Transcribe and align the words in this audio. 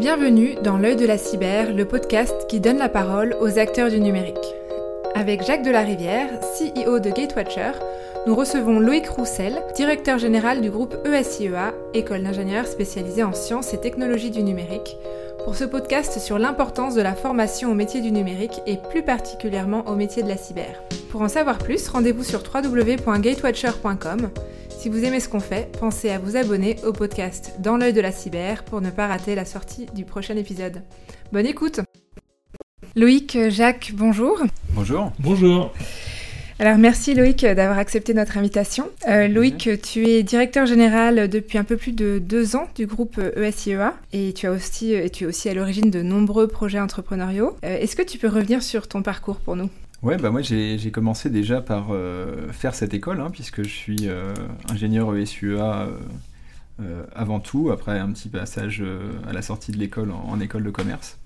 Bienvenue 0.00 0.56
dans 0.60 0.76
L'œil 0.76 0.96
de 0.96 1.06
la 1.06 1.16
cyber, 1.16 1.72
le 1.72 1.84
podcast 1.84 2.34
qui 2.48 2.58
donne 2.58 2.78
la 2.78 2.88
parole 2.88 3.36
aux 3.40 3.60
acteurs 3.60 3.90
du 3.90 4.00
numérique. 4.00 4.34
Avec 5.14 5.44
Jacques 5.44 5.62
Delarivière, 5.62 6.28
CEO 6.58 6.98
de 6.98 7.10
Gatewatcher, 7.10 7.70
nous 8.26 8.34
recevons 8.34 8.80
Loïc 8.80 9.08
Roussel, 9.08 9.62
directeur 9.76 10.18
général 10.18 10.60
du 10.60 10.70
groupe 10.70 10.96
ESIEA, 11.06 11.72
école 11.94 12.24
d'ingénieurs 12.24 12.66
spécialisée 12.66 13.22
en 13.22 13.32
sciences 13.32 13.72
et 13.72 13.80
technologies 13.80 14.32
du 14.32 14.42
numérique, 14.42 14.96
pour 15.44 15.54
ce 15.54 15.64
podcast 15.64 16.18
sur 16.18 16.40
l'importance 16.40 16.96
de 16.96 17.02
la 17.02 17.14
formation 17.14 17.70
au 17.70 17.74
métier 17.74 18.00
du 18.00 18.10
numérique 18.10 18.62
et 18.66 18.78
plus 18.90 19.04
particulièrement 19.04 19.86
au 19.86 19.94
métier 19.94 20.24
de 20.24 20.28
la 20.28 20.36
cyber. 20.36 20.82
Pour 21.08 21.22
en 21.22 21.28
savoir 21.28 21.58
plus, 21.58 21.86
rendez-vous 21.86 22.24
sur 22.24 22.42
www.gatewatcher.com 22.42 24.30
si 24.84 24.90
vous 24.90 25.02
aimez 25.02 25.18
ce 25.18 25.30
qu'on 25.30 25.40
fait, 25.40 25.74
pensez 25.80 26.10
à 26.10 26.18
vous 26.18 26.36
abonner 26.36 26.76
au 26.84 26.92
podcast 26.92 27.54
Dans 27.58 27.78
l'œil 27.78 27.94
de 27.94 28.02
la 28.02 28.12
cyber 28.12 28.66
pour 28.66 28.82
ne 28.82 28.90
pas 28.90 29.06
rater 29.06 29.34
la 29.34 29.46
sortie 29.46 29.86
du 29.94 30.04
prochain 30.04 30.36
épisode. 30.36 30.82
Bonne 31.32 31.46
écoute 31.46 31.80
Loïc, 32.94 33.38
Jacques, 33.48 33.92
bonjour. 33.94 34.42
Bonjour. 34.74 35.10
Bonjour. 35.18 35.72
Alors 36.58 36.76
merci 36.76 37.14
Loïc 37.14 37.46
d'avoir 37.46 37.78
accepté 37.78 38.12
notre 38.12 38.36
invitation. 38.36 38.90
Euh, 39.08 39.26
Loïc, 39.26 39.70
tu 39.80 40.06
es 40.06 40.22
directeur 40.22 40.66
général 40.66 41.30
depuis 41.30 41.56
un 41.56 41.64
peu 41.64 41.78
plus 41.78 41.92
de 41.92 42.18
deux 42.18 42.54
ans 42.54 42.68
du 42.74 42.84
groupe 42.84 43.18
ESIEA 43.36 43.94
et 44.12 44.34
tu, 44.34 44.46
as 44.46 44.52
aussi, 44.52 44.92
et 44.92 45.08
tu 45.08 45.24
es 45.24 45.26
aussi 45.26 45.48
à 45.48 45.54
l'origine 45.54 45.90
de 45.90 46.02
nombreux 46.02 46.46
projets 46.46 46.78
entrepreneuriaux. 46.78 47.56
Euh, 47.64 47.78
est-ce 47.78 47.96
que 47.96 48.02
tu 48.02 48.18
peux 48.18 48.28
revenir 48.28 48.62
sur 48.62 48.86
ton 48.86 49.00
parcours 49.00 49.36
pour 49.36 49.56
nous? 49.56 49.70
Ouais, 50.04 50.18
bah 50.18 50.30
moi 50.30 50.42
j'ai 50.42 50.90
commencé 50.90 51.30
déjà 51.30 51.62
par 51.62 51.86
euh, 51.90 52.52
faire 52.52 52.74
cette 52.74 52.92
école, 52.92 53.22
hein, 53.22 53.30
puisque 53.32 53.62
je 53.62 53.70
suis 53.70 54.00
euh, 54.02 54.34
ingénieur 54.68 55.16
ESUA 55.16 55.88
euh, 56.78 57.06
avant 57.14 57.40
tout, 57.40 57.70
après 57.70 57.98
un 57.98 58.12
petit 58.12 58.28
passage 58.28 58.84
à 59.26 59.32
la 59.32 59.40
sortie 59.40 59.72
de 59.72 59.78
l'école 59.78 60.10
en, 60.10 60.38
école 60.40 60.62
de 60.62 60.70
commerce. 60.70 61.16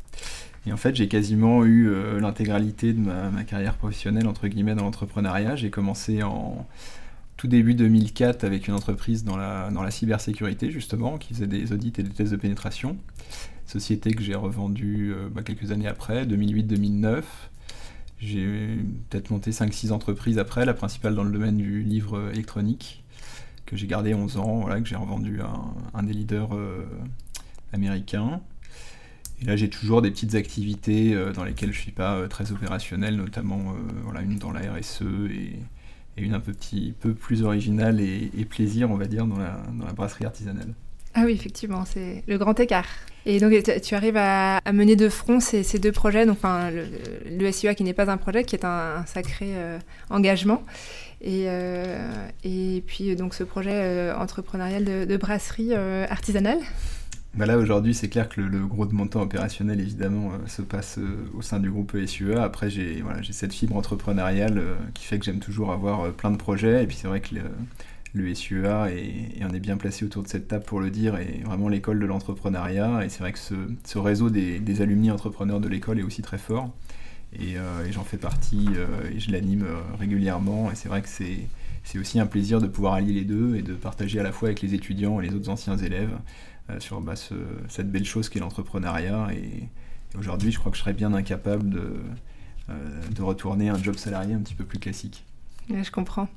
Et 0.64 0.73
en 0.73 0.77
fait, 0.77 0.95
j'ai 0.95 1.09
quasiment 1.09 1.64
eu 1.64 1.91
l'intégralité 2.20 2.93
de 2.93 3.01
ma, 3.01 3.43
carrière 3.43 3.74
professionnelle, 3.74 4.29
entre 4.29 4.46
guillemets, 4.46 4.76
dans 4.76 4.84
l'entrepreneuriat. 4.84 5.56
J'ai 5.56 5.71
commencé 5.71 6.23
en 6.23 6.65
tout 7.37 7.49
début 7.49 7.74
2004 7.74 8.45
avec 8.45 8.68
une 8.68 8.74
entreprise 8.74 9.24
dans 9.24 9.37
la, 9.37 9.71
dans 9.71 9.82
la 9.82 9.90
cybersécurité, 9.90 10.71
justement, 10.71 11.18
qui 11.18 11.34
faisait 11.34 11.49
des 11.49 11.73
audits 11.73 11.95
et 11.99 12.04
des 12.04 12.10
tests 12.10 12.30
de 12.30 12.37
pénétration. 12.37 12.96
Société 13.66 14.12
que 14.12 14.23
j'ai 14.23 14.37
revendue 14.37 15.15
bah, 15.32 15.43
quelques 15.43 15.73
années 15.73 15.88
après, 15.88 16.26
2008-2009. 16.26 17.24
J'ai 18.21 18.79
peut-être 19.11 19.30
monté 19.30 19.52
5-6 19.52 19.93
entreprises 19.93 20.38
après, 20.38 20.65
la 20.65 20.74
principale 20.74 21.15
dans 21.15 21.23
le 21.23 21.30
domaine 21.30 21.57
du 21.57 21.83
livre 21.83 22.30
électronique, 22.33 23.05
que 23.65 23.77
j'ai 23.77 23.87
gardé 23.87 24.15
11 24.15 24.38
ans, 24.38 24.61
voilà, 24.61 24.80
que 24.80 24.88
j'ai 24.88 24.97
revendu 24.97 25.41
à 25.41 25.52
un, 25.95 26.02
des 26.02 26.13
leaders 26.13 26.55
euh, 26.55 26.85
américains. 27.73 28.41
Et 29.41 29.45
là, 29.45 29.55
j'ai 29.55 29.71
toujours 29.71 30.02
des 30.02 30.11
petites 30.11 30.35
activités 30.35 31.15
euh, 31.15 31.33
dans 31.33 31.45
lesquelles 31.45 31.73
je 31.73 31.79
ne 31.79 31.83
suis 31.83 31.93
pas 31.93 32.16
euh, 32.16 32.27
très 32.27 32.51
opérationnel, 32.51 33.15
notamment 33.15 33.77
voilà, 34.02 34.23
une 34.23 34.39
dans 34.39 34.51
la 34.51 34.61
RSE 34.73 35.02
et, 35.30 35.57
une 36.16 36.35
un 36.35 36.41
petit 36.41 36.95
peu 36.99 37.15
plus 37.15 37.45
originale 37.45 38.01
et, 38.01 38.45
plaisir, 38.45 38.91
on 38.91 38.96
va 38.96 39.07
dire, 39.07 39.24
dans 39.24 39.39
la, 39.39 39.63
dans 39.73 39.87
la 39.87 39.93
brasserie 39.93 40.24
artisanale. 40.24 40.74
Ah 41.15 41.23
oui, 41.24 41.30
effectivement, 41.30 41.85
c'est 41.85 42.24
le 42.27 42.39
grand 42.39 42.59
écart. 42.59 42.89
Et 43.30 43.40
donc, 43.40 43.52
tu 43.82 43.95
arrives 43.95 44.16
à, 44.16 44.62
mener 44.73 44.96
de 44.96 45.10
front 45.10 45.38
ces, 45.38 45.79
deux 45.79 45.93
projets, 45.93 46.24
donc 46.24 46.38
enfin, 46.38 46.71
le, 46.71 47.52
SIA 47.52 47.74
qui 47.74 47.84
n'est 47.84 47.93
pas 47.93 48.10
un 48.10 48.16
projet, 48.16 48.43
qui 48.43 48.57
est 48.57 48.65
un, 48.65 49.04
sacré 49.04 49.48
euh, 49.51 49.79
engagement. 50.09 50.62
Et, 51.21 51.45
euh, 51.46 52.26
et 52.43 52.82
puis, 52.87 53.15
donc, 53.16 53.34
ce 53.34 53.45
projet 53.45 53.74
euh, 53.74 54.16
entrepreneurial 54.16 55.06
de, 55.06 55.16
brasserie 55.18 55.74
artisanale. 55.74 56.56
Bah 57.34 57.45
là, 57.45 57.59
aujourd'hui, 57.59 57.93
c'est 57.93 58.09
clair 58.09 58.30
que 58.30 58.40
le, 58.40 58.66
gros 58.66 58.87
de 58.87 58.95
mon 58.95 59.06
temps 59.06 59.21
opérationnel, 59.21 59.79
évidemment, 59.79 60.30
se 60.46 60.62
passe 60.62 60.99
au 61.37 61.43
sein 61.43 61.60
du 61.60 61.71
groupe 61.71 61.95
SUA. 62.06 62.43
Après, 62.43 62.71
j'ai 62.71 63.02
voilà, 63.02 63.21
cette 63.30 63.52
fibre 63.52 63.76
entrepreneuriale 63.76 64.62
qui 64.94 65.04
fait 65.04 65.19
que 65.19 65.26
j'aime 65.26 65.41
toujours 65.41 65.71
avoir 65.71 66.15
plein 66.15 66.31
de 66.31 66.39
projets. 66.39 66.83
Et 66.83 66.87
puis, 66.87 66.97
c'est 66.97 67.09
vrai 67.09 67.21
que 67.21 67.34
le 68.15 68.35
SUA, 68.35 68.91
et, 68.91 69.31
on 69.43 69.53
est 69.53 69.61
bien 69.61 69.77
placé 69.77 70.05
autour 70.05 70.23
de 70.23 70.29
cette 70.29 70.49
table 70.49 70.65
pour 70.65 70.81
le 70.81 70.91
dire, 70.91 71.17
est 71.17 71.43
vraiment 71.45 71.69
l'école 71.69 71.99
de 72.01 72.07
l'entrepreneuriat. 72.07 73.05
Et 73.05 73.09
c'est 73.09 73.21
vrai 73.21 73.33
que 73.33 73.39
ce, 73.39 73.99
réseau 73.99 74.31
des, 74.31 74.83
alumni 74.83 75.11
entrepreneurs 75.11 75.61
de 75.61 75.69
l'école 75.69 75.99
est 75.99 76.03
aussi 76.03 76.23
très 76.23 76.39
fort. 76.39 76.75
Et, 77.39 77.59
euh, 77.59 77.91
j'en 77.93 78.05
fais 78.05 78.17
partie 78.17 78.69
euh, 78.77 78.87
et 79.15 79.21
je 79.21 79.31
l'anime 79.31 79.65
euh, 79.65 79.81
régulièrement. 79.99 80.71
Et 80.71 80.75
c'est 80.75 80.89
vrai 80.89 81.03
que 81.03 81.09
c'est 81.09 81.99
aussi 81.99 82.19
un 82.21 82.27
plaisir 82.27 82.61
de 82.61 82.67
pouvoir 82.67 82.95
allier 82.95 83.13
les 83.13 83.25
deux 83.25 83.57
et 83.57 83.63
de 83.63 83.75
partager 83.75 84.19
à 84.21 84.23
la 84.23 84.33
fois 84.33 84.49
avec 84.49 84.63
les 84.63 84.75
étudiants 84.75 85.21
et 85.21 85.29
les 85.29 85.35
autres 85.35 85.49
anciens 85.49 85.77
élèves 85.77 86.17
sur 86.81 87.01
bah, 87.01 87.15
cette 87.69 87.91
belle 87.91 88.05
chose 88.05 88.29
qu'est 88.29 88.41
l'entrepreneuriat. 88.41 89.29
Et, 89.35 89.69
aujourd'hui, 90.19 90.53
je 90.53 90.59
crois 90.59 90.71
que 90.71 90.77
je 90.77 90.83
serais 90.83 90.95
bien 90.95 91.13
incapable 91.15 91.71
de 91.71 93.23
retourner 93.23 93.71
à 93.71 93.75
un 93.75 93.83
job 93.83 93.97
salarié 93.97 94.35
un 94.35 94.41
petit 94.41 94.55
peu 94.55 94.65
plus 94.65 94.79
classique 94.79 95.25
je 95.83 95.91
comprends. 95.91 96.29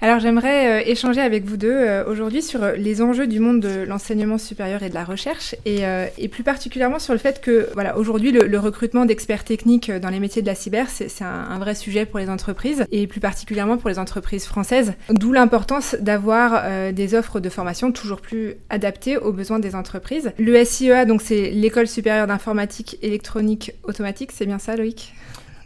Alors 0.00 0.18
j'aimerais 0.18 0.82
euh, 0.82 0.90
échanger 0.90 1.20
avec 1.20 1.44
vous 1.44 1.56
deux 1.56 1.70
euh, 1.70 2.04
aujourd'hui 2.06 2.42
sur 2.42 2.62
euh, 2.62 2.72
les 2.72 3.02
enjeux 3.02 3.28
du 3.28 3.38
monde 3.38 3.60
de 3.60 3.84
l'enseignement 3.84 4.36
supérieur 4.36 4.82
et 4.82 4.88
de 4.88 4.94
la 4.94 5.04
recherche 5.04 5.54
et, 5.64 5.82
plus 6.28 6.42
particulièrement 6.42 6.98
sur 6.98 7.12
le 7.12 7.18
fait 7.18 7.40
que 7.42 7.68
voilà, 7.74 7.98
aujourd'hui 7.98 8.32
le, 8.32 8.58
recrutement 8.58 9.04
d'experts 9.04 9.44
techniques 9.44 9.90
dans 9.90 10.08
les 10.08 10.18
métiers 10.18 10.40
de 10.40 10.46
la 10.46 10.54
cyber 10.54 10.88
c'est 10.88 11.10
un, 11.22 11.58
vrai 11.58 11.74
sujet 11.74 12.06
pour 12.06 12.18
les 12.18 12.30
entreprises 12.30 12.86
et 12.90 13.06
plus 13.06 13.20
particulièrement 13.20 13.76
pour 13.76 13.90
les 13.90 13.98
entreprises 13.98 14.46
françaises. 14.46 14.94
D'où 15.10 15.32
l'importance 15.32 15.94
d'avoir 16.00 16.92
des 16.92 17.14
offres 17.14 17.38
de 17.38 17.50
formation 17.50 17.92
toujours 17.92 18.20
plus 18.20 18.54
adaptées 18.70 19.18
aux 19.18 19.32
besoins 19.32 19.58
des 19.58 19.74
entreprises. 19.74 20.32
Le 20.38 20.64
SIEA 20.64 21.04
donc 21.04 21.20
c'est 21.20 21.50
l'école 21.50 21.86
supérieure 21.86 22.26
d'informatique 22.26 22.96
électronique 23.02 23.72
automatique, 23.84 24.32
c'est 24.32 24.46
bien 24.46 24.58
ça 24.58 24.74
Loïc? 24.74 25.12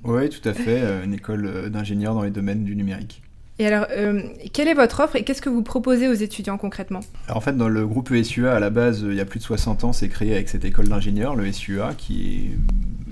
Oui, 0.07 0.29
tout 0.29 0.49
à 0.49 0.53
fait, 0.53 0.81
euh, 0.83 1.05
une 1.05 1.15
école 1.15 1.47
euh, 1.47 1.69
d'ingénieurs 1.69 2.15
dans 2.15 2.23
les 2.23 2.31
domaines 2.31 2.65
du 2.65 2.77
numérique. 2.77 3.23
Et 3.59 3.67
alors, 3.67 3.87
euh, 3.91 4.23
quelle 4.53 4.69
est 4.69 4.75
votre 4.75 5.01
offre 5.01 5.17
et 5.17 5.25
qu'est-ce 5.25 5.41
que 5.41 5.49
vous 5.49 5.63
proposez 5.63 6.09
aux 6.09 6.15
étudiants 6.15 6.59
concrètement? 6.59 7.01
Alors 7.27 7.39
En 7.39 7.41
fait, 7.41 7.57
dans 7.57 7.69
le 7.69 7.87
groupe 7.87 8.11
ESUA, 8.11 8.55
à 8.55 8.61
la 8.61 8.69
base, 8.69 9.05
il 9.09 9.15
y 9.15 9.21
a 9.21 9.25
plus 9.25 9.39
de 9.39 9.45
60 9.45 9.85
ans, 9.85 9.93
c'est 9.95 10.09
créé 10.09 10.35
avec 10.35 10.51
cette 10.51 10.65
école 10.67 10.89
d'ingénieurs, 10.89 11.35
le 11.37 11.51
SUA, 11.51 11.95
qui 11.97 12.51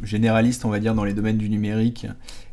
est 0.02 0.06
généraliste, 0.06 0.66
on 0.66 0.68
va 0.68 0.80
dire, 0.80 0.94
dans 0.94 1.04
les 1.04 1.14
domaines 1.14 1.38
du 1.38 1.48
numérique, 1.48 2.06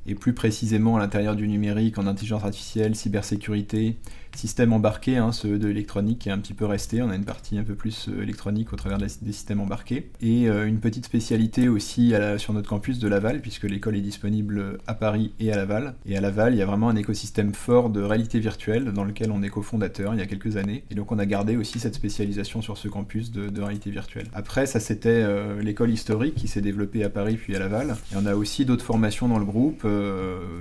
et 0.08 0.16
plus 0.16 0.34
précisément 0.34 0.96
à 0.96 1.00
l'intérieur 1.00 1.36
du 1.36 1.50
numérique, 1.50 1.98
en 1.98 2.08
intelligence 2.08 2.46
artificielle, 2.46 2.96
cybersécurité, 2.96 3.98
système 4.36 4.74
embarqué, 4.74 5.18
hein, 5.18 5.32
ceux 5.32 5.58
de 5.58 5.68
l'électronique 5.68 6.20
qui 6.20 6.30
est 6.30 6.32
un 6.32 6.38
petit 6.38 6.54
peu 6.54 6.66
resté. 6.66 7.02
On 7.02 7.10
a 7.10 7.16
une 7.16 7.26
partie 7.26 7.58
un 7.58 7.64
peu 7.64 7.76
plus 7.76 8.08
euh, 8.10 8.24
électronique 8.24 8.74
au 8.74 8.76
travers 8.76 8.98
des 8.98 9.10
systèmes 9.10 9.60
embarqués. 9.60 10.10
Et 10.22 10.50
euh, 10.50 10.68
une 10.68 10.80
petite 10.80 11.06
spécialité 11.06 11.70
aussi 11.70 12.14
sur 12.38 12.54
notre 12.54 12.70
campus 12.70 13.00
de 13.00 13.08
Laval, 13.08 13.42
puisque 13.42 13.64
l'école 13.64 13.96
est 13.96 14.02
disponible 14.02 14.80
à 14.88 14.94
Paris 14.94 15.34
et 15.40 15.52
à 15.52 15.56
Laval. 15.56 15.96
Et 16.06 16.18
à 16.18 16.22
Laval, 16.22 16.54
il 16.54 16.58
y 16.58 16.62
a 16.62 16.66
vraiment 16.66 16.90
un 16.90 16.96
écosystème 16.96 17.54
fort 17.54 17.90
de 17.90 18.02
réalité 18.02 18.40
virtuelle 18.40 18.92
dans 18.92 19.04
lequel 19.04 19.32
on 19.32 19.44
est 19.44 19.50
cofondateur 19.50 20.14
il 20.14 20.20
y 20.20 20.24
a 20.24 20.26
quelques 20.26 20.58
années. 20.58 20.84
Et 20.92 20.96
donc 20.96 21.12
on 21.12 21.20
a 21.20 21.26
gardé 21.26 21.58
aussi 21.58 21.80
cette 21.80 21.96
spécialisation 21.96 22.62
sur 22.62 22.78
ce 22.78 22.88
campus 22.88 23.32
de, 23.32 23.62
réalité 23.62 23.92
virtuelle. 23.92 24.28
Après, 24.34 24.66
ça 24.66 24.80
c'était 24.80 25.10
euh, 25.10 25.62
l'école 25.62 25.92
historique 25.92 26.36
qui 26.36 26.48
s'est 26.48 26.62
développée 26.62 27.04
à 27.04 27.10
Paris 27.10 27.36
puis 27.36 27.56
à 27.56 27.60
Laval. 27.60 27.96
Et 28.12 28.16
on 28.18 28.26
a 28.26 28.36
aussi 28.36 28.66
d'autres 28.66 28.86
formations 28.86 29.28
dans 29.28 29.40
le 29.40 29.46
groupe, 29.46 29.86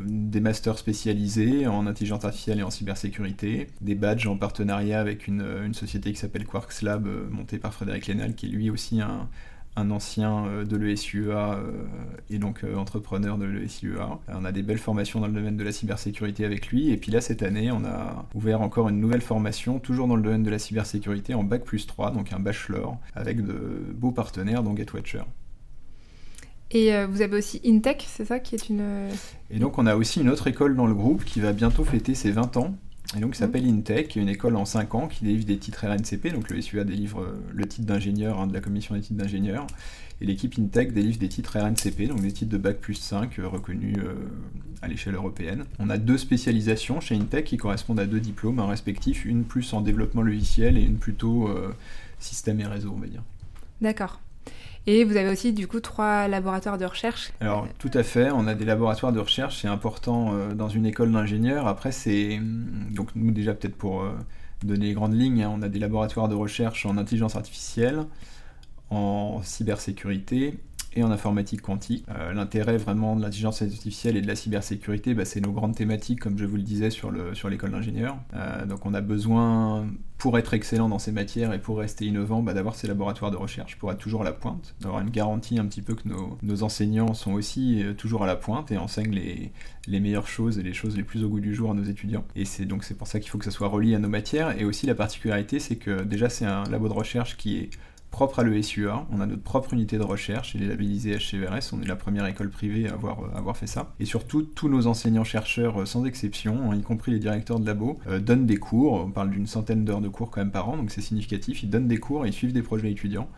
des 0.06 0.40
masters 0.40 0.78
spécialisés 0.78 1.66
en 1.66 1.86
intelligence 1.86 2.24
artificielle 2.24 2.60
et 2.60 2.62
en 2.62 2.70
cybersécurité 2.70 3.59
des 3.80 3.94
badges 3.94 4.26
en 4.26 4.36
partenariat 4.36 5.00
avec 5.00 5.26
une, 5.26 5.72
société 5.72 6.12
qui 6.12 6.18
s'appelle 6.18 6.44
Quarks 6.44 6.82
Lab, 6.82 7.06
euh, 7.06 7.28
montée 7.30 7.58
par 7.58 7.72
Frédéric 7.72 8.06
Lénal, 8.06 8.34
qui 8.34 8.46
est 8.46 8.48
lui 8.48 8.70
aussi 8.70 9.00
un, 9.00 9.28
ancien 9.76 10.44
euh, 10.46 10.64
de 10.64 10.76
l'ESUA 10.76 11.54
euh, 11.54 11.84
et 12.28 12.38
donc 12.38 12.64
entrepreneur 12.76 13.38
de 13.38 13.46
l'ESUA. 13.46 14.20
On 14.28 14.44
a 14.44 14.52
des 14.52 14.62
belles 14.62 14.78
formations 14.78 15.20
dans 15.20 15.26
le 15.26 15.32
domaine 15.32 15.56
de 15.56 15.64
la 15.64 15.72
cybersécurité 15.72 16.44
avec 16.44 16.68
lui. 16.68 16.90
Et 16.90 16.98
puis 16.98 17.10
là, 17.10 17.22
cette 17.22 17.42
année, 17.42 17.70
on 17.70 17.84
a 17.84 18.26
ouvert 18.34 18.60
encore 18.60 18.88
une 18.90 19.00
nouvelle 19.00 19.22
formation, 19.22 19.78
toujours 19.78 20.06
dans 20.06 20.16
le 20.16 20.22
domaine 20.22 20.42
de 20.42 20.50
la 20.50 20.58
cybersécurité, 20.58 21.34
en 21.34 21.44
Bac 21.44 21.64
plus 21.64 21.86
3, 21.86 22.10
donc 22.10 22.32
un 22.32 22.40
bachelor, 22.40 22.98
avec 23.14 23.42
de 23.42 23.82
beaux 23.94 24.12
partenaires, 24.12 24.62
dont 24.62 24.76
GetWatcher. 24.76 25.22
Et 26.72 26.92
vous 27.06 27.22
avez 27.22 27.38
aussi 27.38 27.60
Intech, 27.64 28.06
c'est 28.06 28.26
ça 28.26 28.38
qui 28.38 28.54
est 28.54 28.68
une... 28.68 29.08
Et 29.50 29.58
donc 29.58 29.78
on 29.78 29.86
a 29.86 29.96
aussi 29.96 30.20
une 30.20 30.28
autre 30.28 30.46
école 30.46 30.76
dans 30.76 30.86
le 30.86 30.94
groupe 30.94 31.24
qui 31.24 31.40
va 31.40 31.52
bientôt 31.52 31.82
fêter 31.82 32.14
ses 32.14 32.30
20 32.30 32.56
ans, 32.58 32.76
et 33.16 33.20
donc, 33.20 33.34
ça 33.34 33.46
s'appelle 33.46 33.66
Intech, 33.66 34.08
qui 34.08 34.18
est 34.20 34.22
une 34.22 34.28
école 34.28 34.54
en 34.54 34.64
5 34.64 34.94
ans 34.94 35.08
qui 35.08 35.24
délivre 35.24 35.44
des 35.44 35.58
titres 35.58 35.84
RNCP. 35.84 36.32
Donc, 36.32 36.48
le 36.48 36.60
SUA 36.60 36.84
délivre 36.84 37.22
euh, 37.22 37.42
le 37.52 37.66
titre 37.66 37.86
d'ingénieur 37.86 38.40
hein, 38.40 38.46
de 38.46 38.54
la 38.54 38.60
commission 38.60 38.94
des 38.94 39.00
titres 39.00 39.18
d'ingénieur. 39.18 39.66
Et 40.20 40.26
l'équipe 40.26 40.54
Intech 40.58 40.92
délivre 40.92 41.18
des 41.18 41.28
titres 41.28 41.58
RNCP, 41.58 42.06
donc 42.08 42.20
des 42.20 42.30
titres 42.30 42.52
de 42.52 42.58
Bac 42.58 42.78
plus 42.78 42.94
5 42.94 43.38
euh, 43.38 43.48
reconnus 43.48 43.96
euh, 43.98 44.14
à 44.80 44.86
l'échelle 44.86 45.14
européenne. 45.14 45.64
On 45.80 45.90
a 45.90 45.98
deux 45.98 46.18
spécialisations 46.18 47.00
chez 47.00 47.16
Intech 47.16 47.46
qui 47.46 47.56
correspondent 47.56 48.00
à 48.00 48.06
deux 48.06 48.20
diplômes, 48.20 48.60
un 48.60 48.68
respectif, 48.68 49.24
une 49.24 49.42
plus 49.42 49.72
en 49.72 49.80
développement 49.80 50.22
logiciel 50.22 50.78
et 50.78 50.82
une 50.82 50.98
plutôt 50.98 51.50
système 52.18 52.60
et 52.60 52.66
réseau, 52.66 52.92
on 52.94 53.00
va 53.00 53.06
dire. 53.06 53.22
D'accord. 53.80 54.20
Et 54.86 55.04
vous 55.04 55.16
avez 55.16 55.30
aussi 55.30 55.52
du 55.52 55.66
coup 55.66 55.80
trois 55.80 56.26
laboratoires 56.26 56.78
de 56.78 56.84
recherche. 56.84 57.32
Alors 57.40 57.68
tout 57.78 57.90
à 57.92 58.02
fait, 58.02 58.30
on 58.30 58.46
a 58.46 58.54
des 58.54 58.64
laboratoires 58.64 59.12
de 59.12 59.20
recherche, 59.20 59.60
c'est 59.60 59.68
important 59.68 60.32
euh, 60.32 60.54
dans 60.54 60.68
une 60.68 60.86
école 60.86 61.12
d'ingénieurs. 61.12 61.66
Après 61.66 61.92
c'est 61.92 62.38
mm, 62.38 62.92
donc 62.92 63.08
nous 63.14 63.30
déjà 63.30 63.54
peut-être 63.54 63.76
pour 63.76 64.02
euh, 64.02 64.12
donner 64.64 64.86
les 64.86 64.94
grandes 64.94 65.14
lignes, 65.14 65.42
hein, 65.42 65.52
on 65.54 65.62
a 65.62 65.68
des 65.68 65.78
laboratoires 65.78 66.28
de 66.28 66.34
recherche 66.34 66.86
en 66.86 66.96
intelligence 66.96 67.36
artificielle, 67.36 68.04
en 68.88 69.40
cybersécurité 69.42 70.58
et 70.94 71.02
en 71.02 71.10
informatique 71.10 71.62
quantique. 71.62 72.04
Euh, 72.08 72.32
l'intérêt 72.32 72.76
vraiment 72.76 73.16
de 73.16 73.22
l'intelligence 73.22 73.62
artificielle 73.62 74.16
et 74.16 74.22
de 74.22 74.26
la 74.26 74.34
cybersécurité, 74.34 75.14
bah, 75.14 75.24
c'est 75.24 75.40
nos 75.40 75.52
grandes 75.52 75.76
thématiques, 75.76 76.20
comme 76.20 76.36
je 76.38 76.44
vous 76.44 76.56
le 76.56 76.62
disais, 76.62 76.90
sur, 76.90 77.10
le, 77.10 77.34
sur 77.34 77.48
l'école 77.48 77.70
d'ingénieur. 77.70 78.16
Euh, 78.34 78.66
donc 78.66 78.84
on 78.86 78.94
a 78.94 79.00
besoin, 79.00 79.86
pour 80.18 80.36
être 80.38 80.52
excellent 80.52 80.88
dans 80.88 80.98
ces 80.98 81.12
matières 81.12 81.52
et 81.52 81.60
pour 81.60 81.78
rester 81.78 82.06
innovant, 82.06 82.42
bah, 82.42 82.54
d'avoir 82.54 82.74
ces 82.74 82.88
laboratoires 82.88 83.30
de 83.30 83.36
recherche, 83.36 83.78
pour 83.78 83.92
être 83.92 83.98
toujours 83.98 84.22
à 84.22 84.24
la 84.24 84.32
pointe, 84.32 84.74
d'avoir 84.80 85.00
une 85.00 85.10
garantie 85.10 85.58
un 85.58 85.66
petit 85.66 85.82
peu 85.82 85.94
que 85.94 86.08
nos, 86.08 86.62
enseignants 86.62 87.14
sont 87.14 87.32
aussi 87.32 87.82
euh, 87.82 87.94
toujours 87.94 88.24
à 88.24 88.26
la 88.26 88.36
pointe 88.36 88.72
et 88.72 88.76
enseignent 88.76 89.14
les, 89.14 89.52
les 89.86 90.00
meilleures 90.00 90.26
choses 90.26 90.58
et 90.58 90.62
les 90.62 90.74
choses 90.74 90.96
les 90.96 91.04
plus 91.04 91.24
au 91.24 91.28
goût 91.28 91.40
du 91.40 91.54
jour 91.54 91.70
à 91.70 91.74
nos 91.74 91.84
étudiants. 91.84 92.24
Et 92.34 92.44
c'est 92.44 92.64
donc 92.64 92.84
c'est 92.84 92.94
pour 92.94 93.06
ça 93.06 93.20
qu'il 93.20 93.30
faut 93.30 93.38
que 93.38 93.44
ça 93.44 93.50
soit 93.50 93.68
relié 93.68 93.94
à 93.94 93.98
nos 93.98 94.08
matières. 94.08 94.60
Et 94.60 94.64
aussi 94.64 94.86
la 94.86 94.94
particularité, 94.94 95.60
c'est 95.60 95.76
que 95.76 96.02
déjà 96.02 96.28
c'est 96.28 96.44
un 96.44 96.64
labo 96.64 96.88
de 96.88 96.94
recherche 96.94 97.36
qui 97.36 97.58
est 97.58 97.70
propre 98.10 98.40
à 98.40 98.44
l'ESUA. 98.44 99.06
On 99.12 99.20
a 99.20 99.26
notre 99.26 99.42
propre 99.42 99.72
unité 99.74 99.98
de 99.98 100.02
recherche, 100.02 100.54
il 100.54 100.62
est 100.62 100.66
labellisé 100.66 101.16
HCVRS, 101.16 101.72
on 101.72 101.82
est 101.82 101.86
la 101.86 101.96
première 101.96 102.26
école 102.26 102.50
privée 102.50 102.88
à 102.88 102.94
avoir, 102.94 103.56
fait 103.56 103.66
ça. 103.66 103.92
Et 104.00 104.04
surtout, 104.04 104.42
tous 104.42 104.68
nos 104.68 104.86
enseignants-chercheurs, 104.86 105.82
euh, 105.82 105.86
sans 105.86 106.04
exception, 106.04 106.70
hein, 106.70 106.76
y 106.76 106.82
compris 106.82 107.12
les 107.12 107.18
directeurs 107.18 107.60
de 107.60 107.66
labo, 107.66 107.98
euh, 108.08 108.18
donnent 108.18 108.46
des 108.46 108.56
cours. 108.56 108.94
On 108.94 109.10
parle 109.10 109.30
d'une 109.30 109.46
centaine 109.46 109.84
d'heures 109.84 110.00
de 110.00 110.08
cours 110.08 110.30
quand 110.30 110.40
même 110.40 110.50
par 110.50 110.68
an, 110.68 110.76
donc 110.76 110.90
c'est 110.90 111.00
significatif. 111.00 111.62
Ils 111.62 111.70
donnent 111.70 111.88
des 111.88 111.98
cours 111.98 112.26
ils 112.26 112.32
suivent 112.32 112.52
des 112.52 112.62
projets 112.62 112.90
étudiants. 112.90 113.28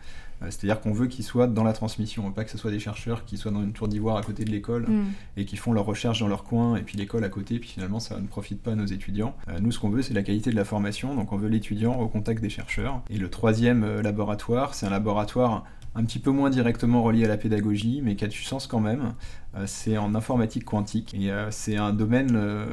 Euh, 0.43 0.47
c'est-à-dire 0.49 0.81
qu'on 0.81 0.93
veut 0.93 1.07
qu'ils 1.07 1.23
soient 1.23 1.47
dans 1.47 1.63
la 1.63 1.73
transmission, 1.73 2.31
pas 2.31 2.43
que 2.43 2.51
ce 2.51 2.57
soit 2.57 2.71
des 2.71 2.79
chercheurs 2.79 3.25
qui 3.25 3.37
soient 3.37 3.51
dans 3.51 3.63
une 3.63 3.73
tour 3.73 3.87
d'ivoire 3.87 4.17
à 4.17 4.21
côté 4.21 4.45
de 4.45 4.51
l'école 4.51 4.87
mm. 4.87 5.05
et 5.37 5.45
qui 5.45 5.57
font 5.57 5.73
leurs 5.73 5.85
recherches 5.85 6.19
dans 6.19 6.27
leur 6.27 6.43
coin 6.43 6.75
et 6.75 6.81
puis 6.81 6.97
l'école 6.97 7.23
à 7.23 7.29
côté, 7.29 7.59
puis 7.59 7.69
finalement 7.69 7.99
ça 7.99 8.19
ne 8.19 8.27
profite 8.27 8.61
pas 8.61 8.71
à 8.71 8.75
nos 8.75 8.85
étudiants. 8.85 9.35
Euh, 9.49 9.59
nous, 9.59 9.71
ce 9.71 9.79
qu'on 9.79 9.89
veut, 9.89 10.01
c'est 10.01 10.13
la 10.13 10.23
qualité 10.23 10.51
de 10.51 10.55
la 10.55 10.65
formation, 10.65 11.15
donc 11.15 11.31
on 11.31 11.37
veut 11.37 11.49
l'étudiant 11.49 11.99
au 11.99 12.07
contact 12.07 12.41
des 12.41 12.49
chercheurs. 12.49 13.01
Et 13.09 13.17
le 13.17 13.29
troisième 13.29 13.83
euh, 13.83 14.01
laboratoire, 14.01 14.73
c'est 14.73 14.85
un 14.85 14.91
laboratoire 14.91 15.65
un 15.95 16.03
petit 16.05 16.19
peu 16.19 16.31
moins 16.31 16.49
directement 16.49 17.03
relié 17.03 17.25
à 17.25 17.27
la 17.27 17.37
pédagogie, 17.37 18.01
mais 18.03 18.15
qui 18.15 18.25
a 18.25 18.27
du 18.27 18.41
sens 18.41 18.67
quand 18.67 18.79
même. 18.79 19.13
Euh, 19.55 19.65
c'est 19.67 19.97
en 19.97 20.15
informatique 20.15 20.65
quantique. 20.65 21.13
Et 21.13 21.31
euh, 21.31 21.51
c'est 21.51 21.77
un 21.77 21.93
domaine, 21.93 22.31
euh, 22.35 22.65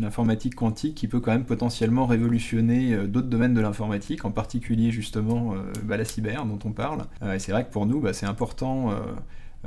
l'informatique 0.00 0.56
quantique, 0.56 0.96
qui 0.96 1.06
peut 1.06 1.20
quand 1.20 1.30
même 1.30 1.44
potentiellement 1.44 2.06
révolutionner 2.06 2.96
d'autres 3.06 3.28
domaines 3.28 3.54
de 3.54 3.60
l'informatique, 3.60 4.24
en 4.24 4.32
particulier 4.32 4.90
justement 4.90 5.54
bah, 5.84 5.96
la 5.96 6.04
cyber 6.04 6.44
dont 6.46 6.58
on 6.64 6.72
parle. 6.72 7.02
et 7.22 7.38
c'est 7.38 7.52
vrai 7.52 7.64
que 7.64 7.70
pour 7.70 7.86
nous, 7.86 8.00
bah, 8.00 8.12
c'est 8.12 8.26
important. 8.26 8.90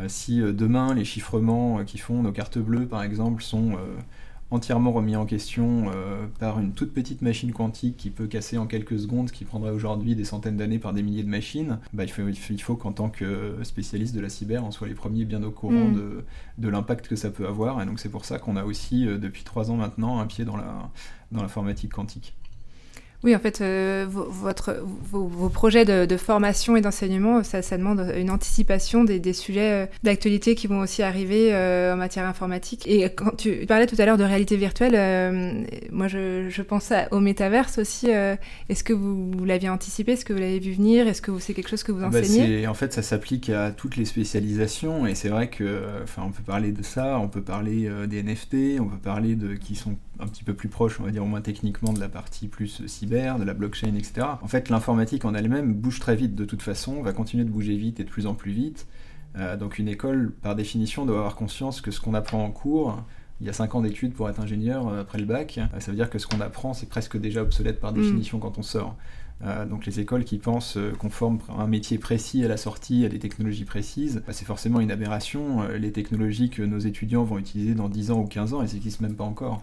si 0.07 0.39
demain 0.39 0.93
les 0.93 1.05
chiffrements 1.05 1.83
qui 1.85 1.97
font 1.97 2.21
nos 2.21 2.31
cartes 2.31 2.57
bleues, 2.57 2.87
par 2.87 3.03
exemple, 3.03 3.41
sont 3.41 3.77
entièrement 4.49 4.91
remis 4.91 5.15
en 5.15 5.25
question 5.25 5.91
euh, 5.93 6.25
par 6.39 6.59
une 6.59 6.71
toute 6.71 6.93
petite 6.93 7.21
machine 7.21 7.51
quantique 7.51 7.97
qui 7.97 8.09
peut 8.09 8.27
casser 8.27 8.57
en 8.57 8.65
quelques 8.65 8.99
secondes, 8.99 9.27
ce 9.27 9.33
qui 9.33 9.45
prendrait 9.45 9.71
aujourd'hui 9.71 10.15
des 10.15 10.23
centaines 10.23 10.57
d'années 10.57 10.79
par 10.79 10.93
des 10.93 11.03
milliers 11.03 11.23
de 11.23 11.29
machines, 11.29 11.79
bah, 11.93 12.03
il 12.03 12.11
faut, 12.11 12.21
il 12.27 12.61
faut 12.61 12.75
qu'en 12.75 12.93
tant 12.93 13.09
que 13.09 13.57
spécialiste 13.63 14.15
de 14.15 14.21
la 14.21 14.29
cyber, 14.29 14.63
on 14.63 14.71
soit 14.71 14.87
les 14.87 14.93
premiers 14.93 15.25
bien 15.25 15.43
au 15.43 15.51
courant 15.51 15.89
mm. 15.89 15.95
de, 15.95 16.23
de 16.57 16.69
l'impact 16.69 17.07
que 17.07 17.15
ça 17.15 17.29
peut 17.29 17.47
avoir. 17.47 17.81
Et 17.81 17.85
donc 17.85 17.99
c'est 17.99 18.09
pour 18.09 18.25
ça 18.25 18.39
qu'on 18.39 18.55
a 18.55 18.63
aussi, 18.63 19.05
euh, 19.05 19.17
depuis 19.17 19.43
trois 19.43 19.69
ans 19.69 19.75
maintenant, 19.75 20.19
un 20.19 20.27
pied 20.27 20.45
dans 20.45 20.57
l'informatique 21.31 21.91
dans 21.91 21.97
quantique. 21.97 22.33
Oui, 23.23 23.35
en 23.35 23.39
fait, 23.39 23.61
euh, 23.61 24.05
votre, 24.07 24.77
vos, 24.83 25.49
projets 25.49 25.85
de, 25.85 26.17
formation 26.17 26.77
et 26.77 26.81
d'enseignement, 26.81 27.43
ça, 27.43 27.61
demande 27.77 28.13
une 28.15 28.29
anticipation 28.29 29.03
des, 29.03 29.33
sujets 29.33 29.71
euh, 29.71 29.85
d'actualité 30.03 30.53
qui 30.53 30.67
vont 30.67 30.79
aussi 30.79 31.01
arriver 31.01 31.53
euh, 31.53 31.93
en 31.93 31.97
matière 31.97 32.25
informatique. 32.25 32.87
Et 32.87 33.03
quand 33.09 33.35
tu 33.35 33.65
parlais 33.65 33.87
tout 33.87 33.95
à 33.97 34.05
l'heure 34.05 34.17
de 34.17 34.23
réalité 34.23 34.55
virtuelle, 34.55 35.67
moi 35.91 36.07
je, 36.07 36.47
je, 36.49 36.61
pense 36.61 36.93
au 37.11 37.19
métaverse 37.19 37.79
aussi. 37.79 38.07
Est-ce 38.07 38.83
que 38.83 38.93
vous, 38.93 39.45
l'aviez 39.45 39.69
anticipé? 39.69 40.13
Est-ce 40.13 40.25
que 40.25 40.33
vous 40.33 40.39
l'avez 40.39 40.59
vu 40.59 40.73
venir? 40.73 41.07
Est-ce 41.07 41.21
que 41.21 41.31
c'est 41.39 41.53
quelque 41.53 41.69
chose 41.69 41.83
que 41.83 41.91
vous 41.91 42.03
ah 42.03 42.09
bah, 42.09 42.19
enseignez? 42.19 42.67
En 42.67 42.73
fait, 42.73 42.93
ça 42.93 43.01
s'applique 43.01 43.49
à 43.49 43.71
toutes 43.71 43.97
les 43.97 44.05
spécialisations 44.05 45.07
et 45.07 45.15
c'est 45.15 45.29
vrai 45.29 45.49
que, 45.49 45.81
enfin, 46.03 46.23
on 46.25 46.31
peut 46.31 46.43
parler 46.43 46.71
de 46.71 46.83
ça, 46.83 47.17
on 47.19 47.27
peut 47.27 47.41
parler 47.41 47.89
des 48.07 48.21
NFT, 48.21 48.79
on 48.79 48.85
peut 48.85 48.97
parler 49.01 49.35
de 49.35 49.55
qui 49.55 49.75
sont 49.75 49.97
un 50.19 50.27
petit 50.27 50.43
peu 50.43 50.53
plus 50.53 50.69
proches, 50.69 50.99
on 50.99 51.03
va 51.03 51.11
dire 51.11 51.23
au 51.23 51.27
moins 51.27 51.41
techniquement, 51.41 51.93
de 51.93 51.99
la 51.99 52.09
partie 52.09 52.47
plus 52.47 52.85
cyber 52.87 53.39
de 53.39 53.43
la 53.43 53.53
blockchain, 53.53 53.95
etc. 53.95 54.27
En 54.41 54.47
fait, 54.47 54.69
l'informatique 54.69 55.25
en 55.25 55.33
elle-même 55.33 55.73
bouge 55.73 55.99
très 55.99 56.15
vite 56.15 56.35
de 56.35 56.45
toute 56.45 56.61
façon, 56.61 57.01
va 57.01 57.13
continuer 57.13 57.43
de 57.43 57.49
bouger 57.49 57.75
vite 57.75 57.99
et 57.99 58.03
de 58.03 58.09
plus 58.09 58.27
en 58.27 58.33
plus 58.33 58.51
vite. 58.51 58.87
Euh, 59.37 59.55
donc 59.55 59.79
une 59.79 59.87
école, 59.87 60.33
par 60.41 60.55
définition, 60.55 61.05
doit 61.05 61.17
avoir 61.17 61.35
conscience 61.35 61.81
que 61.81 61.91
ce 61.91 61.99
qu'on 61.99 62.13
apprend 62.13 62.43
en 62.43 62.51
cours, 62.51 63.03
il 63.39 63.45
y 63.45 63.49
a 63.49 63.53
5 63.53 63.75
ans 63.75 63.81
d'études 63.81 64.13
pour 64.13 64.29
être 64.29 64.39
ingénieur 64.39 64.87
euh, 64.87 65.01
après 65.01 65.19
le 65.19 65.25
bac, 65.25 65.59
euh, 65.59 65.79
ça 65.79 65.91
veut 65.91 65.97
dire 65.97 66.09
que 66.09 66.17
ce 66.17 66.25
qu'on 66.25 66.41
apprend, 66.41 66.73
c'est 66.73 66.89
presque 66.89 67.17
déjà 67.17 67.43
obsolète 67.43 67.79
par 67.79 67.91
mm. 67.91 67.95
définition 67.95 68.39
quand 68.39 68.57
on 68.57 68.63
sort. 68.63 68.95
Euh, 69.43 69.65
donc 69.65 69.85
les 69.85 69.99
écoles 69.99 70.23
qui 70.23 70.37
pensent 70.37 70.77
euh, 70.77 70.91
qu'on 70.97 71.09
forme 71.09 71.39
un 71.57 71.67
métier 71.67 71.97
précis 71.97 72.43
à 72.43 72.47
la 72.47 72.57
sortie, 72.57 73.05
à 73.05 73.09
des 73.09 73.19
technologies 73.19 73.65
précises, 73.65 74.23
bah, 74.25 74.33
c'est 74.33 74.45
forcément 74.45 74.79
une 74.79 74.91
aberration. 74.91 75.61
Euh, 75.61 75.77
les 75.77 75.91
technologies 75.91 76.49
que 76.49 76.63
nos 76.63 76.79
étudiants 76.79 77.23
vont 77.23 77.37
utiliser 77.37 77.75
dans 77.75 77.89
10 77.89 78.11
ans 78.11 78.21
ou 78.21 78.25
15 78.25 78.53
ans, 78.53 78.61
elles 78.61 78.73
n'existent 78.73 79.03
même 79.03 79.15
pas 79.15 79.23
encore. 79.23 79.61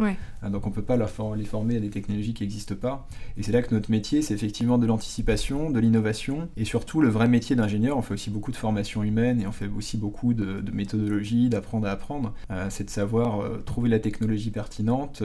donc 0.48 0.66
on 0.66 0.70
ne 0.70 0.74
peut 0.74 0.82
pas 0.82 0.96
leur 0.96 1.10
les 1.36 1.44
former 1.44 1.76
à 1.76 1.80
des 1.80 1.90
technologies 1.90 2.34
qui 2.34 2.42
n'existent 2.42 2.74
pas. 2.74 3.08
Et 3.36 3.42
c'est 3.42 3.52
là 3.52 3.62
que 3.62 3.74
notre 3.74 3.90
métier, 3.90 4.20
c'est 4.20 4.34
effectivement 4.34 4.78
de 4.78 4.86
l'anticipation, 4.86 5.70
de 5.70 5.78
l'innovation, 5.78 6.48
et 6.56 6.64
surtout 6.64 7.00
le 7.00 7.08
vrai 7.08 7.28
métier 7.28 7.56
d'ingénieur. 7.56 7.96
On 7.96 8.02
fait 8.02 8.14
aussi 8.14 8.30
beaucoup 8.30 8.50
de 8.50 8.56
formation 8.56 9.02
humaine 9.02 9.40
et 9.40 9.46
on 9.46 9.52
fait 9.52 9.68
aussi 9.76 9.96
beaucoup 9.96 10.34
de, 10.34 10.60
de 10.60 10.70
méthodologie, 10.72 11.48
d'apprendre 11.48 11.86
à 11.86 11.90
apprendre. 11.90 12.34
c'est 12.68 12.84
de 12.84 12.90
savoir 12.90 13.44
trouver 13.64 13.88
la 13.88 14.00
technologie 14.00 14.50
pertinente 14.50 15.22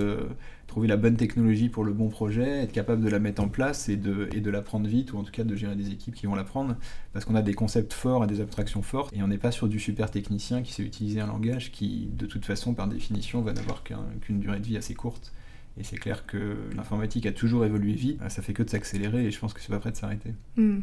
trouver 0.69 0.88
la 0.88 0.98
bonne 0.98 1.18
technologie 1.18 1.68
pour 1.68 1.83
le 1.83 1.92
bon 1.92 2.10
projet, 2.10 2.63
être 2.63 2.71
capable 2.71 3.04
de 3.04 3.10
la 3.10 3.19
mettre 3.19 3.42
en 3.42 3.50
place 3.50 3.89
et 3.89 3.98
de, 3.98 4.30
et 4.33 4.39
de 4.39 4.50
la 4.50 4.62
prendre 4.62 4.88
vite, 4.88 5.12
ou 5.12 5.18
en 5.18 5.24
tout 5.24 5.31
cas 5.31 5.44
de 5.44 5.56
gérer 5.56 5.75
des 5.75 5.89
équipes 5.89 6.16
qui 6.16 6.27
vont 6.27 6.36
la 6.36 6.44
prendre, 6.44 6.77
parce 7.12 7.25
qu'on 7.25 7.36
a 7.36 7.42
des 7.42 7.54
concepts 7.54 7.92
forts 7.92 8.24
et 8.24 8.27
des 8.27 8.39
abstractions 8.39 8.83
fortes, 8.83 9.12
et 9.13 9.24
on 9.24 9.27
n'est 9.27 9.39
pas 9.39 9.51
sur 9.51 9.68
du 9.68 9.80
super 9.80 10.12
technicien 10.12 10.62
qui 10.62 10.71
sait 10.71 10.83
utiliser 10.83 11.19
un 11.19 11.27
langage 11.27 11.71
qui, 11.71 12.10
de 12.13 12.25
toute 12.25 12.45
façon, 12.45 12.74
par 12.74 12.88
définition, 12.88 13.42
va 13.42 13.51
n'avoir 13.51 13.83
qu'une 13.83 14.39
durée 14.39 14.60
de 14.60 14.66
vie 14.66 14.77
assez 14.77 14.94
courte. 14.94 15.33
Et 15.77 15.83
c'est 15.83 15.98
clair 15.98 16.25
que 16.25 16.57
l'informatique 16.75 17.25
a 17.25 17.31
toujours 17.31 17.65
évolué 17.65 17.94
vite, 17.94 18.22
ça 18.30 18.42
fait 18.42 18.54
que 18.54 18.63
de 18.63 18.69
s'accélérer, 18.69 19.25
et 19.25 19.31
je 19.31 19.39
pense 19.39 19.54
que 19.54 19.62
c'est 19.62 19.72
pas 19.72 19.80
prêt 19.80 19.92
de 19.92 19.98
s'arrêter. 19.98 20.33
Hmm. 20.56 20.81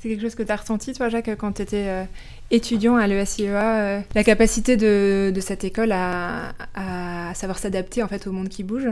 C'est 0.00 0.08
quelque 0.08 0.22
chose 0.22 0.34
que 0.34 0.42
tu 0.42 0.50
as 0.50 0.56
ressenti, 0.56 0.94
toi, 0.94 1.10
Jacques, 1.10 1.36
quand 1.36 1.52
tu 1.52 1.62
étais 1.62 1.84
euh, 1.86 2.04
étudiant 2.50 2.96
à 2.96 3.06
l'ESIEA, 3.06 3.98
euh, 3.98 4.00
la 4.14 4.24
capacité 4.24 4.78
de, 4.78 5.30
de, 5.30 5.40
cette 5.40 5.62
école 5.62 5.92
à, 5.92 6.54
à 6.74 7.34
savoir 7.34 7.58
s'adapter 7.58 8.02
en 8.02 8.08
fait 8.08 8.26
au 8.26 8.32
monde 8.32 8.48
qui 8.48 8.64
bouge? 8.64 8.88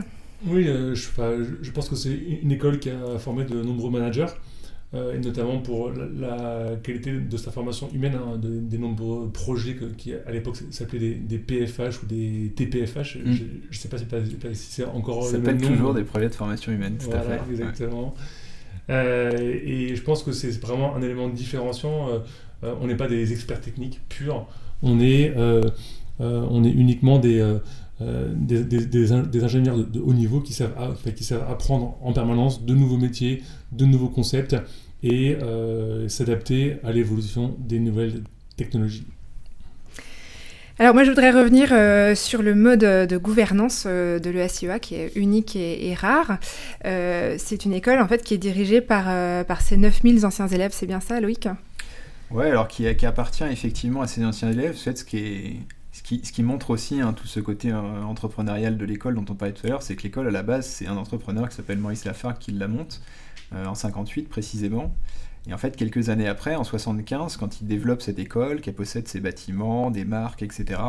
Oui, 0.47 0.69
euh, 0.69 0.95
je, 0.95 1.09
je, 1.63 1.71
pense 1.71 1.89
que 1.89 1.97
c'est 1.97 2.13
une 2.13 2.53
école 2.53 2.79
qui 2.79 2.91
a 2.91 3.19
formé 3.19 3.45
de 3.45 3.63
nombreux 3.63 3.91
managers, 3.91 4.27
et 4.95 5.19
notamment 5.19 5.59
pour 5.61 5.91
la, 5.91 6.77
qualité 6.83 7.13
de 7.13 7.37
sa 7.39 7.51
formation 7.53 7.91
humaine, 7.95 8.15
hein, 8.15 8.39
des 8.43 8.79
nombreux 8.79 9.31
projets 9.31 9.77
qui 9.97 10.13
à 10.15 10.31
l'époque 10.31 10.59
s'appelaient 10.71 10.99
des, 10.99 11.15
des, 11.15 11.39
PFH 11.39 12.03
ou 12.03 12.07
des 12.07 12.53
TPFH. 12.55 13.17
Mm. 13.17 13.33
Je 13.33 13.43
ne 13.43 13.73
sais 13.73 13.89
pas 13.89 13.97
si, 13.99 14.07
c'est 14.55 14.85
encore. 14.85 15.25
Ça 15.25 15.33
s'appelle 15.33 15.59
toujours 15.59 15.95
des 15.95 16.05
projets 16.05 16.29
de 16.29 16.35
formation 16.35 16.71
humaine, 16.71 16.99
tout 16.99 17.11
à 17.13 17.21
fait. 17.21 17.41
Exactement. 17.51 18.15
Et 18.89 19.95
je 19.95 20.03
pense 20.03 20.23
que 20.23 20.33
c'est 20.33 20.51
vraiment 20.61 20.95
un 20.95 21.03
élément 21.03 21.29
de 21.29 21.35
différenciation. 21.35 22.09
Euh, 22.09 22.19
euh, 22.65 22.75
on 22.81 22.87
n'est 22.87 22.97
pas 22.97 23.09
des 23.09 23.33
experts 23.33 23.61
techniques 23.61 24.01
purs, 24.09 24.47
on 24.83 24.99
est, 25.01 25.33
on 26.19 26.65
est 26.65 26.71
uniquement 26.71 27.19
des, 27.19 27.57
des, 28.01 28.65
des, 28.65 29.45
ingénieurs 29.45 29.79
de, 29.79 30.01
haut 30.01 30.13
niveau 30.13 30.41
qui 30.41 30.53
savent, 30.53 30.97
qui 31.15 31.23
savent 31.25 31.47
apprendre 31.49 31.97
en 32.03 32.13
permanence 32.13 32.65
de 32.65 32.75
nouveaux 32.75 32.97
métiers, 32.97 33.43
de 33.71 33.85
nouveaux 33.85 34.09
concepts 34.09 34.57
et 35.05 35.37
s'adapter 36.09 36.79
à 36.83 36.91
l'évolution 36.91 37.55
des 37.61 37.79
nouvelles 37.79 38.25
technologies. 38.57 39.07
Alors 40.81 40.95
moi 40.95 41.03
je 41.03 41.11
voudrais 41.11 41.33
revenir 41.33 41.71
euh, 41.73 42.15
sur 42.15 42.41
le 42.41 42.55
mode 42.55 42.79
de 42.79 43.17
gouvernance 43.17 43.83
euh, 43.89 44.21
de 44.21 44.31
l'ESIEA 44.31 44.79
qui 44.79 44.95
est 44.95 45.11
unique 45.17 45.57
et, 45.57 45.93
rare. 45.95 46.39
Euh, 46.85 47.35
c'est 47.37 47.65
une 47.65 47.73
école 47.73 47.99
en 47.99 48.07
fait 48.07 48.23
qui 48.23 48.35
est 48.35 48.39
dirigée 48.39 48.81
par, 48.81 49.07
par 49.45 49.61
ses 49.61 49.77
9000 49.77 50.25
anciens 50.25 50.47
élèves, 50.47 50.71
c'est 50.73 50.87
bien 50.87 51.01
ça 51.01 51.21
Loïc? 51.21 51.49
Ouais, 52.31 52.49
alors 52.49 52.69
qui, 52.69 52.87
appartient 52.87 53.43
effectivement 53.43 54.03
à 54.03 54.07
ces 54.07 54.25
anciens 54.25 54.53
élèves, 54.53 54.77
ce 54.77 54.91
qui, 55.03 55.17
est, 55.17 55.57
ce 55.91 56.03
qui, 56.05 56.21
ce 56.25 56.31
qui 56.31 56.45
montre 56.45 56.71
aussi 56.71 57.01
hein, 57.01 57.13
tout 57.13 57.27
ce 57.27 57.41
côté 57.41 57.73
entrepreneurial 57.73 58.77
de 58.77 58.85
l'école 58.85 59.17
dont 59.17 59.25
on 59.29 59.35
parlait 59.35 59.55
tout 59.55 59.67
à 59.67 59.71
l'heure, 59.71 59.83
c'est 59.83 59.97
que 59.97 60.05
l'école 60.05 60.29
à 60.29 60.31
la 60.31 60.45
base 60.45 60.65
c'est 60.65 60.87
un 60.87 60.97
entrepreneur 60.97 61.49
qui 61.49 61.57
s'appelle 61.57 61.79
Maurice 61.79 62.05
Lafargue 62.05 62.39
qui 62.39 62.53
la 62.53 62.69
monte 62.69 63.03
en 63.53 63.75
58 63.75 64.29
précisément. 64.29 64.95
Et 65.49 65.55
en 65.55 65.59
fait, 65.59 65.77
quelques 65.77 66.11
années 66.11 66.29
après, 66.29 66.55
en 66.55 66.65
75, 66.65 67.39
quand 67.39 67.61
il 67.61 67.67
développe 67.67 68.03
cette 68.03 68.19
école, 68.19 68.61
qu'elle 68.61 68.75
possède 68.75 69.09
ses 69.09 69.21
bâtiments, 69.21 69.91
des 69.91 70.05
marques, 70.05 70.43
etc., 70.43 70.81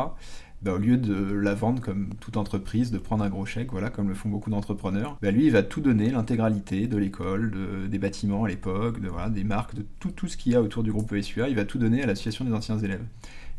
bah, 0.62 0.74
au 0.74 0.76
lieu 0.76 0.98
de 0.98 1.32
la 1.32 1.54
vendre 1.54 1.80
comme 1.80 2.10
toute 2.20 2.36
entreprise, 2.36 2.90
de 2.90 2.98
prendre 2.98 3.24
un 3.24 3.30
gros 3.30 3.46
chèque, 3.46 3.70
voilà, 3.72 3.88
comme 3.88 4.10
le 4.10 4.14
font 4.14 4.28
beaucoup 4.28 4.50
d'entrepreneurs, 4.50 5.16
bah, 5.22 5.30
lui, 5.30 5.46
il 5.46 5.50
va 5.50 5.62
tout 5.62 5.80
donner, 5.80 6.10
l'intégralité 6.10 6.86
de 6.86 6.98
l'école, 6.98 7.88
des 7.88 7.98
bâtiments 7.98 8.44
à 8.44 8.48
l'époque, 8.48 9.00
de, 9.00 9.10
des 9.30 9.44
marques, 9.44 9.74
de 9.74 9.86
tout, 9.98 10.10
tout 10.10 10.28
ce 10.28 10.36
qu'il 10.36 10.52
y 10.52 10.54
a 10.54 10.60
autour 10.60 10.82
du 10.82 10.92
groupe 10.92 11.10
ESUA, 11.10 11.48
il 11.48 11.56
va 11.56 11.64
tout 11.64 11.78
donner 11.78 12.02
à 12.02 12.06
l'association 12.06 12.44
des 12.44 12.52
anciens 12.52 12.78
élèves. 12.78 13.04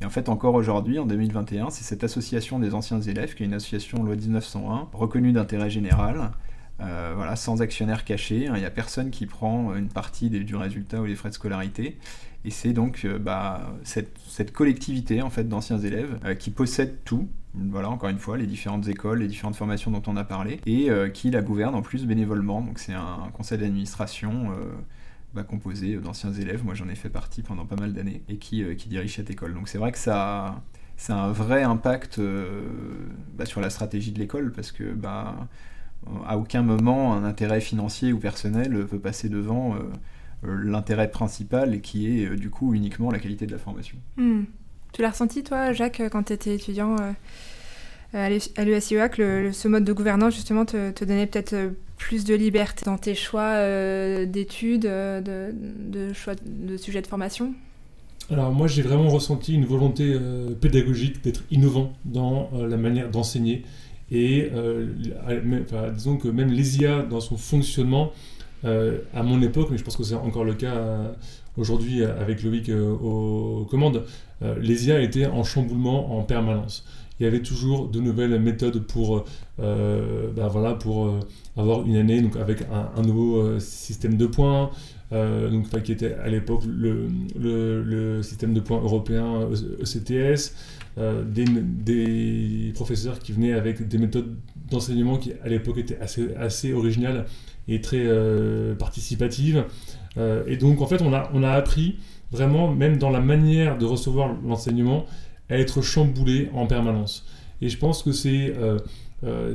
Et 0.02 0.06
en 0.06 0.12
fait, 0.12 0.30
encore 0.30 0.54
aujourd'hui, 0.54 1.00
en 1.00 1.08
2021, 1.08 1.72
c'est 1.72 1.84
cette 1.84 2.04
association 2.04 2.60
des 2.60 2.76
anciens 2.76 3.02
élèves, 3.02 3.34
qui 3.34 3.42
est 3.42 3.48
une 3.48 3.56
association 3.56 4.04
loi 4.04 4.16
1901, 4.16 4.90
reconnue 4.94 5.32
d'intérêt 5.32 5.72
général, 5.72 6.32
voilà, 6.80 7.36
sans 7.36 7.62
actionnaire 7.62 8.06
caché. 8.06 8.48
Hein. 8.48 8.54
Il 8.56 8.60
n'y 8.60 8.66
a 8.66 8.72
personne 8.72 9.12
qui 9.12 9.26
prend 9.26 9.76
une 9.76 9.90
partie 9.90 10.30
du 10.30 10.56
résultat 10.56 11.02
ou 11.02 11.08
des 11.08 11.16
frais 11.16 11.30
de 11.30 11.36
scolarité. 11.36 11.98
Et 12.44 12.50
c'est 12.50 12.74
donc 12.74 13.06
bah, 13.20 13.72
cette, 13.84 14.52
collectivité 14.52 15.22
en 15.22 15.30
fait 15.30 15.44
d'anciens 15.44 15.78
élèves 15.78 16.20
qui 16.40 16.50
possède 16.50 17.04
tout, 17.06 17.30
voilà, 17.54 17.90
encore 17.90 18.10
une 18.10 18.18
fois, 18.18 18.36
les 18.36 18.48
différentes 18.48 18.88
écoles, 18.88 19.20
les 19.20 19.28
différentes 19.28 19.56
formations 19.56 19.92
dont 19.92 20.02
on 20.08 20.18
a 20.18 20.24
parlé, 20.24 20.60
et 20.66 20.90
qui 21.14 21.30
la 21.30 21.44
gouverne 21.44 21.76
en 21.76 21.84
plus 21.84 22.08
bénévolement. 22.08 22.62
Donc 22.62 22.80
c'est 22.80 22.94
un, 22.94 23.30
conseil 23.34 23.60
d'administration 23.60 24.54
bah, 25.34 25.44
composé 25.44 25.96
d'anciens 25.96 26.34
élèves, 26.34 26.66
moi 26.66 26.74
j'en 26.74 26.90
ai 26.90 26.96
fait 26.96 27.10
partie 27.10 27.42
pendant 27.42 27.66
pas 27.66 27.78
mal 27.78 27.94
d'années, 27.94 28.22
et 28.28 28.36
qui, 28.36 28.64
qui 28.76 28.90
dirige 28.90 29.16
cette 29.16 29.30
école. 29.30 29.54
Donc 29.54 29.70
c'est 29.70 29.78
vrai 29.78 29.92
que 29.92 29.98
ça, 29.98 30.62
a 31.10 31.14
un 31.14 31.32
vrai 31.32 31.64
impact 31.64 32.20
euh, 32.20 32.62
bah, 33.34 33.46
sur 33.46 33.62
la 33.62 33.70
stratégie 33.70 34.12
de 34.12 34.20
l'école 34.20 34.52
parce 34.52 34.72
que 34.72 34.94
bah, 34.94 35.48
à 36.28 36.38
aucun 36.38 36.62
moment 36.62 37.14
un 37.14 37.24
intérêt 37.24 37.62
financier 37.62 38.14
ou 38.14 38.20
personnel 38.20 38.86
peut 38.88 39.00
passer 39.00 39.30
devant 39.30 39.76
euh, 39.76 39.80
euh, 40.46 40.62
l'intérêt 40.64 41.10
principal 41.10 41.82
qui 41.82 42.22
est 42.22 42.36
du 42.36 42.50
coup 42.50 42.74
uniquement 42.74 43.12
la 43.12 43.20
qualité 43.20 43.46
de 43.46 43.52
la 43.52 43.58
formation. 43.58 43.98
Hmm. 44.18 44.44
Tu 44.94 45.02
l'as 45.02 45.12
ressenti 45.12 45.44
toi 45.44 45.72
Jacques 45.72 46.02
quand 46.12 46.24
tu 46.24 46.34
étais 46.34 46.56
étudiant 46.56 46.96
à 48.14 48.30
l'USIEA 48.30 49.08
que 49.08 49.52
ce 49.54 49.68
mode 49.70 49.86
de 49.86 49.94
gouvernance 49.94 50.36
justement 50.36 50.66
te, 50.66 51.06
donnait 51.06 51.28
peut-être 51.28 51.56
plus 51.98 52.26
de 52.26 52.36
liberté 52.36 52.84
dans 52.84 52.98
tes 52.98 53.16
choix 53.16 53.56
d'études, 54.26 54.82
de, 54.82 55.54
de, 55.54 56.12
choix 56.12 56.34
de 56.46 56.76
sujets 56.76 57.02
de 57.02 57.08
formation? 57.08 57.54
Alors 58.32 58.52
moi 58.54 58.68
j'ai 58.68 58.82
vraiment 58.82 59.10
ressenti 59.10 59.54
une 59.54 59.66
volonté 59.66 60.06
euh, 60.14 60.52
pédagogique 60.52 61.22
d'être 61.22 61.44
innovant 61.52 61.92
dans 62.06 62.50
euh, 62.54 62.68
la 62.68 62.78
manière 62.78 63.10
d'enseigner 63.10 63.64
et 64.12 64.50
euh, 64.54 64.88
disons 65.96 66.18
que 66.18 66.28
même 66.28 66.52
l'ESIA 66.52 67.04
dans 67.04 67.22
son 67.22 67.38
fonctionnement 67.38 68.12
à 68.64 69.24
mon 69.24 69.42
époque, 69.42 69.70
mais 69.72 69.80
je 69.80 69.84
pense 69.84 69.98
que 69.98 70.04
c'est 70.04 70.14
encore 70.14 70.44
le 70.44 70.54
cas 70.54 71.16
aujourd'hui 71.58 72.04
avec 72.04 72.44
Loïc 72.44 72.70
aux 72.70 73.66
commandes, 73.72 74.04
l'ESIA 74.60 75.02
était 75.02 75.26
en 75.26 75.44
chamboulement 75.44 76.16
en 76.16 76.22
permanence. 76.22 76.86
Il 77.20 77.24
y 77.24 77.26
avait 77.26 77.42
toujours 77.42 77.88
de 77.88 78.00
nouvelles 78.00 78.40
méthodes 78.40 78.86
pour, 78.86 79.26
ben 79.58 80.48
voilà, 80.48 80.76
pour 80.76 81.12
avoir 81.58 81.88
une 81.88 81.96
année 81.96 82.22
donc 82.22 82.36
avec 82.36 82.60
un 82.72 83.02
nouveau 83.02 83.58
système 83.60 84.16
de 84.16 84.28
points, 84.28 84.70
euh, 85.14 85.50
donc, 85.50 85.68
qui 85.84 85.92
était 85.92 86.14
à 86.14 86.30
l'époque 86.30 86.64
le, 86.66 88.22
système 88.24 88.54
de 88.54 88.62
points 88.62 88.80
européen 88.80 89.50
ECTS, 89.82 90.56
euh, 90.98 91.24
des, 91.24 92.72
professeurs 92.74 93.20
qui 93.20 93.32
venaient 93.32 93.54
avec 93.54 93.88
des 93.88 93.98
méthodes 93.98 94.36
d'enseignement 94.70 95.18
qui 95.18 95.34
à 95.44 95.50
l'époque 95.50 95.78
étaient 95.78 96.00
assez, 96.00 96.34
assez 96.36 96.74
originales 96.74 97.26
et 97.68 97.82
très 97.82 98.04
euh, 98.06 98.76
participatives. 98.76 99.66
et 100.48 100.58
donc 100.58 100.82
en 100.82 100.88
fait 100.88 101.02
on 101.02 101.14
a, 101.14 101.30
on 101.34 101.44
a 101.44 101.52
appris 101.52 101.98
vraiment, 102.32 102.72
même 102.74 102.98
dans 102.98 103.10
la 103.10 103.20
manière 103.20 103.78
de 103.78 103.86
recevoir 103.86 104.36
l'enseignement, 104.46 105.06
à 105.50 105.58
être 105.58 105.82
chamboulé 105.82 106.50
en 106.54 106.66
permanence. 106.66 107.26
Et 107.62 107.70
je 107.70 107.78
pense 107.78 108.04
que 108.04 108.12
c'est 108.12 108.54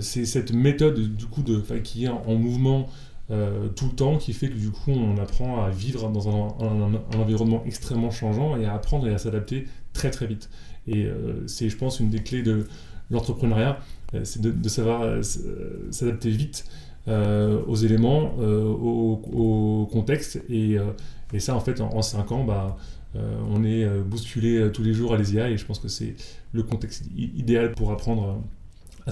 c'est 0.01 0.27
cette 0.27 0.53
méthode 0.53 1.17
du 1.17 1.27
coup 1.27 1.43
de, 1.43 1.61
qui 1.79 2.05
est 2.05 2.09
en 2.09 2.35
mouvement 2.35 2.89
euh, 3.33 3.69
tout 3.71 3.87
le 3.87 3.93
temps 3.93 4.19
qui 4.19 4.33
fait 4.33 4.49
que 4.49 4.55
du 4.55 4.71
coup 4.71 4.93
on 4.93 5.17
apprend 5.19 5.65
à 5.65 5.69
vivre 5.69 6.09
dans 6.11 6.29
un, 6.29 7.19
environnement 7.19 7.61
extrêmement 7.67 8.13
changeant 8.13 8.57
et 8.57 8.67
à 8.67 8.75
apprendre 8.75 9.09
et 9.09 9.15
à 9.15 9.19
s'adapter 9.19 9.67
très 9.93 10.13
très 10.13 10.29
vite. 10.29 10.49
Et 10.89 11.05
euh, 11.05 11.47
c'est 11.47 11.69
je 11.69 11.77
pense 11.77 12.01
une 12.01 12.11
des 12.11 12.23
clés 12.23 12.43
de 12.43 12.67
l'entrepreneuriat, 13.11 13.79
euh, 14.15 14.21
c'est 14.25 14.41
de, 14.41 14.69
savoir 14.69 15.23
s'adapter 15.91 16.31
vite 16.31 16.65
aux 17.09 17.77
éléments, 17.77 18.37
au, 18.37 19.89
contexte. 19.93 20.43
Et, 20.49 20.77
ça 21.39 21.55
en 21.55 21.61
fait 21.61 21.81
en, 21.81 22.03
5 22.03 22.33
ans 22.33 22.45
bah, 22.45 22.77
on 23.15 23.65
est 23.65 23.87
bousculé 24.01 24.71
tous 24.73 24.83
les 24.83 24.93
jours 24.93 25.15
à 25.15 25.17
l'ESIA 25.17 25.51
et 25.51 25.57
je 25.57 25.65
pense 25.65 25.79
que 25.79 25.89
c'est 25.89 26.15
le 26.53 26.63
contexte 26.63 27.05
idéal 27.17 27.73
pour 27.73 27.93
apprendre 27.93 28.43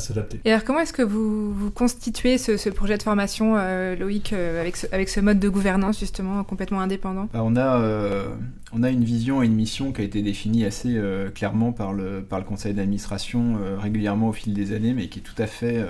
s'adapter. 0.01 0.41
Et 0.45 0.51
alors 0.51 0.65
comment 0.65 0.81
est-ce 0.81 0.93
que 0.93 1.03
vous, 1.03 1.53
vous 1.53 1.71
constituez 1.71 2.39
ce, 2.39 2.69
projet 2.71 2.97
de 2.97 3.03
formation, 3.03 3.55
euh, 3.57 3.95
Loïc, 3.97 4.33
euh, 4.33 4.61
avec, 4.61 4.77
ce, 4.77 4.87
avec 4.93 5.09
ce 5.09 5.21
mode 5.21 5.39
de 5.39 5.49
gouvernance 5.49 6.01
justement 6.01 6.43
complètement 6.45 6.81
indépendant? 6.81 7.29
Bah, 7.33 7.43
on, 7.45 7.57
a, 7.57 7.81
euh, 7.81 8.29
on 8.73 8.83
a 8.83 8.91
une 8.91 9.05
vision 9.05 9.43
et 9.43 9.47
une 9.47 9.55
mission 9.55 9.93
qui 9.93 10.01
a 10.01 10.05
été 10.05 10.23
définie 10.23 10.65
assez 10.65 11.01
clairement 11.35 11.73
par 11.73 11.93
le, 11.93 12.23
par 12.23 12.39
le 12.39 12.45
conseil 12.45 12.75
d'administration 12.75 13.59
régulièrement 13.79 14.29
au 14.29 14.33
fil 14.33 14.53
des 14.53 14.73
années, 14.75 14.95
mais 14.95 15.09
qui 15.09 15.21
est 15.21 15.23
tout 15.23 15.41
à 15.41 15.47
fait 15.47 15.85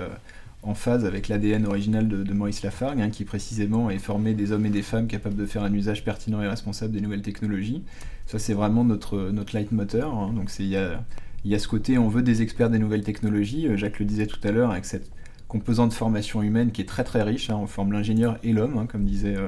en 0.65 0.73
phase 0.73 1.05
avec 1.05 1.27
l'ADN 1.27 1.65
original 1.67 2.07
de, 2.07 2.33
Maurice 2.33 2.63
Lafargue, 2.63 2.99
hein, 3.01 3.09
qui 3.09 3.23
précisément 3.23 3.89
est 3.89 3.99
formé 3.99 4.33
des 4.33 4.51
hommes 4.51 4.65
et 4.65 4.69
des 4.69 4.81
femmes 4.81 5.07
capables 5.07 5.35
de 5.35 5.45
faire 5.45 5.63
un 5.63 5.73
usage 5.73 6.03
pertinent 6.03 6.41
et 6.41 6.47
responsable 6.47 6.93
des 6.93 7.01
nouvelles 7.01 7.21
technologies. 7.21 7.83
Ça, 8.25 8.39
c'est 8.39 8.53
vraiment 8.53 8.83
notre, 8.83 9.29
notre 9.31 9.55
leitmotiv. 9.55 10.03
Hein, 10.03 10.33
donc, 10.35 10.49
il 10.59 10.65
y 10.65 10.77
a 10.77 11.03
il 11.45 11.51
y 11.51 11.55
a 11.55 11.59
ce 11.59 11.67
côté, 11.67 11.97
on 11.99 12.09
veut 12.09 12.23
des 12.23 12.41
experts 12.41 12.71
des 12.71 12.79
nouvelles 12.79 13.03
technologies. 13.03 13.67
Euh, 13.67 13.77
Jacques 13.77 13.99
le 13.99 14.05
disait 14.05 14.25
tout 14.25 14.39
à 14.43 14.51
l'heure, 14.51 14.71
avec 14.71 14.83
cette 14.83 15.11
composante 15.47 15.91
de 15.91 15.93
formation 15.93 16.41
humaine 16.41 16.71
qui 16.71 16.81
est 16.81 16.85
très 16.85 17.03
très 17.03 17.21
riche. 17.21 17.51
Hein. 17.51 17.57
on 17.61 17.67
forme 17.67 17.93
l'ingénieur 17.93 18.39
et 18.43 18.51
l'homme, 18.51 18.79
hein, 18.79 18.87
comme 18.87 19.05
disait 19.05 19.35
euh, 19.37 19.47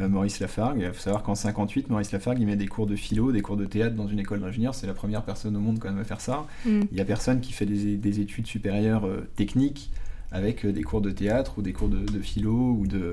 euh, 0.00 0.08
Maurice 0.08 0.40
Lafargue. 0.40 0.80
Il 0.80 0.92
faut 0.92 1.00
savoir 1.00 1.22
qu'en 1.22 1.36
58, 1.36 1.88
Maurice 1.88 2.10
Lafargue, 2.10 2.40
il 2.40 2.46
met 2.46 2.56
des 2.56 2.66
cours 2.66 2.88
de 2.88 2.96
philo, 2.96 3.30
des 3.30 3.42
cours 3.42 3.56
de 3.56 3.64
théâtre 3.64 3.94
dans 3.94 4.08
une 4.08 4.18
école 4.18 4.40
d'ingénieurs. 4.40 4.74
C'est 4.74 4.88
la 4.88 4.92
première 4.92 5.22
personne 5.22 5.56
au 5.56 5.60
monde 5.60 5.78
quand 5.78 5.88
même 5.88 6.00
à 6.00 6.04
faire 6.04 6.20
ça. 6.20 6.46
Mm. 6.66 6.80
Il 6.90 6.94
n'y 6.94 7.00
a 7.00 7.04
personne 7.04 7.40
qui 7.40 7.52
fait 7.52 7.66
des, 7.66 8.20
études 8.20 8.48
supérieures 8.48 9.08
techniques 9.36 9.92
avec 10.32 10.66
des 10.66 10.82
cours 10.82 11.00
de 11.00 11.12
théâtre 11.12 11.58
ou 11.58 11.62
des 11.62 11.72
cours 11.72 11.88
de, 11.88 11.98
de 11.98 12.18
philo 12.20 12.76
ou 12.80 12.86
de, 12.88 13.12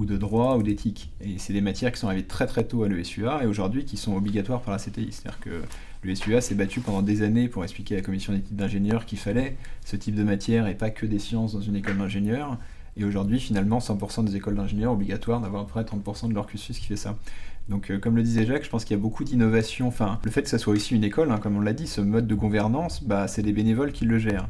ou 0.00 0.06
de 0.06 0.16
droit 0.16 0.56
ou 0.56 0.62
d'éthique. 0.62 1.12
Et 1.20 1.38
c'est 1.38 1.52
des 1.52 1.60
matières 1.60 1.92
qui 1.92 2.00
sont 2.00 2.06
arrivées 2.06 2.24
très 2.24 2.46
très 2.46 2.64
tôt 2.64 2.82
à 2.84 2.88
l'ESUA 2.88 3.44
et 3.44 3.46
aujourd'hui 3.46 3.84
qui 3.84 3.98
sont 3.98 4.16
obligatoires 4.16 4.62
par 4.62 4.72
la 4.72 4.78
CTI. 4.78 5.08
C'est-à-dire 5.12 5.38
que 5.40 5.62
l'USUA 6.02 6.40
s'est 6.40 6.54
battu 6.54 6.80
pendant 6.80 7.02
des 7.02 7.20
années 7.22 7.48
pour 7.48 7.62
expliquer 7.62 7.96
à 7.96 7.98
la 7.98 8.02
commission 8.02 8.32
d'éthique 8.32 8.56
d'ingénieurs 8.56 9.04
qu'il 9.04 9.18
fallait 9.18 9.58
ce 9.84 9.96
type 9.96 10.14
de 10.14 10.24
matière 10.24 10.66
et 10.68 10.74
pas 10.74 10.88
que 10.88 11.04
des 11.04 11.18
sciences 11.18 11.52
dans 11.52 11.60
une 11.60 11.76
école 11.76 11.98
d'ingénieurs. 11.98 12.56
Et 12.96 13.04
aujourd'hui, 13.04 13.38
finalement, 13.38 13.78
100% 13.78 14.24
des 14.24 14.36
écoles 14.36 14.56
d'ingénieurs 14.56 14.92
obligatoires 14.92 15.40
d'avoir 15.40 15.62
à 15.62 15.66
peu 15.66 15.72
près 15.72 15.82
30% 15.82 16.28
de 16.30 16.34
leur 16.34 16.46
cursus 16.46 16.78
qui 16.78 16.86
fait 16.86 16.96
ça. 16.96 17.18
Donc, 17.68 17.90
euh, 17.90 17.98
comme 17.98 18.16
le 18.16 18.22
disait 18.22 18.46
Jacques, 18.46 18.64
je 18.64 18.70
pense 18.70 18.86
qu'il 18.86 18.96
y 18.96 19.00
a 19.00 19.02
beaucoup 19.02 19.22
d'innovation. 19.22 19.86
Enfin, 19.86 20.18
le 20.24 20.30
fait 20.30 20.42
que 20.42 20.48
ça 20.48 20.58
soit 20.58 20.72
aussi 20.72 20.94
une 20.94 21.04
école, 21.04 21.30
hein, 21.30 21.38
comme 21.38 21.56
on 21.56 21.60
l'a 21.60 21.74
dit, 21.74 21.86
ce 21.86 22.00
mode 22.00 22.26
de 22.26 22.34
gouvernance, 22.34 23.04
bah, 23.04 23.28
c'est 23.28 23.42
des 23.42 23.52
bénévoles 23.52 23.92
qui 23.92 24.06
le 24.06 24.18
gèrent. 24.18 24.48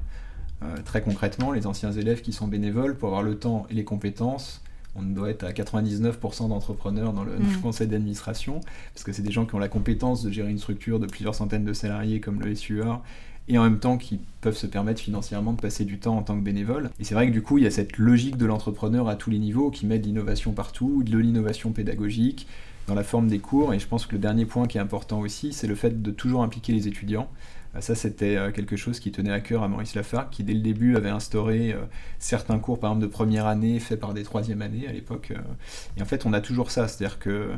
Euh, 0.63 0.77
très 0.85 1.03
concrètement, 1.03 1.51
les 1.51 1.67
anciens 1.67 1.91
élèves 1.91 2.23
qui 2.23 2.33
sont 2.33 2.47
bénévoles 2.47 2.97
pour 2.97 3.09
avoir 3.09 3.23
le 3.23 3.37
temps 3.37 3.67
et 3.69 3.75
les 3.75 3.85
compétences 3.85 4.63
on 4.97 5.03
doit 5.03 5.31
être 5.31 5.45
à 5.45 5.53
99% 5.53 6.49
d'entrepreneurs 6.49 7.13
dans 7.13 7.25
le, 7.25 7.33
mm. 7.33 7.61
conseil 7.63 7.87
d'administration, 7.87 8.61
parce 8.95 9.05
que 9.05 9.13
c'est 9.13 9.23
des 9.23 9.33
gens 9.33 9.47
qui 9.47 9.55
ont 9.55 9.59
la 9.59 9.69
compétence 9.69 10.23
de 10.23 10.31
gérer 10.31 10.51
une 10.51 10.59
structure 10.59 10.99
de 10.99 11.07
plusieurs 11.07 11.35
centaines 11.35 11.65
de 11.65 11.73
salariés 11.73 12.21
comme 12.21 12.41
le 12.41 12.55
SUA, 12.55 13.03
et 13.49 13.59
en 13.59 13.65
même 13.65 13.79
temps 13.79 13.99
qui 13.99 14.21
peuvent 14.41 14.57
se 14.57 14.67
permettre 14.67 15.01
financièrement 15.01 15.53
de 15.53 15.61
passer 15.61 15.85
du 15.85 15.99
temps 15.99 16.17
en 16.17 16.23
tant 16.23 16.37
que 16.37 16.45
bénévole. 16.45 16.91
Et 17.01 17.05
c'est 17.05 17.15
vrai 17.15 17.27
que 17.27 17.33
du 17.33 17.43
coup, 17.43 17.59
il 17.59 17.65
y 17.65 17.67
a 17.67 17.71
cette 17.71 17.99
logique 17.99 18.37
de 18.37 18.47
l'entrepreneur 18.47 19.09
à 19.09 19.17
tous 19.17 19.31
les 19.31 19.39
niveaux 19.39 19.71
qui 19.71 19.87
met 19.87 19.99
de 19.99 20.07
l'innovation 20.07 20.53
partout, 20.53 21.03
de 21.03 21.19
l'innovation 21.19 21.73
pédagogique, 21.73 22.47
dans 22.87 22.95
la 22.95 23.05
forme 23.05 23.29
des 23.29 23.39
cours, 23.39 23.73
et 23.75 23.79
je 23.79 23.87
pense 23.87 24.07
que 24.07 24.13
le 24.13 24.19
dernier 24.19 24.47
point 24.47 24.67
qui 24.67 24.79
est 24.79 24.81
important 24.81 25.21
aussi, 25.21 25.53
c'est 25.53 25.67
le 25.67 25.75
fait 25.75 26.03
de 26.03 26.11
toujours 26.11 26.43
impliquer 26.43 26.73
les 26.73 26.89
étudiants. 26.89 27.29
Euh, 27.75 27.81
ça, 27.81 27.95
c'était 27.95 28.37
euh, 28.37 28.51
quelque 28.51 28.77
chose 28.77 29.01
qui 29.01 29.13
tenait 29.13 29.33
à 29.33 29.41
cœur 29.41 29.63
à 29.63 29.69
Maurice 29.69 29.95
Lafargue, 29.95 30.31
qui 30.31 30.45
dès 30.45 30.55
le 30.55 30.61
début 30.61 30.97
avait 30.97 31.11
instauré 31.11 31.73
euh, 31.73 31.83
certains 32.19 32.59
cours, 32.59 32.79
par 32.79 32.91
exemple 32.91 33.07
de 33.07 33.11
première 33.11 33.47
année, 33.47 33.79
faits 33.81 34.01
par 34.01 34.15
des 34.15 34.23
troisième 34.23 34.63
années 34.63 34.87
à 34.89 34.93
l'époque. 34.93 35.33
Et 35.97 36.03
en 36.03 36.05
fait, 36.05 36.27
on 36.27 36.33
a 36.33 36.41
toujours 36.41 36.71
ça, 36.71 36.89
c'est-à-dire 36.89 37.19
que 37.19 37.51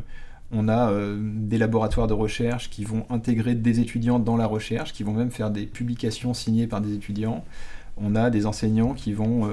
on 0.54 0.68
a 0.68 0.92
des 1.18 1.56
laboratoires 1.56 2.06
de 2.06 2.12
recherche 2.12 2.68
qui 2.68 2.84
vont 2.84 3.06
intégrer 3.08 3.54
des 3.54 3.80
étudiants 3.80 4.18
dans 4.18 4.36
la 4.36 4.44
recherche, 4.44 4.92
qui 4.92 5.02
vont 5.02 5.14
même 5.14 5.30
faire 5.30 5.50
des 5.50 5.64
publications 5.64 6.34
signées 6.34 6.66
par 6.66 6.82
des 6.82 6.92
étudiants. 6.92 7.42
On 7.96 8.14
a 8.14 8.28
des 8.28 8.44
enseignants 8.44 8.92
qui 8.92 9.14
vont 9.14 9.50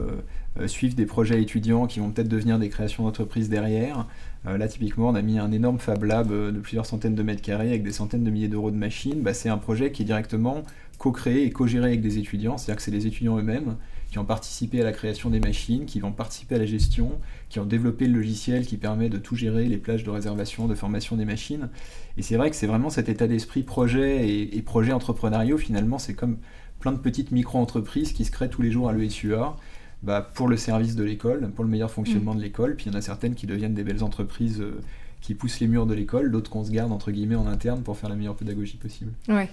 suivre 0.68 0.96
des 0.96 1.06
projets 1.06 1.42
étudiants 1.42 1.88
qui 1.88 2.01
vont 2.01 2.12
peut-être 2.12 2.28
devenir 2.28 2.60
des 2.60 2.68
créations 2.68 3.04
d'entreprises 3.04 3.48
derrière. 3.48 4.08
Euh, 4.48 4.58
là, 4.58 4.67
typiquement, 4.67 5.10
on 5.10 5.15
a 5.15 5.22
mis 5.22 5.38
un 5.38 5.51
énorme 5.51 5.79
Fab 5.79 6.03
Lab 6.03 6.31
euh, 6.31 6.51
de 6.51 6.60
plusieurs 6.60 6.86
centaines 6.86 7.15
de 7.15 7.24
mètres 7.24 7.41
carrés 7.41 7.69
avec 7.69 7.84
des 7.84 7.91
centaines 7.91 8.24
de 8.24 8.29
milliers 8.29 8.48
d'euros 8.48 8.72
de 8.72 8.77
machines. 8.77 9.22
Bah, 9.22 9.34
c'est 9.34 9.50
un 9.50 9.58
projet 9.58 9.91
qui 9.91 10.03
est 10.03 10.05
directement 10.05 10.63
co-créé 10.98 11.43
et 11.43 11.50
co-géré 11.51 11.88
avec 11.88 12.01
des 12.01 12.17
étudiants. 12.17 12.58
C'est-à-dire 12.58 12.77
que 12.77 12.81
c'est 12.81 12.91
les 12.91 13.08
étudiants 13.08 13.38
eux-mêmes 13.38 13.75
qui 14.12 14.17
ont 14.17 14.25
participé 14.25 14.81
à 14.81 14.84
la 14.84 14.91
création 14.91 15.29
des 15.29 15.39
machines, 15.39 15.86
qui 15.86 16.00
vont 16.00 16.12
participer 16.12 16.55
à 16.55 16.58
la 16.58 16.65
gestion, 16.65 17.19
qui 17.50 17.60
ont 17.60 17.65
développé 17.65 18.08
le 18.08 18.17
logiciel 18.17 18.65
qui 18.65 18.77
permet 18.77 19.08
de 19.08 19.17
tout 19.17 19.36
gérer, 19.36 19.65
les 19.65 19.77
plages 19.77 20.03
de 20.03 20.10
réservation, 20.10 20.67
de 20.67 20.74
formation 20.74 21.15
des 21.15 21.25
machines. 21.25 21.69
Et 22.17 22.24
c'est 22.24 22.36
vrai 22.36 22.50
que 22.50 22.55
c'est 22.55 22.65
vraiment 22.65 22.89
cet 22.89 23.08
état 23.08 23.27
d'esprit 23.27 23.62
projet 23.62 24.27
et, 24.27 24.58
et 24.58 24.62
projet 24.63 24.93
entrepreneuriaux, 24.93 25.58
finalement, 25.58 26.00
c'est 26.00 26.15
comme 26.15 26.38
plein 26.79 26.91
de 26.91 26.98
petites 26.98 27.31
micro-entreprises 27.31 28.13
qui 28.13 28.25
se 28.25 28.31
créent 28.31 28.50
tous 28.50 28.62
les 28.62 28.72
jours 28.72 28.89
à 28.89 28.93
l'ESUA 28.93 29.55
bah, 30.01 30.27
pour 30.34 30.48
le 30.48 30.56
service 30.56 30.96
de 30.96 31.03
l'école, 31.03 31.50
pour 31.51 31.63
le 31.63 31.70
meilleur 31.70 31.91
fonctionnement 31.91 32.34
mm. 32.34 32.38
de 32.38 32.41
l'école. 32.41 32.75
Puis 32.75 32.86
il 32.86 32.94
y 32.94 32.96
en 32.96 32.98
a 32.98 33.01
certaines 33.01 33.36
qui 33.36 33.48
deviennent 33.48 33.74
des 33.74 33.84
belles 33.84 34.03
entreprises 34.03 34.62
euh, 34.62 34.79
qui 35.22 35.36
poussent 35.36 35.60
les 35.60 35.68
murs 35.68 35.86
de 35.86 35.94
l'école, 35.94 36.32
d'autres 36.32 36.50
qu'on 36.50 36.63
se 36.63 36.72
garde 36.72 36.91
entre 36.91 37.12
guillemets 37.12 37.36
en 37.36 37.48
interne 37.48 37.82
pour 37.82 37.98
faire 37.98 38.10
la 38.10 38.15
meilleure 38.15 38.36
pédagogie 38.36 38.77
possible. 38.77 39.12
Ouais. 39.27 39.50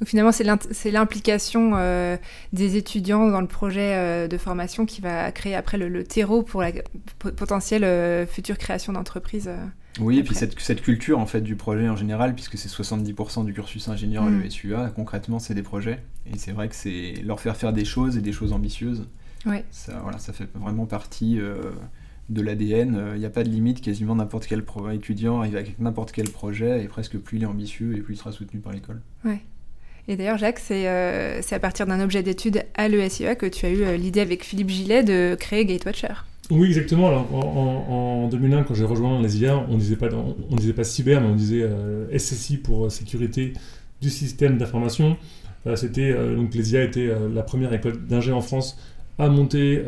Donc 0.00 0.08
finalement, 0.08 0.32
c'est 0.32 0.90
l'implication 0.90 1.72
euh, 1.76 2.16
des 2.52 2.76
étudiants 2.76 3.30
dans 3.30 3.40
le 3.40 3.46
projet 3.46 3.94
euh, 3.94 4.26
de 4.26 4.36
formation 4.38 4.86
qui 4.86 5.00
va 5.00 5.30
créer 5.30 5.54
après 5.54 5.78
le, 5.78 6.02
terreau 6.02 6.42
pour 6.42 6.62
la 6.62 6.72
potentielle 7.18 8.26
future 8.26 8.58
création 8.58 8.92
d'entreprise. 8.92 9.48
oui, 10.00 10.18
et 10.18 10.24
puis 10.24 10.34
cette, 10.34 10.58
cette, 10.58 10.82
culture 10.82 11.20
en 11.20 11.26
fait 11.26 11.42
du 11.42 11.54
projet 11.54 11.88
en 11.88 11.94
général, 11.94 12.34
puisque 12.34 12.58
c'est 12.58 12.68
70% 12.68 13.44
du 13.44 13.52
cursus 13.52 13.86
ingénieur 13.86 14.24
à 14.24 14.30
mm. 14.30 14.42
l'ESUA, 14.42 14.92
concrètement 14.96 15.38
c'est 15.38 15.54
des 15.54 15.62
projets. 15.62 16.02
Et 16.32 16.38
c'est 16.38 16.52
vrai 16.52 16.68
que 16.68 16.74
c'est 16.74 17.14
leur 17.22 17.38
faire 17.38 17.56
faire 17.56 17.72
des 17.72 17.84
choses 17.84 18.16
et 18.16 18.20
des 18.20 18.32
choses 18.32 18.52
ambitieuses. 18.52 19.04
Ouais. 19.46 19.64
Ça, 19.70 20.00
voilà, 20.02 20.18
ça 20.18 20.32
fait 20.32 20.48
vraiment 20.54 20.86
partie 20.86 21.38
de 22.28 22.42
l'ADN. 22.42 23.12
Il 23.14 23.20
n'y 23.20 23.26
a 23.26 23.30
pas 23.30 23.44
de 23.44 23.50
limite, 23.50 23.80
quasiment 23.80 24.14
n'importe 24.14 24.46
quel 24.46 24.64
étudiant 24.92 25.40
arrive 25.40 25.56
avec 25.56 25.78
n'importe 25.78 26.12
quel 26.12 26.30
projet, 26.30 26.82
et 26.82 26.88
presque 26.88 27.18
plus 27.18 27.38
il 27.38 27.42
est 27.42 27.46
ambitieux 27.46 27.96
et 27.96 28.00
plus 28.00 28.14
il 28.14 28.16
sera 28.16 28.32
soutenu 28.32 28.60
par 28.60 28.72
l'école. 28.72 29.00
Ouais. 29.24 29.40
Et 30.06 30.16
d'ailleurs, 30.16 30.36
Jacques, 30.36 30.60
euh, 30.70 31.38
c'est 31.40 31.54
à 31.54 31.58
partir 31.58 31.86
d'un 31.86 32.00
objet 32.00 32.22
d'étude 32.22 32.62
à 32.74 32.88
l'ESIA 32.88 33.34
que 33.36 33.46
tu 33.46 33.64
as 33.64 33.70
eu 33.70 33.82
euh, 33.82 33.96
l'idée 33.96 34.20
avec 34.20 34.44
Philippe 34.44 34.68
Gillet 34.68 35.02
de 35.02 35.34
créer 35.38 35.64
Gatewatcher. 35.64 36.14
Oui, 36.50 36.68
exactement. 36.68 37.08
Alors, 37.08 37.34
en, 37.34 38.28
2001, 38.28 38.64
quand 38.64 38.74
j'ai 38.74 38.84
rejoint 38.84 39.22
les 39.22 39.38
IA, 39.38 39.56
on 39.70 39.78
disait 39.78 39.96
pas, 39.96 40.08
on, 40.12 40.56
disait 40.56 40.74
pas 40.74 40.84
cyber, 40.84 41.22
mais 41.22 41.28
on 41.28 41.34
disait 41.34 41.62
euh, 41.62 42.06
SSI 42.18 42.58
pour 42.58 42.92
sécurité 42.92 43.54
du 44.02 44.10
système 44.10 44.58
d'information. 44.58 45.16
C'était 45.76 46.12
donc 46.12 46.54
les 46.54 46.74
IA 46.74 46.82
étaient 46.82 47.10
la 47.34 47.42
première 47.42 47.72
école 47.72 48.04
d'ingé 48.04 48.32
en 48.32 48.42
France 48.42 48.78
à 49.18 49.28
monter 49.28 49.82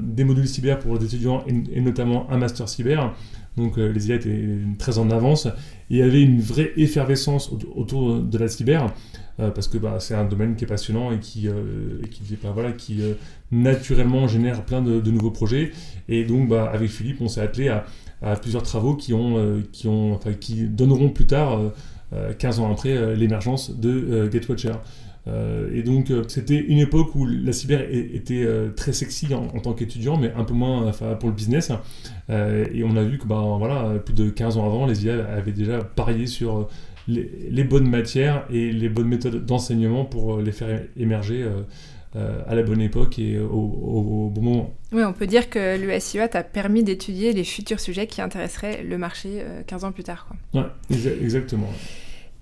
des 0.00 0.24
modules 0.24 0.48
cyber 0.48 0.78
pour 0.78 0.96
les 0.96 1.04
étudiants 1.04 1.44
et, 1.46 1.80
notamment 1.80 2.30
un 2.30 2.38
master 2.38 2.68
cyber. 2.68 3.14
Donc 3.56 3.76
les 3.76 4.08
IA 4.08 4.16
étaient 4.16 4.58
très 4.78 4.98
en 4.98 5.10
avance 5.10 5.48
il 5.90 5.96
y 5.96 6.02
avait 6.02 6.22
une 6.22 6.40
vraie 6.40 6.70
effervescence 6.76 7.52
autour 7.74 8.20
de 8.20 8.38
la 8.38 8.48
cyber. 8.48 8.94
Euh, 9.40 9.50
parce 9.50 9.68
que 9.68 9.78
bah, 9.78 9.96
c'est 10.00 10.14
un 10.14 10.24
domaine 10.24 10.54
qui 10.54 10.64
est 10.64 10.66
passionnant 10.66 11.12
et 11.12 11.18
qui, 11.18 11.48
euh, 11.48 12.00
qui, 12.10 12.22
voilà, 12.54 12.72
qui 12.72 13.00
euh, 13.00 13.14
naturellement 13.50 14.28
génère 14.28 14.64
plein 14.64 14.82
de, 14.82 15.10
nouveaux 15.10 15.30
projets. 15.30 15.72
Et 16.08 16.24
donc, 16.24 16.48
bah, 16.48 16.70
avec 16.72 16.90
Philippe, 16.90 17.20
on 17.20 17.28
s'est 17.28 17.40
attelé 17.40 17.68
à, 17.68 17.84
plusieurs 18.36 18.62
travaux 18.62 18.94
qui, 18.94 19.14
ont, 19.14 19.62
qui, 19.72 19.88
ont, 19.88 20.12
enfin, 20.12 20.34
qui 20.34 20.64
donneront 20.64 21.08
plus 21.08 21.24
tard, 21.24 21.58
15 22.38 22.60
ans 22.60 22.70
après, 22.70 23.16
l'émergence 23.16 23.74
de 23.74 24.28
Gatewatcher. 24.30 24.74
Et 25.26 25.82
donc, 25.82 26.12
c'était 26.28 26.58
une 26.58 26.78
époque 26.78 27.14
où 27.14 27.26
la 27.26 27.52
cyber 27.52 27.86
était 27.92 28.46
très 28.74 28.92
sexy 28.92 29.32
en, 29.34 29.46
tant 29.60 29.74
qu'étudiant, 29.74 30.16
mais 30.16 30.32
un 30.36 30.44
peu 30.44 30.54
moins 30.54 30.90
pour 31.20 31.28
le 31.28 31.34
business. 31.34 31.70
et 32.28 32.82
on 32.84 32.96
a 32.96 33.02
vu 33.02 33.18
que 33.18 33.26
bah, 33.26 33.44
voilà, 33.58 33.98
plus 34.04 34.14
de 34.14 34.30
15 34.30 34.56
ans 34.56 34.66
avant, 34.66 34.86
les 34.86 35.04
IA 35.04 35.24
avaient 35.26 35.52
déjà 35.52 35.78
parié 35.84 36.26
sur 36.26 36.68
les, 37.08 37.64
bonnes 37.64 37.88
matières 37.88 38.46
et 38.50 38.72
les 38.72 38.88
bonnes 38.88 39.08
méthodes 39.08 39.44
d'enseignement 39.44 40.04
pour 40.04 40.36
euh, 40.36 40.42
les 40.42 40.52
faire 40.52 40.82
émerger 40.96 41.42
euh, 41.42 41.62
euh, 42.16 42.42
à 42.46 42.54
la 42.54 42.62
bonne 42.62 42.80
époque 42.80 43.18
et 43.18 43.38
au, 43.38 44.30
bon 44.34 44.40
moment. 44.40 44.74
Oui, 44.92 45.04
on 45.04 45.12
peut 45.12 45.26
dire 45.26 45.48
que 45.48 45.76
l'USIA 45.78 46.28
t'a 46.28 46.42
permis 46.42 46.82
d'étudier 46.82 47.32
les 47.32 47.44
futurs 47.44 47.80
sujets 47.80 48.06
qui 48.06 48.20
intéresseraient 48.20 48.82
le 48.82 48.98
marché 48.98 49.44
15 49.66 49.84
ans 49.84 49.92
plus 49.92 50.02
tard. 50.02 50.26
Oui, 50.54 50.62
exactement. 51.22 51.70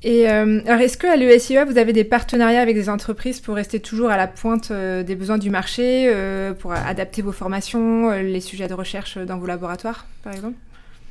Et 0.02 0.26
alors, 0.28 0.81
est-ce 0.81 0.97
qu'à 0.97 1.17
l'USIA, 1.17 1.64
vous 1.64 1.76
avez 1.76 1.93
des 1.93 2.05
partenariats 2.05 2.61
avec 2.61 2.76
des 2.76 2.88
entreprises 2.88 3.40
pour 3.40 3.57
rester 3.57 3.81
toujours 3.81 4.11
à 4.11 4.17
la 4.17 4.26
pointe 4.28 4.73
des 4.73 5.14
besoins 5.17 5.38
du 5.38 5.50
marché, 5.50 6.12
pour 6.61 6.73
adapter 6.73 7.21
vos 7.23 7.33
formations, 7.33 8.11
les 8.11 8.40
sujets 8.40 8.69
de 8.69 8.75
recherche 8.75 9.19
dans 9.19 9.38
vos 9.38 9.47
laboratoires, 9.47 10.07
par 10.23 10.33
exemple? 10.35 10.55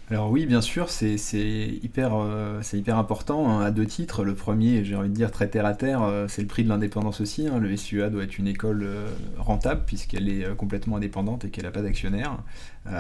Alors 0.09 0.31
oui, 0.31 0.45
bien 0.45 0.61
sûr, 0.61 0.89
c'est 0.89 1.17
hyper, 1.83 2.15
euh, 2.15 2.61
hyper 2.71 2.97
important 2.97 3.49
hein, 3.49 3.65
à 3.65 3.71
deux 3.71 3.85
titres. 3.85 4.23
Le 4.23 4.35
premier, 4.35 4.85
j'ai 4.85 4.95
envie 4.95 5.09
de 5.09 5.13
dire 5.13 5.31
très 5.31 5.49
terre 5.49 5.65
à 5.65 5.73
terre, 5.73 6.01
euh, 6.01 6.27
c'est 6.29 6.41
le 6.41 6.47
prix 6.47 6.63
de 6.63 6.69
l'indépendance 6.69 7.19
aussi. 7.19 7.45
Hein. 7.45 7.59
Le 7.59 7.75
SUA 7.75 8.09
doit 8.09 8.23
être 8.23 8.37
une 8.37 8.47
école 8.47 8.83
euh, 8.83 9.09
rentable 9.37 9.81
puisqu'elle 9.85 10.29
est 10.29 10.55
complètement 10.55 10.95
indépendante 10.95 11.43
et 11.43 11.49
qu'elle 11.49 11.65
n'a 11.65 11.71
pas 11.71 11.81
d'actionnaire. 11.81 12.37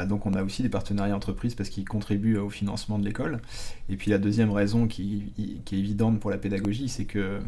donc 0.09 0.25
on 0.25 0.33
a 0.33 0.43
aussi 0.43 0.63
des 0.63 0.69
partenariats 0.69 1.15
entreprises 1.15 1.55
parce 1.55 1.69
qu'ils 1.69 1.87
contribuent 1.87 2.37
au 2.37 2.49
financement 2.49 2.99
de 2.99 3.05
l'école. 3.05 3.39
Et 3.87 3.95
puis 3.95 4.11
la 4.11 4.17
deuxième 4.17 4.51
raison 4.51 4.85
qui, 4.85 5.31
est 5.39 5.77
évidente 5.77 6.19
pour 6.19 6.29
la 6.29 6.37
pédagogie, 6.37 6.89
c'est 6.89 7.05
que 7.05 7.39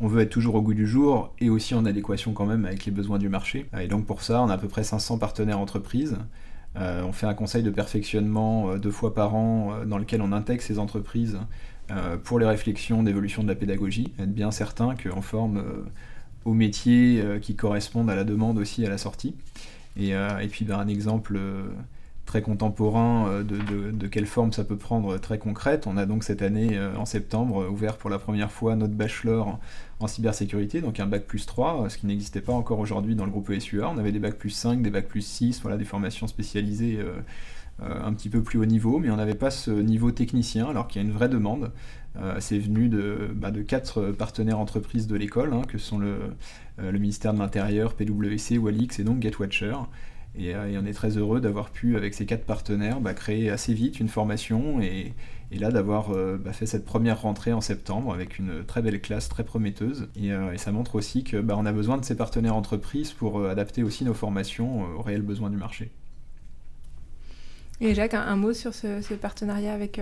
on 0.00 0.08
veut 0.08 0.22
être 0.22 0.30
toujours 0.30 0.56
au 0.56 0.62
goût 0.62 0.74
du 0.74 0.88
jour 0.88 1.32
et 1.38 1.50
aussi 1.50 1.76
en 1.76 1.84
adéquation 1.84 2.32
quand 2.32 2.46
même 2.46 2.64
avec 2.64 2.84
les 2.84 2.90
besoins 2.90 3.18
du 3.18 3.28
marché. 3.28 3.66
Et 3.80 3.86
donc 3.86 4.06
pour 4.06 4.22
ça, 4.22 4.42
on 4.42 4.48
a 4.48 4.54
à 4.54 4.58
peu 4.58 4.66
près 4.66 4.82
500 4.82 5.18
partenaires 5.18 5.60
entreprises. 5.60 6.16
Euh, 6.76 7.02
on 7.04 7.12
fait 7.12 7.26
un 7.26 7.34
conseil 7.34 7.62
de 7.62 7.70
perfectionnement 7.70 8.70
euh, 8.70 8.78
deux 8.78 8.90
fois 8.90 9.14
par 9.14 9.34
an 9.34 9.72
euh, 9.72 9.84
dans 9.84 9.98
lequel 9.98 10.20
on 10.22 10.32
intègre 10.32 10.62
ces 10.62 10.78
entreprises 10.78 11.38
pour 12.24 12.38
les 12.38 12.46
réflexions 12.46 13.02
d'évolution 13.02 13.42
de 13.42 13.48
la 13.48 13.54
pédagogie, 13.54 14.14
être 14.18 14.32
bien 14.32 14.50
certain 14.50 14.94
qu'on 14.94 15.20
forme 15.20 15.62
aux 16.46 16.54
métiers 16.54 17.22
qui 17.42 17.56
correspondent 17.56 18.08
à 18.08 18.14
la 18.14 18.24
demande 18.24 18.56
aussi 18.56 18.86
à 18.86 18.88
la 18.88 18.96
sortie. 18.96 19.34
Et, 19.98 20.14
puis 20.50 20.64
ben, 20.64 20.78
un 20.78 20.88
exemple 20.88 21.38
très 22.26 22.42
contemporain 22.42 23.42
de, 23.42 24.06
quelle 24.06 24.26
forme 24.26 24.52
ça 24.52 24.64
peut 24.64 24.76
prendre 24.76 25.18
très 25.18 25.38
concrète. 25.38 25.86
On 25.86 25.96
a 25.96 26.06
donc 26.06 26.24
cette 26.24 26.42
année, 26.42 26.78
en 26.96 27.04
septembre, 27.04 27.68
ouvert 27.70 27.96
pour 27.96 28.10
la 28.10 28.18
première 28.18 28.50
fois 28.50 28.76
notre 28.76 28.94
bachelor 28.94 29.58
en 30.00 30.06
cybersécurité, 30.06 30.80
donc 30.80 31.00
un 31.00 31.06
bac 31.06 31.24
plus 31.24 31.46
3, 31.46 31.88
ce 31.88 31.98
qui 31.98 32.06
n'existait 32.06 32.40
pas 32.40 32.52
encore 32.52 32.78
aujourd'hui 32.78 33.14
dans 33.14 33.24
le 33.24 33.30
groupe 33.30 33.50
ESUA. 33.50 33.88
On 33.88 33.98
avait 33.98 34.12
des 34.12 34.18
bacs 34.18 34.36
plus 34.38 34.50
5, 34.50 34.82
des 34.82 34.90
bacs 34.90 35.08
plus 35.08 35.24
6, 35.24 35.60
voilà, 35.62 35.76
des 35.76 35.84
formations 35.84 36.26
spécialisées 36.26 36.98
euh, 36.98 37.20
euh, 37.82 38.04
un 38.04 38.12
petit 38.12 38.28
peu 38.28 38.42
plus 38.42 38.58
haut 38.58 38.66
niveau, 38.66 38.98
mais 38.98 39.10
on 39.10 39.16
n'avait 39.16 39.34
pas 39.34 39.50
ce 39.50 39.70
niveau 39.70 40.10
technicien, 40.10 40.66
alors 40.66 40.88
qu'il 40.88 41.00
y 41.00 41.04
a 41.04 41.08
une 41.08 41.14
vraie 41.14 41.28
demande. 41.28 41.72
Euh, 42.16 42.36
c'est 42.38 42.58
venu 42.58 42.88
de, 42.88 43.30
bah, 43.34 43.50
de, 43.50 43.62
quatre 43.62 44.12
partenaires 44.12 44.58
entreprises 44.58 45.06
de 45.06 45.16
l'école, 45.16 45.52
hein, 45.52 45.62
que 45.66 45.78
sont 45.78 45.98
le, 45.98 46.16
le, 46.78 46.98
ministère 46.98 47.34
de 47.34 47.38
l'Intérieur, 47.38 47.94
PwC, 47.94 48.58
Walix 48.58 48.98
et 48.98 49.04
donc 49.04 49.20
Gatewatcher. 49.20 49.74
Et, 50.38 50.48
et, 50.48 50.78
on 50.78 50.84
est 50.84 50.92
très 50.92 51.16
heureux 51.16 51.40
d'avoir 51.40 51.70
pu, 51.70 51.96
avec 51.96 52.14
ces 52.14 52.26
quatre 52.26 52.44
partenaires, 52.44 53.00
bah, 53.00 53.14
créer 53.14 53.50
assez 53.50 53.72
vite 53.72 54.00
une 54.00 54.08
formation 54.08 54.80
et, 54.80 55.12
et 55.54 55.58
là, 55.58 55.70
d'avoir 55.70 56.10
euh, 56.10 56.36
bah, 56.36 56.52
fait 56.52 56.66
cette 56.66 56.84
première 56.84 57.22
rentrée 57.22 57.52
en 57.52 57.60
septembre 57.60 58.12
avec 58.12 58.40
une 58.40 58.64
très 58.64 58.82
belle 58.82 59.00
classe, 59.00 59.28
très 59.28 59.44
prometteuse. 59.44 60.08
Et, 60.20 60.32
euh, 60.32 60.56
ça 60.56 60.72
montre 60.72 60.96
aussi 60.96 61.22
qu'on 61.22 61.42
bah, 61.42 61.56
a 61.64 61.72
besoin 61.72 61.96
de 61.96 62.04
ces 62.04 62.16
partenaires 62.16 62.56
entreprises 62.56 63.12
pour 63.12 63.38
euh, 63.38 63.50
adapter 63.50 63.84
aussi 63.84 64.04
nos 64.04 64.14
formations 64.14 64.82
aux 64.96 65.02
réels 65.02 65.22
besoins 65.22 65.50
du 65.50 65.56
marché. 65.56 65.90
Et 67.80 67.94
Jacques, 67.94 68.14
un, 68.14 68.36
mot 68.36 68.52
sur 68.52 68.74
ce, 68.74 69.14
partenariat 69.14 69.72
avec 69.72 70.00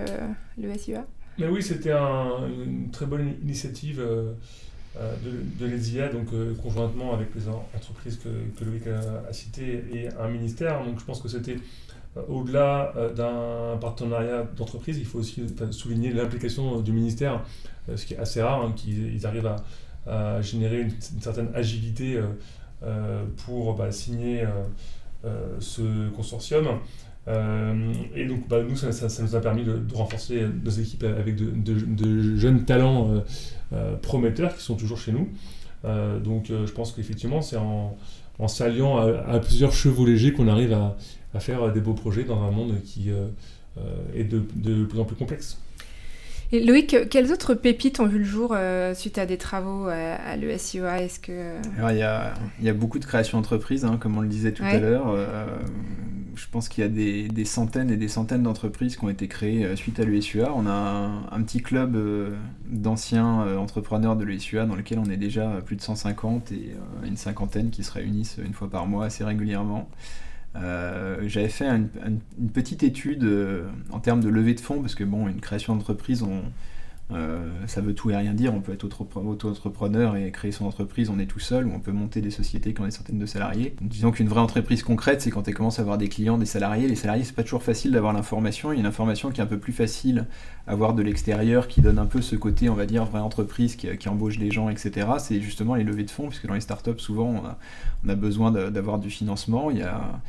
le 0.57 0.77
SIA 0.77 1.05
Mais 1.37 1.47
Oui, 1.47 1.61
c'était 1.61 1.91
une 1.91 2.89
très 2.91 3.05
bonne 3.05 3.33
initiative. 3.43 4.01
De, 4.95 5.65
l'ESIA, 5.65 6.09
donc 6.09 6.27
conjointement 6.61 7.13
avec 7.13 7.29
les 7.35 7.49
entreprises 7.49 8.17
que, 8.17 8.29
que 8.57 8.63
Loïc 8.63 8.83
a, 8.87 9.33
citées 9.33 9.83
et 9.91 10.09
un 10.19 10.27
ministère. 10.27 10.81
Je 10.97 11.03
pense 11.03 11.21
que 11.21 11.27
c'était 11.27 11.57
euh, 12.17 12.21
au-delà 12.27 12.93
euh, 12.95 13.13
d'un 13.13 13.77
partenariat 13.77 14.43
d'entreprise, 14.55 14.97
il 14.97 15.05
faut 15.05 15.19
aussi 15.19 15.43
souligner 15.71 16.11
l'implication 16.11 16.79
du 16.81 16.91
ministère, 16.91 17.43
euh, 17.89 17.97
ce 17.97 18.05
qui 18.05 18.13
est 18.13 18.17
assez 18.17 18.41
rare, 18.41 18.61
hein, 18.61 18.73
qu'ils 18.75 19.25
arrivent 19.25 19.51
à, 20.05 20.41
générer 20.41 20.81
une, 20.81 21.21
certaine 21.21 21.49
agilité 21.55 22.19
pour 23.45 23.73
bah, 23.73 23.89
signer 23.93 24.45
ce 25.59 26.09
consortium. 26.09 26.79
Et 27.27 28.25
donc, 28.25 28.47
bah, 28.49 28.61
nous, 28.67 28.75
ça, 28.75 29.23
nous 29.23 29.35
a 29.35 29.41
permis 29.41 29.63
de, 29.63 29.81
renforcer 29.93 30.45
nos 30.63 30.71
équipes 30.71 31.03
avec 31.03 31.35
de, 31.35 32.37
jeunes 32.37 32.65
talents 32.65 33.23
prometteurs 34.01 34.55
qui 34.55 34.63
sont 34.63 34.75
toujours 34.75 34.99
chez 34.99 35.13
nous. 35.13 35.29
donc, 35.83 36.47
je 36.47 36.71
pense 36.71 36.91
qu'effectivement, 36.91 37.41
c'est 37.41 37.57
en, 37.57 37.97
s'alliant 38.47 38.97
à, 38.97 39.39
plusieurs 39.39 39.73
chevaux 39.73 40.05
légers 40.05 40.33
qu'on 40.33 40.47
arrive 40.47 40.73
à, 40.73 40.97
à 41.33 41.39
faire 41.39 41.71
des 41.71 41.81
beaux 41.81 41.93
projets 41.93 42.23
dans 42.23 42.41
un 42.43 42.51
monde 42.51 42.81
qui 42.83 43.11
euh, 43.11 43.25
euh, 43.77 43.81
est 44.15 44.23
de, 44.23 44.43
de, 44.55 44.85
plus 44.85 44.99
en 44.99 45.05
plus 45.05 45.15
complexe. 45.15 45.59
Et 46.51 46.63
Loïc, 46.63 47.09
quelles 47.09 47.31
autres 47.31 47.55
pépites 47.55 47.99
ont 47.99 48.05
vu 48.05 48.19
le 48.19 48.25
jour 48.25 48.53
euh, 48.55 48.93
suite 48.93 49.17
à 49.17 49.25
des 49.25 49.37
travaux 49.37 49.87
à, 49.87 50.35
l'ESIOA 50.35 51.01
Est-ce 51.01 51.19
que 51.19 51.55
il 51.89 51.97
y 51.97 52.03
a, 52.03 52.33
y 52.61 52.69
a, 52.69 52.73
beaucoup 52.73 52.99
de 52.99 53.05
créations 53.05 53.39
d'entreprises, 53.39 53.85
hein, 53.85 53.97
comme 53.99 54.17
on 54.17 54.21
le 54.21 54.27
disait 54.27 54.51
tout 54.51 54.63
à 54.63 54.77
l'heure. 54.77 55.15
Je 56.35 56.45
pense 56.51 56.69
qu'il 56.69 56.83
y 56.83 56.87
a 56.87 56.89
des, 56.89 57.45
centaines 57.45 57.91
et 57.91 57.97
des 57.97 58.07
centaines 58.07 58.43
d'entreprises 58.43 58.95
qui 58.95 59.03
ont 59.05 59.09
été 59.09 59.27
créées 59.27 59.75
suite 59.75 59.99
à 59.99 60.03
l'USUA. 60.03 60.51
On 60.55 60.65
a 60.67 61.11
un, 61.31 61.41
petit 61.41 61.61
club 61.61 61.97
d'anciens 62.67 63.57
entrepreneurs 63.57 64.15
de 64.15 64.23
l'USUA 64.23 64.65
dans 64.65 64.75
lequel 64.75 64.99
on 64.99 65.05
est 65.05 65.17
déjà 65.17 65.61
plus 65.65 65.75
de 65.75 65.81
150 65.81 66.51
et 66.51 66.75
une 67.05 67.17
cinquantaine 67.17 67.69
qui 67.69 67.83
se 67.83 67.91
réunissent 67.91 68.39
une 68.43 68.53
fois 68.53 68.69
par 68.69 68.87
mois 68.87 69.05
assez 69.05 69.23
régulièrement. 69.23 69.89
Euh, 70.55 71.17
j'avais 71.25 71.49
fait 71.49 71.67
une 71.67 72.19
petite 72.53 72.83
étude 72.83 73.23
euh, 73.23 73.67
en 73.91 73.99
termes 73.99 74.21
de 74.21 74.29
levée 74.29 74.53
de 74.53 74.59
fonds, 74.59 74.81
parce 74.81 74.95
que 74.95 75.03
bon, 75.03 75.27
une 75.27 75.41
création 75.41 75.75
d'entreprise, 75.75 76.21
on, 76.21 76.41
Euh, 77.11 77.51
ça 77.67 77.81
veut 77.81 77.93
tout 77.93 78.09
et 78.09 78.15
rien 78.15 78.33
dire. 78.33 78.53
On 78.53 78.61
peut 78.61 78.73
être 78.73 78.85
auto-entrepreneur 78.85 80.15
et 80.15 80.31
créer 80.31 80.51
son 80.51 80.65
entreprise, 80.65 81.09
on 81.09 81.19
est 81.19 81.25
tout 81.25 81.39
seul, 81.39 81.67
ou 81.67 81.71
on 81.73 81.79
peut 81.79 81.91
monter 81.91 82.21
des 82.21 82.31
sociétés 82.31 82.73
qui 82.73 82.81
ont 82.81 82.85
des 82.85 82.91
centaines 82.91 83.19
de 83.19 83.25
salariés. 83.25 83.75
Disons 83.81 84.11
qu'une 84.11 84.27
vraie 84.27 84.39
entreprise 84.39 84.83
concrète, 84.83 85.21
c'est 85.21 85.29
quand 85.29 85.43
tu 85.43 85.53
commences 85.53 85.79
à 85.79 85.81
avoir 85.81 85.97
des 85.97 86.07
clients, 86.07 86.37
des 86.37 86.45
salariés. 86.45 86.87
Les 86.87 86.95
salariés, 86.95 87.23
c'est 87.23 87.35
pas 87.35 87.43
toujours 87.43 87.63
facile 87.63 87.91
d'avoir 87.91 88.13
l'information. 88.13 88.71
Il 88.71 88.75
y 88.75 88.77
a 88.77 88.81
une 88.81 88.87
information 88.87 89.31
qui 89.31 89.41
est 89.41 89.43
un 89.43 89.47
peu 89.47 89.59
plus 89.59 89.73
facile 89.73 90.27
à 90.65 90.75
voir 90.75 90.93
de 90.93 91.03
l'extérieur, 91.03 91.67
qui 91.67 91.81
donne 91.81 91.99
un 91.99 92.05
peu 92.05 92.21
ce 92.21 92.35
côté, 92.35 92.69
on 92.69 92.75
va 92.75 92.85
dire, 92.85 93.05
vraie 93.05 93.19
entreprise 93.19 93.75
qui, 93.75 94.09
embauche 94.09 94.37
des 94.37 94.51
gens, 94.51 94.69
etc. 94.69 95.07
C'est 95.19 95.41
justement 95.41 95.75
les 95.75 95.83
levées 95.83 96.03
de 96.03 96.11
fonds, 96.11 96.29
puisque 96.29 96.47
dans 96.47 96.53
les 96.53 96.61
startups, 96.61 96.99
souvent, 96.99 97.43
on 98.05 98.09
a, 98.09 98.15
besoin 98.15 98.51
d'avoir 98.51 98.99
du 98.99 99.09
financement. 99.09 99.71
Il 99.71 99.79
y 99.79 99.81
a 99.81 100.21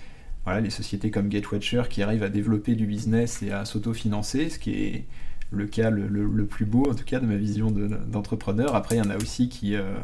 voilà, 0.44 0.60
les 0.60 0.70
sociétés 0.70 1.10
comme 1.10 1.28
Gatewatcher 1.28 1.84
qui 1.88 2.02
arrivent 2.02 2.22
à 2.22 2.28
développer 2.28 2.74
du 2.74 2.86
business 2.86 3.42
et 3.42 3.52
à 3.52 3.64
s'auto-financer, 3.64 4.50
ce 4.50 4.58
qui 4.58 4.72
est 4.72 5.04
le 5.50 5.66
cas 5.66 5.90
le, 5.90 6.46
plus 6.46 6.64
beau, 6.64 6.90
en 6.90 6.94
tout 6.94 7.04
cas, 7.04 7.20
de 7.20 7.26
ma 7.26 7.36
vision 7.36 7.70
d'entrepreneur. 7.70 8.74
Après, 8.74 8.96
il 8.96 8.98
y 8.98 9.06
en 9.06 9.10
a 9.10 9.16
aussi 9.16 9.48
qui, 9.48 9.74
euh, 9.76 9.94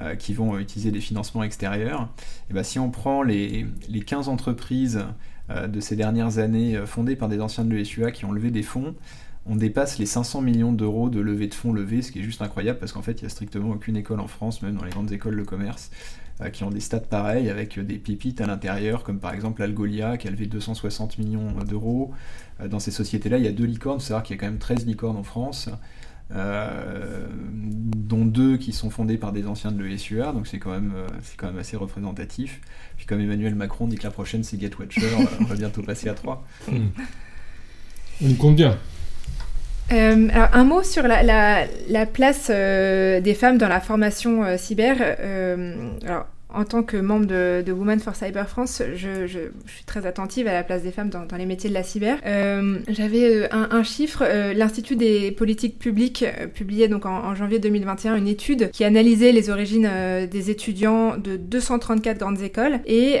euh, 0.00 0.14
vont 0.30 0.58
utiliser 0.58 0.90
des 0.90 1.00
financements 1.00 1.42
extérieurs. 1.42 2.08
Et 2.50 2.54
ben, 2.54 2.62
si 2.62 2.78
on 2.78 2.90
prend 2.90 3.22
les, 3.22 3.66
les 3.88 4.00
15 4.00 4.28
entreprises 4.28 5.04
euh, 5.50 5.66
de 5.66 5.80
ces 5.80 5.96
dernières 5.96 6.38
années 6.38 6.80
fondées 6.86 7.16
par 7.16 7.28
des 7.28 7.40
anciens 7.40 7.64
de 7.64 7.74
l'ESUA 7.74 8.10
qui 8.10 8.24
ont 8.24 8.32
levé 8.32 8.50
des 8.50 8.62
fonds, 8.62 8.94
on 9.46 9.56
dépasse 9.56 9.98
les 9.98 10.06
500 10.06 10.40
millions 10.40 10.72
d'euros 10.72 11.10
de 11.10 11.20
levée 11.20 11.48
de 11.48 11.54
fonds 11.54 11.72
levés, 11.72 12.00
ce 12.00 12.10
qui 12.10 12.20
est 12.20 12.22
juste 12.22 12.40
incroyable 12.40 12.78
parce 12.78 12.92
qu'en 12.92 13.02
fait, 13.02 13.20
il 13.20 13.24
n'y 13.24 13.26
a 13.26 13.30
strictement 13.30 13.70
aucune 13.70 13.96
école 13.96 14.20
en 14.20 14.26
France, 14.26 14.62
même 14.62 14.76
dans 14.76 14.84
les 14.84 14.90
grandes 14.90 15.12
écoles 15.12 15.36
de 15.36 15.42
commerce, 15.42 15.90
qui 16.52 16.64
ont 16.64 16.70
des 16.70 16.80
stats 16.80 17.00
pareils 17.00 17.48
avec 17.48 17.78
des 17.78 17.96
pépites 17.96 18.40
à 18.40 18.46
l'intérieur, 18.46 19.04
comme 19.04 19.20
par 19.20 19.32
exemple 19.32 19.62
Algolia 19.62 20.16
qui 20.16 20.28
a 20.28 20.30
levé 20.30 20.46
260 20.46 21.18
millions 21.18 21.52
d'euros, 21.66 22.12
euh, 22.60 22.68
dans 22.68 22.80
ces 22.80 22.90
sociétés-là, 22.90 23.38
il 23.38 23.44
y 23.44 23.48
a 23.48 23.52
deux 23.52 23.64
licornes. 23.64 24.00
C'est 24.00 24.08
savoir 24.08 24.22
qu'il 24.22 24.36
y 24.36 24.38
a 24.38 24.40
quand 24.40 24.50
même 24.50 24.58
13 24.58 24.86
licornes 24.86 25.16
en 25.16 25.22
France. 25.22 25.68
Euh, 26.34 27.26
dont 27.94 28.24
deux 28.24 28.56
qui 28.56 28.72
sont 28.72 28.88
fondés 28.88 29.18
par 29.18 29.30
des 29.30 29.46
anciens 29.46 29.70
de 29.70 29.82
l'ESUA, 29.82 30.32
donc 30.32 30.46
c'est 30.46 30.58
quand, 30.58 30.70
même, 30.70 30.94
euh, 30.96 31.06
quand 31.36 31.48
même 31.48 31.58
assez 31.58 31.76
représentatif. 31.76 32.62
Puis 32.96 33.04
comme 33.04 33.20
Emmanuel 33.20 33.54
Macron 33.54 33.86
dit 33.86 33.96
que 33.96 34.04
la 34.04 34.10
prochaine 34.10 34.42
c'est 34.42 34.56
Gatewatcher, 34.56 35.06
on 35.40 35.44
va 35.44 35.54
bientôt 35.54 35.82
passer 35.82 36.08
à 36.08 36.14
3. 36.14 36.42
Hmm. 36.66 36.86
On 38.24 38.34
compte 38.34 38.56
bien. 38.56 38.78
Alors 39.90 40.48
un 40.52 40.64
mot 40.64 40.82
sur 40.82 41.04
la, 41.04 41.22
la, 41.22 42.06
place 42.06 42.50
des 42.50 43.36
femmes 43.38 43.58
dans 43.58 43.68
la 43.68 43.80
formation 43.80 44.56
cyber. 44.56 44.96
alors 46.06 46.26
en 46.54 46.64
tant 46.64 46.82
que 46.82 46.96
membre 46.96 47.26
de, 47.26 47.62
de 47.64 47.72
Women 47.72 48.00
for 48.00 48.14
Cyber 48.14 48.48
France, 48.48 48.82
je, 48.94 49.26
suis 49.26 49.84
très 49.86 50.06
attentive 50.06 50.46
à 50.46 50.52
la 50.52 50.62
place 50.62 50.82
des 50.82 50.90
femmes 50.90 51.10
dans, 51.10 51.36
les 51.36 51.46
métiers 51.46 51.68
de 51.68 51.74
la 51.74 51.82
cyber. 51.82 52.18
Euh, 52.24 52.78
j'avais 52.88 53.44
euh, 53.44 53.48
un, 53.50 53.82
chiffre, 53.82 54.22
euh, 54.26 54.54
l'Institut 54.54 54.96
des 54.96 55.32
politiques 55.32 55.78
publiques 55.78 56.24
publiait 56.54 56.88
donc 56.88 57.06
en, 57.06 57.34
janvier 57.34 57.58
2021 57.58 58.16
une 58.16 58.28
étude 58.28 58.70
qui 58.70 58.84
analysait 58.84 59.32
les 59.32 59.50
origines 59.50 59.90
des 60.30 60.50
étudiants 60.50 61.16
de 61.16 61.36
234 61.36 62.18
grandes 62.18 62.40
écoles 62.40 62.80
et 62.86 63.18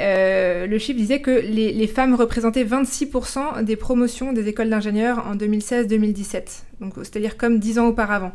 le 0.66 0.78
chiffre 0.78 0.98
disait 0.98 1.20
que 1.20 1.30
les, 1.30 1.86
femmes 1.86 2.14
représentaient 2.14 2.64
26% 2.64 3.62
des 3.62 3.76
promotions 3.76 4.32
des 4.32 4.48
écoles 4.48 4.70
d'ingénieurs 4.70 5.26
en 5.26 5.36
2016-2017, 5.36 6.62
donc 6.80 6.94
c'est-à-dire 6.98 7.36
comme 7.36 7.58
10 7.58 7.78
ans 7.78 7.88
auparavant 7.88 8.32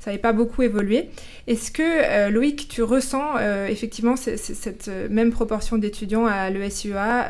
ça 0.00 0.10
n'avait 0.10 0.20
pas 0.20 0.32
beaucoup 0.32 0.62
évolué. 0.62 1.10
Est-ce 1.46 1.70
que, 1.70 1.82
euh, 1.82 2.30
Loïc, 2.30 2.68
tu 2.68 2.82
ressens 2.82 3.36
euh, 3.38 3.66
effectivement 3.66 4.16
cette 4.16 4.88
euh, 4.88 5.08
même 5.10 5.30
proportion 5.30 5.76
d'étudiants 5.76 6.26
à 6.26 6.48
l'ESUA 6.48 7.28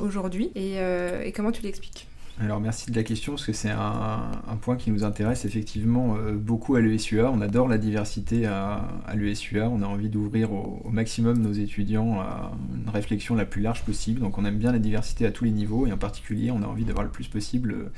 aujourd'hui 0.00 0.52
et, 0.54 1.32
comment 1.34 1.52
tu 1.52 1.62
l'expliques? 1.62 2.06
Alors 2.38 2.60
merci 2.60 2.90
de 2.90 2.96
la 2.96 3.02
question 3.02 3.32
parce 3.32 3.46
que 3.46 3.54
c'est 3.54 3.70
un, 3.70 4.58
point 4.60 4.76
qui 4.76 4.90
nous 4.90 5.04
intéresse 5.04 5.46
effectivement 5.46 6.16
beaucoup 6.34 6.74
à 6.74 6.80
l'ESUA. 6.80 7.30
On 7.30 7.40
adore 7.40 7.66
la 7.66 7.78
diversité 7.78 8.46
à, 8.46 8.82
l'ESUA. 9.14 9.68
On 9.70 9.82
a 9.82 9.86
envie 9.86 10.10
d'ouvrir 10.10 10.52
au, 10.52 10.88
maximum 10.90 11.38
nos 11.38 11.52
étudiants 11.52 12.20
à 12.20 12.52
une 12.74 12.90
réflexion 12.90 13.34
la 13.34 13.46
plus 13.46 13.62
large 13.62 13.84
possible. 13.84 14.20
Donc 14.20 14.38
on 14.38 14.44
aime 14.44 14.58
bien 14.58 14.70
la 14.70 14.78
diversité 14.78 15.26
à 15.26 15.30
tous 15.30 15.44
les 15.44 15.50
niveaux 15.50 15.86
et 15.86 15.92
en 15.92 15.98
particulier 15.98 16.50
on 16.50 16.62
a 16.62 16.66
envie 16.66 16.84
d'avoir 16.84 17.04
le 17.04 17.10
plus 17.10 17.28
possible 17.28 17.90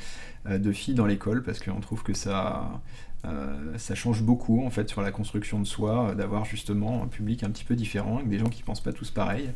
de 0.49 0.73
filles 0.73 0.95
dans 0.95 1.07
l'école 1.07 1.43
parce 1.43 1.59
qu'on 1.59 1.81
trouve 1.81 2.05
que 2.05 2.15
ça, 2.15 2.81
euh, 3.25 3.77
ça 3.79 3.95
change 3.95 4.23
beaucoup 4.23 4.65
en 4.65 4.71
fait 4.71 4.89
sur 4.89 5.03
la 5.03 5.11
construction 5.11 5.59
de 5.59 5.67
soi, 5.67 6.11
euh, 6.11 6.15
d'avoir 6.15 6.45
justement 6.45 7.03
un 7.03 7.09
public 7.09 7.43
un 7.43 7.51
petit 7.51 7.65
peu 7.65 7.75
différent, 7.75 8.17
avec 8.19 8.29
des 8.29 8.39
gens 8.39 8.49
qui 8.49 8.63
pensent 8.63 8.83
pas 8.83 8.93
tous 8.93 9.11
pareil. 9.11 9.51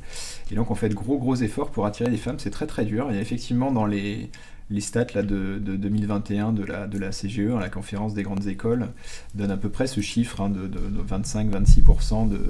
Et 0.51 0.55
donc 0.55 0.71
on 0.71 0.75
fait 0.75 0.89
de 0.89 0.95
gros 0.95 1.19
gros 1.19 1.37
efforts 1.37 1.71
pour 1.71 1.87
attirer 1.87 2.11
des 2.11 2.17
femmes, 2.17 2.39
c'est 2.39 2.51
très 2.51 2.67
très 2.67 2.85
dur. 2.85 3.09
A 3.09 3.15
effectivement 3.15 3.71
dans 3.71 3.87
les, 3.87 4.31
les 4.73 4.81
stats 4.81 5.07
là, 5.15 5.23
de, 5.23 5.59
2021 5.59 6.53
de 6.53 6.65
la, 6.65 6.87
la 6.87 7.11
CGE, 7.11 7.41
hein, 7.41 7.61
la 7.61 7.69
conférence 7.69 8.15
des 8.15 8.23
grandes 8.23 8.47
écoles, 8.47 8.89
donne 9.35 9.51
à 9.51 9.57
peu 9.57 9.69
près 9.69 9.87
ce 9.87 10.01
chiffre 10.01 10.41
hein, 10.41 10.51
de, 10.51 10.69
25-26% 11.09 12.29
de, 12.29 12.41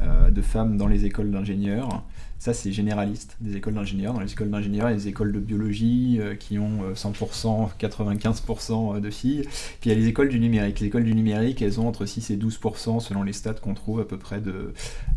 euh, 0.00 0.30
de 0.30 0.42
femmes 0.42 0.76
dans 0.76 0.86
les 0.86 1.04
écoles 1.04 1.30
d'ingénieurs. 1.30 2.04
Ça, 2.38 2.54
c'est 2.54 2.70
généraliste 2.70 3.36
des 3.40 3.56
écoles 3.56 3.74
d'ingénieurs. 3.74 4.14
Dans 4.14 4.20
les 4.20 4.30
écoles 4.30 4.50
d'ingénieurs, 4.50 4.88
il 4.88 4.92
y 4.92 4.94
a 4.94 4.98
des 4.98 5.08
écoles 5.08 5.32
de 5.32 5.40
biologie 5.40 6.18
euh, 6.20 6.36
qui 6.36 6.60
ont 6.60 6.92
100%, 6.94 7.64
euh, 7.64 7.88
95% 7.88 8.96
euh, 8.96 9.00
de 9.00 9.10
filles. 9.10 9.42
Puis 9.80 9.90
il 9.90 9.92
y 9.92 9.92
a 9.92 9.98
les 9.98 10.06
écoles 10.06 10.28
du 10.28 10.38
numérique. 10.38 10.78
Les 10.78 10.86
écoles 10.86 11.02
du 11.02 11.14
numérique, 11.14 11.62
elles 11.62 11.80
ont 11.80 11.88
entre 11.88 12.06
6 12.06 12.30
et 12.30 12.36
12% 12.36 13.00
selon 13.00 13.24
les 13.24 13.32
stats 13.32 13.54
qu'on 13.54 13.74
trouve 13.74 13.98
à 13.98 14.04
peu 14.04 14.18
près 14.18 14.40
de, 14.40 14.72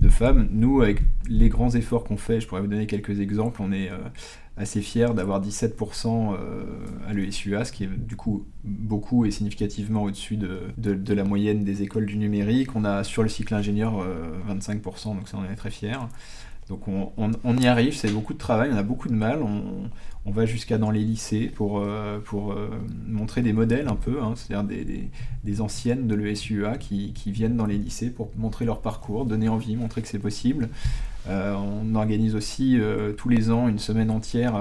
femmes. 0.09 0.49
Nous, 0.51 0.81
avec 0.81 1.03
les 1.29 1.49
grands 1.49 1.69
efforts 1.69 2.03
qu'on 2.03 2.17
fait, 2.17 2.41
je 2.41 2.47
pourrais 2.47 2.61
vous 2.61 2.67
donner 2.67 2.87
quelques 2.87 3.19
exemples, 3.19 3.61
on 3.61 3.71
est 3.71 3.89
assez 4.57 4.81
fiers 4.81 5.13
d'avoir 5.15 5.41
17% 5.41 6.35
à 7.07 7.13
l'ESUA, 7.13 7.65
ce 7.65 7.71
qui 7.71 7.85
est 7.85 7.87
du 7.87 8.15
coup 8.15 8.45
beaucoup 8.63 9.25
et 9.25 9.31
significativement 9.31 10.03
au-dessus 10.03 10.37
de, 10.37 10.73
de, 10.77 11.13
la 11.13 11.23
moyenne 11.23 11.63
des 11.63 11.81
écoles 11.83 12.05
du 12.05 12.17
numérique. 12.17 12.75
On 12.75 12.83
a 12.83 13.03
sur 13.03 13.23
le 13.23 13.29
cycle 13.29 13.55
ingénieur 13.55 14.05
25%, 14.49 15.15
donc 15.15 15.29
ça 15.29 15.37
on 15.37 15.51
est 15.51 15.55
très 15.55 15.71
fiers. 15.71 15.97
Donc 16.71 16.87
on, 16.87 17.57
y 17.57 17.67
arrive, 17.67 17.93
c'est 17.93 18.11
beaucoup 18.11 18.33
de 18.33 18.37
travail, 18.37 18.69
on 18.71 18.77
a 18.77 18.83
beaucoup 18.83 19.09
de 19.09 19.13
mal, 19.13 19.41
on, 19.43 20.31
va 20.31 20.45
jusqu'à 20.45 20.77
dans 20.77 20.89
les 20.89 21.03
lycées 21.03 21.51
pour, 21.53 21.79
euh, 21.79 22.19
pour 22.19 22.53
euh, 22.53 22.69
montrer 23.07 23.41
des 23.41 23.51
modèles 23.51 23.89
un 23.89 23.97
peu, 23.97 24.23
hein, 24.23 24.35
c'est-à-dire 24.37 24.85
des, 25.43 25.61
anciennes 25.61 26.07
de 26.07 26.15
l'ESUA 26.15 26.77
qui, 26.77 27.11
qui, 27.11 27.33
viennent 27.33 27.57
dans 27.57 27.65
les 27.65 27.77
lycées 27.77 28.09
pour 28.09 28.29
montrer 28.37 28.63
leur 28.63 28.81
parcours, 28.81 29.25
donner 29.25 29.49
envie, 29.49 29.75
montrer 29.75 30.01
que 30.01 30.07
c'est 30.07 30.17
possible. 30.17 30.69
Euh, 31.29 31.53
on 31.53 31.93
organise 31.95 32.35
aussi 32.35 32.79
tous 33.17 33.29
les 33.29 33.51
ans 33.51 33.67
une 33.67 33.79
semaine 33.79 34.09
entière 34.09 34.55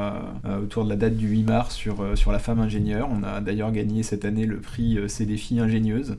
autour 0.63 0.85
de 0.85 0.91
la 0.91 0.97
date 0.97 1.17
du 1.17 1.29
8 1.29 1.45
mars 1.45 1.75
sur, 1.75 2.19
sur 2.19 2.33
la 2.33 2.39
femme 2.39 2.61
ingénieure. 2.61 3.09
On 3.11 3.23
a 3.23 3.41
d'ailleurs 3.41 3.73
gagné 3.73 4.03
cette 4.03 4.25
année 4.25 4.47
le 4.47 4.61
prix 4.61 4.99
C'est 5.09 5.27
des 5.27 5.37
filles 5.37 5.61
ingénieuses. 5.61 6.17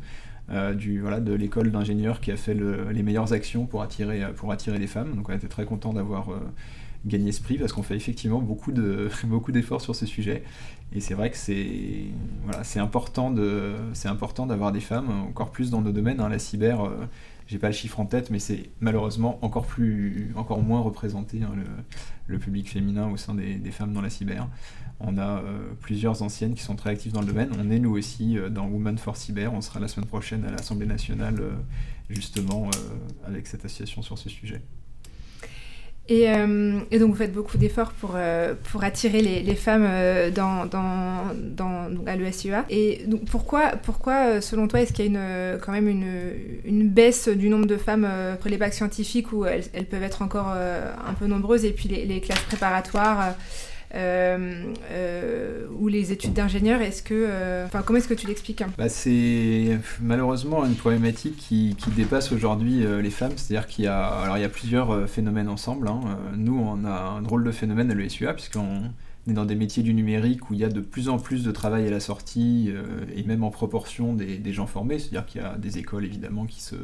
Euh, 0.52 0.74
du, 0.74 1.00
voilà, 1.00 1.22
de 1.22 1.34
l'école 1.34 1.72
d'ingénieurs 1.72 2.20
qui 2.20 2.30
a 2.30 2.36
fait 2.36 2.54
les 2.54 3.04
meilleures 3.04 3.32
actions 3.32 3.66
pour 3.66 3.84
attirer, 3.84 4.22
pour 4.36 4.52
attirer 4.52 4.80
les 4.80 4.88
femmes. 4.88 5.16
Donc 5.16 5.30
on 5.30 5.34
était 5.34 5.48
très 5.48 5.64
content 5.64 5.94
d'avoir 5.94 6.30
euh, 6.30 6.40
gagné 7.06 7.32
ce 7.32 7.42
prix 7.42 7.58
parce 7.58 7.72
qu'on 7.72 7.84
fait 7.84 7.96
effectivement 7.96 8.40
beaucoup, 8.42 8.74
de, 8.74 9.10
beaucoup 9.24 9.54
d'efforts 9.54 9.82
sur 9.82 9.96
ce 9.96 10.06
sujet. 10.06 10.44
Et 10.94 11.00
c'est 11.00 11.14
vrai 11.14 11.30
que 11.30 11.38
c'est, 11.38 11.68
voilà, 12.44 12.66
c'est 12.66 12.82
important, 12.82 13.32
de, 13.32 13.76
c'est 13.94 14.10
important 14.10 14.46
d'avoir 14.46 14.74
des 14.74 14.82
femmes, 14.82 15.10
encore 15.30 15.52
plus 15.52 15.70
dans 15.70 15.80
nos 15.80 15.94
domaines. 15.94 16.20
Hein, 16.20 16.28
la 16.28 16.40
cyber, 16.40 16.84
euh, 16.84 16.90
j'ai 17.52 17.60
pas 17.60 17.68
le 17.68 17.74
chiffre 17.74 18.00
en 18.00 18.06
tête, 18.06 18.30
mais 18.30 18.40
c'est 18.40 18.70
malheureusement 18.80 19.38
encore, 19.42 19.66
plus, 19.66 20.32
encore 20.38 20.62
moins 20.62 20.80
représenté 20.80 21.44
hein, 21.44 21.52
le, 22.28 22.40
public 22.40 22.70
féminin 22.70 23.10
au 23.10 23.18
sein 23.18 23.36
des, 23.36 23.72
femmes 23.72 23.92
dans 23.92 24.02
la 24.02 24.10
cyber. 24.10 24.48
On 25.02 25.18
a 25.18 25.40
euh, 25.40 25.74
plusieurs 25.82 26.22
anciennes 26.22 26.54
qui 26.54 26.64
sont 26.64 26.78
très 26.78 26.92
actives 26.92 27.12
dans 27.12 27.20
le 27.20 27.28
domaine. 27.28 27.50
On 27.60 27.70
est 27.70 27.80
nous 27.80 27.92
aussi 27.92 28.38
euh, 28.38 28.48
dans 28.48 28.68
Women 28.68 28.98
for 28.98 29.18
Cyber. 29.18 29.54
On 29.54 29.60
sera 29.60 29.82
la 29.82 29.90
semaine 29.90 30.08
prochaine 30.08 30.46
à 30.46 30.52
l'Assemblée 30.52 30.86
nationale 30.86 31.42
euh, 31.42 31.52
justement 32.10 32.70
avec 33.26 33.48
cette 33.48 33.66
association 33.66 34.02
sur 34.02 34.18
ce 34.18 34.30
sujet. 34.30 34.62
Et, 36.12 37.00
donc 37.00 37.12
vous 37.12 37.16
faites 37.16 37.34
beaucoup 37.34 37.58
d'efforts 37.58 37.92
pour, 37.94 38.18
pour 38.72 38.84
attirer 38.84 39.22
les, 39.22 39.56
femmes 39.56 39.88
dans, 40.36 40.66
dans, 40.66 41.34
dans, 41.36 41.88
à 42.06 42.16
l'ESUA. 42.16 42.66
Et 42.70 43.04
donc 43.08 43.26
pourquoi, 43.26 43.70
pourquoi 43.82 44.42
selon 44.42 44.68
toi, 44.68 44.82
est-ce 44.82 44.94
qu'il 44.94 45.06
y 45.06 45.08
a 45.08 45.12
une, 45.54 45.60
quand 45.60 45.72
même 45.72 45.88
une, 45.88 46.34
une, 46.66 46.90
baisse 46.90 47.30
du 47.30 47.50
nombre 47.50 47.66
de 47.66 47.78
femmes 47.78 48.08
pour 48.40 48.50
les 48.50 48.58
bacs 48.58 48.74
scientifiques 48.74 49.32
où 49.32 49.46
elles, 49.46 49.64
elles 49.74 49.86
peuvent 49.86 50.04
être 50.04 50.22
encore 50.22 50.50
un 50.50 51.14
peu 51.14 51.28
nombreuses 51.28 51.66
et 51.66 51.72
puis 51.72 51.90
les, 51.90 52.22
classes 52.22 52.42
préparatoires 52.42 53.22
euh, 53.22 53.32
euh, 53.32 53.32
ou 53.94 55.88
les 55.88 56.12
études 56.12 56.34
d'ingénieur 56.34 56.82
Est-ce 56.82 57.04
que, 57.04 57.14
euh, 57.14 57.66
enfin, 57.66 57.82
comment 57.82 58.00
est-ce 58.00 58.08
que 58.08 58.14
tu 58.14 58.28
l'expliques 58.28 58.64
bah, 58.78 58.90
C'est 58.90 59.80
malheureusement 60.02 60.66
une 60.66 60.76
problématique 60.76 61.38
qui, 61.38 61.76
dépasse 61.96 62.32
aujourd'hui 62.32 62.86
les 63.02 63.10
femmes. 63.10 63.34
C'est-à-dire 63.36 63.68
qu'il 63.68 63.86
y 63.86 63.88
a, 63.88 64.06
alors 64.06 64.38
il 64.38 64.42
y 64.42 64.46
a 64.46 64.50
plusieurs 64.50 65.10
phénomènes 65.10 65.50
ensemble. 65.50 65.88
Hein. 65.88 66.02
Nous, 66.38 66.58
on 66.58 66.86
a 66.86 67.18
un 67.18 67.22
drôle 67.22 67.44
de 67.44 67.52
phénomène 67.52 67.92
à 67.92 67.96
l'ESUA 67.96 68.34
puisqu'on 68.34 68.92
est 69.28 69.34
dans 69.34 69.46
des 69.46 69.56
métiers 69.56 69.84
du 69.84 69.94
numérique 69.94 70.50
où 70.50 70.54
il 70.54 70.60
y 70.60 70.64
a 70.64 70.70
de 70.70 70.80
plus 70.80 71.10
en 71.10 71.20
plus 71.20 71.44
de 71.44 71.52
travail 71.52 71.88
à 71.88 71.92
la 71.92 72.00
sortie 72.00 72.72
et 73.14 73.24
même 73.24 73.44
en 73.44 73.52
proportion 73.52 74.14
des, 74.14 74.38
des 74.38 74.54
gens 74.54 74.68
formés. 74.68 75.00
C'est-à-dire 75.00 75.26
qu'il 75.26 75.42
y 75.42 75.44
a 75.44 75.58
des 75.58 75.78
écoles 75.78 76.06
évidemment 76.06 76.46
qui 76.46 76.62
se 76.62 76.76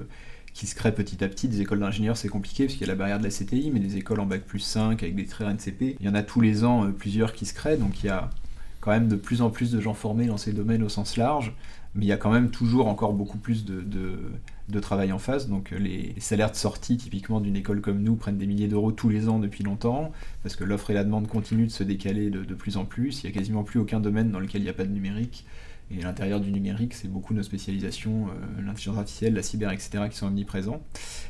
qui 0.57 0.65
se 0.65 0.73
créent 0.73 0.91
petit 0.91 1.23
à 1.23 1.27
petit. 1.27 1.47
Des 1.47 1.61
écoles 1.61 1.79
d'ingénieurs, 1.79 2.17
c'est 2.17 2.29
compliqué 2.29 2.65
parce 2.65 2.73
qu'il 2.73 2.87
y 2.87 2.89
a 2.89 2.93
la 2.93 2.97
barrière 2.97 3.19
de 3.19 3.23
la 3.23 3.29
CTI, 3.29 3.69
mais 3.71 3.79
des 3.79 3.97
écoles 3.97 4.19
en 4.19 4.25
bac 4.25 4.41
plus 4.41 4.59
5 4.59 5.03
avec 5.03 5.15
des 5.15 5.27
traits 5.27 5.47
NCP, 5.47 5.97
il 5.99 6.05
y 6.05 6.09
en 6.09 6.15
a 6.15 6.23
tous 6.23 6.41
les 6.41 6.63
ans 6.63 6.85
euh, 6.85 6.89
plusieurs 6.89 7.33
qui 7.33 7.45
se 7.45 7.53
créent, 7.53 7.77
donc 7.77 8.03
il 8.03 8.07
y 8.07 8.09
a 8.09 8.31
quand 8.79 8.89
même 8.89 9.07
de 9.07 9.15
plus 9.15 9.43
en 9.43 9.51
plus 9.51 9.71
de 9.71 9.79
gens 9.79 9.93
formés 9.93 10.25
dans 10.25 10.37
ces 10.37 10.53
domaines 10.53 10.81
au 10.81 10.89
sens 10.89 11.15
large. 11.15 11.53
mais 11.93 12.05
il 12.05 12.07
y 12.07 12.11
a 12.11 12.17
quand 12.17 12.31
même 12.31 12.49
toujours 12.49 12.87
encore 12.87 13.13
beaucoup 13.13 13.37
plus 13.37 13.65
de, 13.65 14.79
travail 14.81 15.11
en 15.11 15.19
face. 15.19 15.47
Donc 15.47 15.71
les, 15.71 16.15
salaires 16.17 16.51
de 16.51 16.55
sortie, 16.55 16.97
typiquement 16.97 17.39
d'une 17.39 17.55
école 17.55 17.81
comme 17.81 18.01
nous, 18.01 18.15
prennent 18.15 18.37
des 18.37 18.47
milliers 18.47 18.67
d'euros 18.67 18.91
tous 18.91 19.09
les 19.09 19.29
ans 19.29 19.37
depuis 19.37 19.63
longtemps, 19.63 20.11
parce 20.41 20.55
que 20.55 20.63
l'offre 20.63 20.89
et 20.89 20.95
la 20.95 21.03
demande 21.03 21.27
continuent 21.27 21.67
de 21.67 21.71
se 21.71 21.83
décaler 21.83 22.31
de, 22.31 22.43
de 22.43 22.55
plus 22.55 22.77
en 22.77 22.85
plus. 22.85 23.21
Il 23.21 23.27
n'y 23.27 23.31
a 23.35 23.37
quasiment 23.37 23.63
plus 23.63 23.79
aucun 23.79 23.99
domaine 23.99 24.31
dans 24.31 24.39
lequel 24.39 24.61
il 24.61 24.63
n'y 24.63 24.71
a 24.71 24.73
pas 24.73 24.85
de 24.85 24.93
numérique. 24.93 25.45
Et 25.89 26.01
à 26.01 26.05
l'intérieur 26.05 26.41
du 26.41 26.51
numérique, 26.51 26.93
c'est 26.93 27.07
beaucoup 27.07 27.33
nos 27.33 27.43
spécialisations, 27.43 28.27
euh, 28.27 28.61
l'intelligence 28.61 28.97
artificielle, 28.97 29.33
la 29.33 29.41
cyber, 29.41 29.71
etc., 29.71 30.03
qui 30.09 30.17
sont 30.17 30.27
omniprésents. 30.27 30.81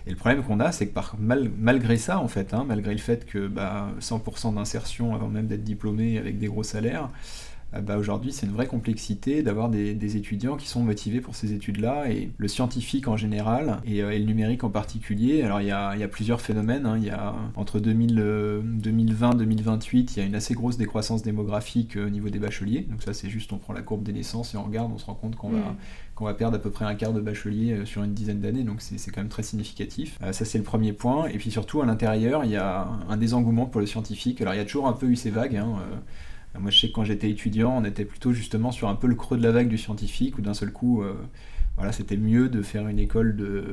Et 0.07 0.09
le 0.09 0.15
problème 0.15 0.43
qu'on 0.43 0.59
a, 0.59 0.71
c'est 0.71 0.87
que 0.87 0.93
par, 0.93 1.15
malgré 1.19 1.97
ça, 1.97 2.19
en 2.19 2.27
fait, 2.27 2.53
hein, 2.53 2.65
malgré 2.67 2.93
le 2.93 2.99
fait 2.99 3.25
que 3.25 3.47
bah, 3.47 3.91
100% 3.99 4.55
d'insertion 4.55 5.13
avant 5.13 5.27
même 5.27 5.47
d'être 5.47 5.63
diplômé 5.63 6.17
avec 6.17 6.39
des 6.39 6.47
gros 6.47 6.63
salaires, 6.63 7.09
bah, 7.73 7.97
aujourd'hui 7.97 8.31
c'est 8.31 8.45
une 8.45 8.53
vraie 8.53 8.67
complexité 8.67 9.43
d'avoir 9.43 9.67
des, 9.69 10.17
étudiants 10.17 10.55
qui 10.55 10.67
sont 10.67 10.81
motivés 10.81 11.19
pour 11.19 11.35
ces 11.35 11.51
études-là, 11.51 12.09
et 12.09 12.31
le 12.37 12.47
scientifique 12.47 13.09
en 13.09 13.17
général, 13.17 13.81
et, 13.85 14.01
euh, 14.01 14.17
le 14.17 14.23
numérique 14.23 14.63
en 14.63 14.69
particulier. 14.69 15.43
Alors 15.43 15.59
il 15.59 15.67
y 15.67 15.71
a, 15.71 16.07
plusieurs 16.07 16.39
phénomènes, 16.39 16.85
hein. 16.85 16.95
il 16.97 17.03
y 17.03 17.09
a, 17.09 17.35
entre 17.55 17.79
2020-2028, 17.79 19.87
il 19.93 20.17
y 20.17 20.21
a 20.21 20.23
une 20.23 20.35
assez 20.35 20.53
grosse 20.53 20.77
décroissance 20.77 21.23
démographique 21.23 21.97
euh, 21.97 22.07
au 22.07 22.09
niveau 22.09 22.29
des 22.29 22.39
bacheliers, 22.39 22.87
donc 22.89 23.03
ça 23.03 23.13
c'est 23.13 23.29
juste 23.29 23.51
on 23.51 23.57
prend 23.57 23.73
la 23.73 23.81
courbe 23.81 24.03
des 24.03 24.13
naissances 24.13 24.53
et 24.53 24.57
on 24.57 24.63
regarde, 24.63 24.89
on 24.93 24.97
se 24.97 25.05
rend 25.05 25.15
compte 25.15 25.35
qu'on 25.35 25.49
va, 25.49 25.59
mm. 25.59 25.75
qu'on 26.15 26.23
va 26.23 26.33
perdre 26.33 26.55
à 26.55 26.59
peu 26.59 26.71
près 26.71 26.85
un 26.85 26.95
quart 26.95 27.11
de 27.11 27.19
bacheliers 27.19 27.85
sur 27.85 28.01
une 28.03 28.13
dizaine 28.13 28.39
d'années, 28.39 28.63
donc 28.63 28.77
c'est 28.79 29.11
quand 29.11 29.19
même 29.19 29.27
très 29.27 29.43
significatif. 29.43 30.17
ça 30.31 30.45
c'est 30.45 30.57
le 30.57 30.63
premier 30.63 30.93
point, 30.93 31.27
et 31.27 31.37
puis 31.37 31.51
surtout 31.51 31.81
à 31.81 31.85
l'intérieur, 31.85 32.45
il 32.45 32.51
y 32.51 32.55
a 32.55 32.87
un 33.09 33.17
désengouement 33.17 33.65
pour 33.65 33.81
le 33.81 33.87
scientifique. 33.87 34.39
Alors 34.41 34.53
il 34.53 34.57
y 34.57 34.61
a 34.61 34.65
toujours 34.65 34.87
un 34.87 34.93
peu 34.93 35.07
eu 35.07 35.17
ces 35.17 35.31
vagues, 35.31 35.57
hein, 35.57 35.79
moi, 36.59 36.71
je 36.71 36.79
sais 36.79 36.89
que 36.89 36.93
quand 36.93 37.03
j'étais 37.03 37.29
étudiant, 37.29 37.77
on 37.77 37.85
était 37.85 38.05
plutôt 38.05 38.33
justement 38.33 38.71
sur 38.71 38.89
un 38.89 38.95
peu 38.95 39.07
le 39.07 39.15
creux 39.15 39.37
de 39.37 39.43
la 39.43 39.51
vague 39.51 39.67
du 39.67 39.77
scientifique, 39.77 40.37
où 40.37 40.41
d'un 40.41 40.53
seul 40.53 40.71
coup, 40.71 41.01
euh, 41.01 41.13
voilà, 41.75 41.91
c'était 41.91 42.17
mieux 42.17 42.49
de 42.49 42.61
faire 42.61 42.87
une 42.87 42.99
école 42.99 43.35
de, 43.35 43.65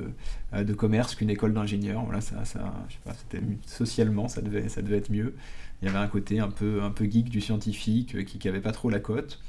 euh, 0.53 0.75
commerce 0.75 1.14
qu'une 1.14 1.31
école 1.31 1.55
d'ingénieur. 1.55 2.05
Voilà, 2.05 2.20
ça, 2.20 2.42
je 2.44 2.51
sais 2.94 3.01
pas, 3.05 3.14
c'était 3.14 3.44
socialement, 3.66 4.29
ça 4.29 4.42
devait, 4.42 4.68
ça 4.68 4.83
devait 4.83 4.99
être 4.99 5.11
mieux. 5.11 5.35
Il 5.83 5.87
y 5.87 5.88
avait 5.88 5.99
un 5.99 6.09
côté 6.09 6.40
un 6.40 6.49
peu, 6.49 6.83
un 6.83 6.90
peu 6.90 7.05
geek 7.05 7.29
du 7.29 7.40
scientifique 7.40 8.14
euh, 8.14 8.23
qui 8.23 8.38
n'avait 8.47 8.61
pas 8.61 8.73
trop 8.73 8.90
la 8.90 9.01
cote. 9.01 9.40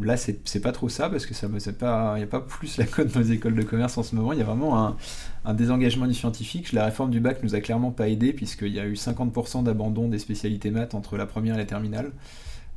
Là, 0.00 0.16
c'est 0.16 0.60
pas 0.60 0.72
trop 0.72 0.88
ça, 0.88 1.08
parce 1.08 1.26
que 1.26 1.34
ça 1.34 1.48
pas, 1.72 2.14
il 2.16 2.18
n'y 2.18 2.24
a 2.24 2.26
pas 2.26 2.40
plus 2.40 2.76
la 2.76 2.86
cote 2.86 3.12
dans 3.14 3.20
les 3.20 3.32
écoles 3.32 3.54
de 3.54 3.62
commerce 3.62 3.96
en 3.96 4.02
ce 4.02 4.16
moment. 4.16 4.32
Il 4.32 4.38
y 4.38 4.42
a 4.42 4.44
vraiment 4.44 4.84
un, 4.84 4.96
un 5.44 5.54
désengagement 5.54 6.08
du 6.08 6.14
scientifique. 6.14 6.72
La 6.72 6.86
réforme 6.86 7.10
du 7.10 7.20
bac 7.20 7.40
nous 7.44 7.54
a 7.54 7.60
clairement 7.60 7.92
pas 7.92 8.08
aidé, 8.08 8.32
puisqu'il 8.32 8.72
y 8.72 8.80
a 8.80 8.86
eu 8.86 8.94
50% 8.94 9.62
d'abandon 9.62 10.08
des 10.08 10.18
spécialités 10.18 10.72
maths 10.72 10.94
entre 10.94 11.16
la 11.16 11.24
première 11.24 11.54
et 11.54 11.58
la 11.58 11.66
terminale. 11.66 12.10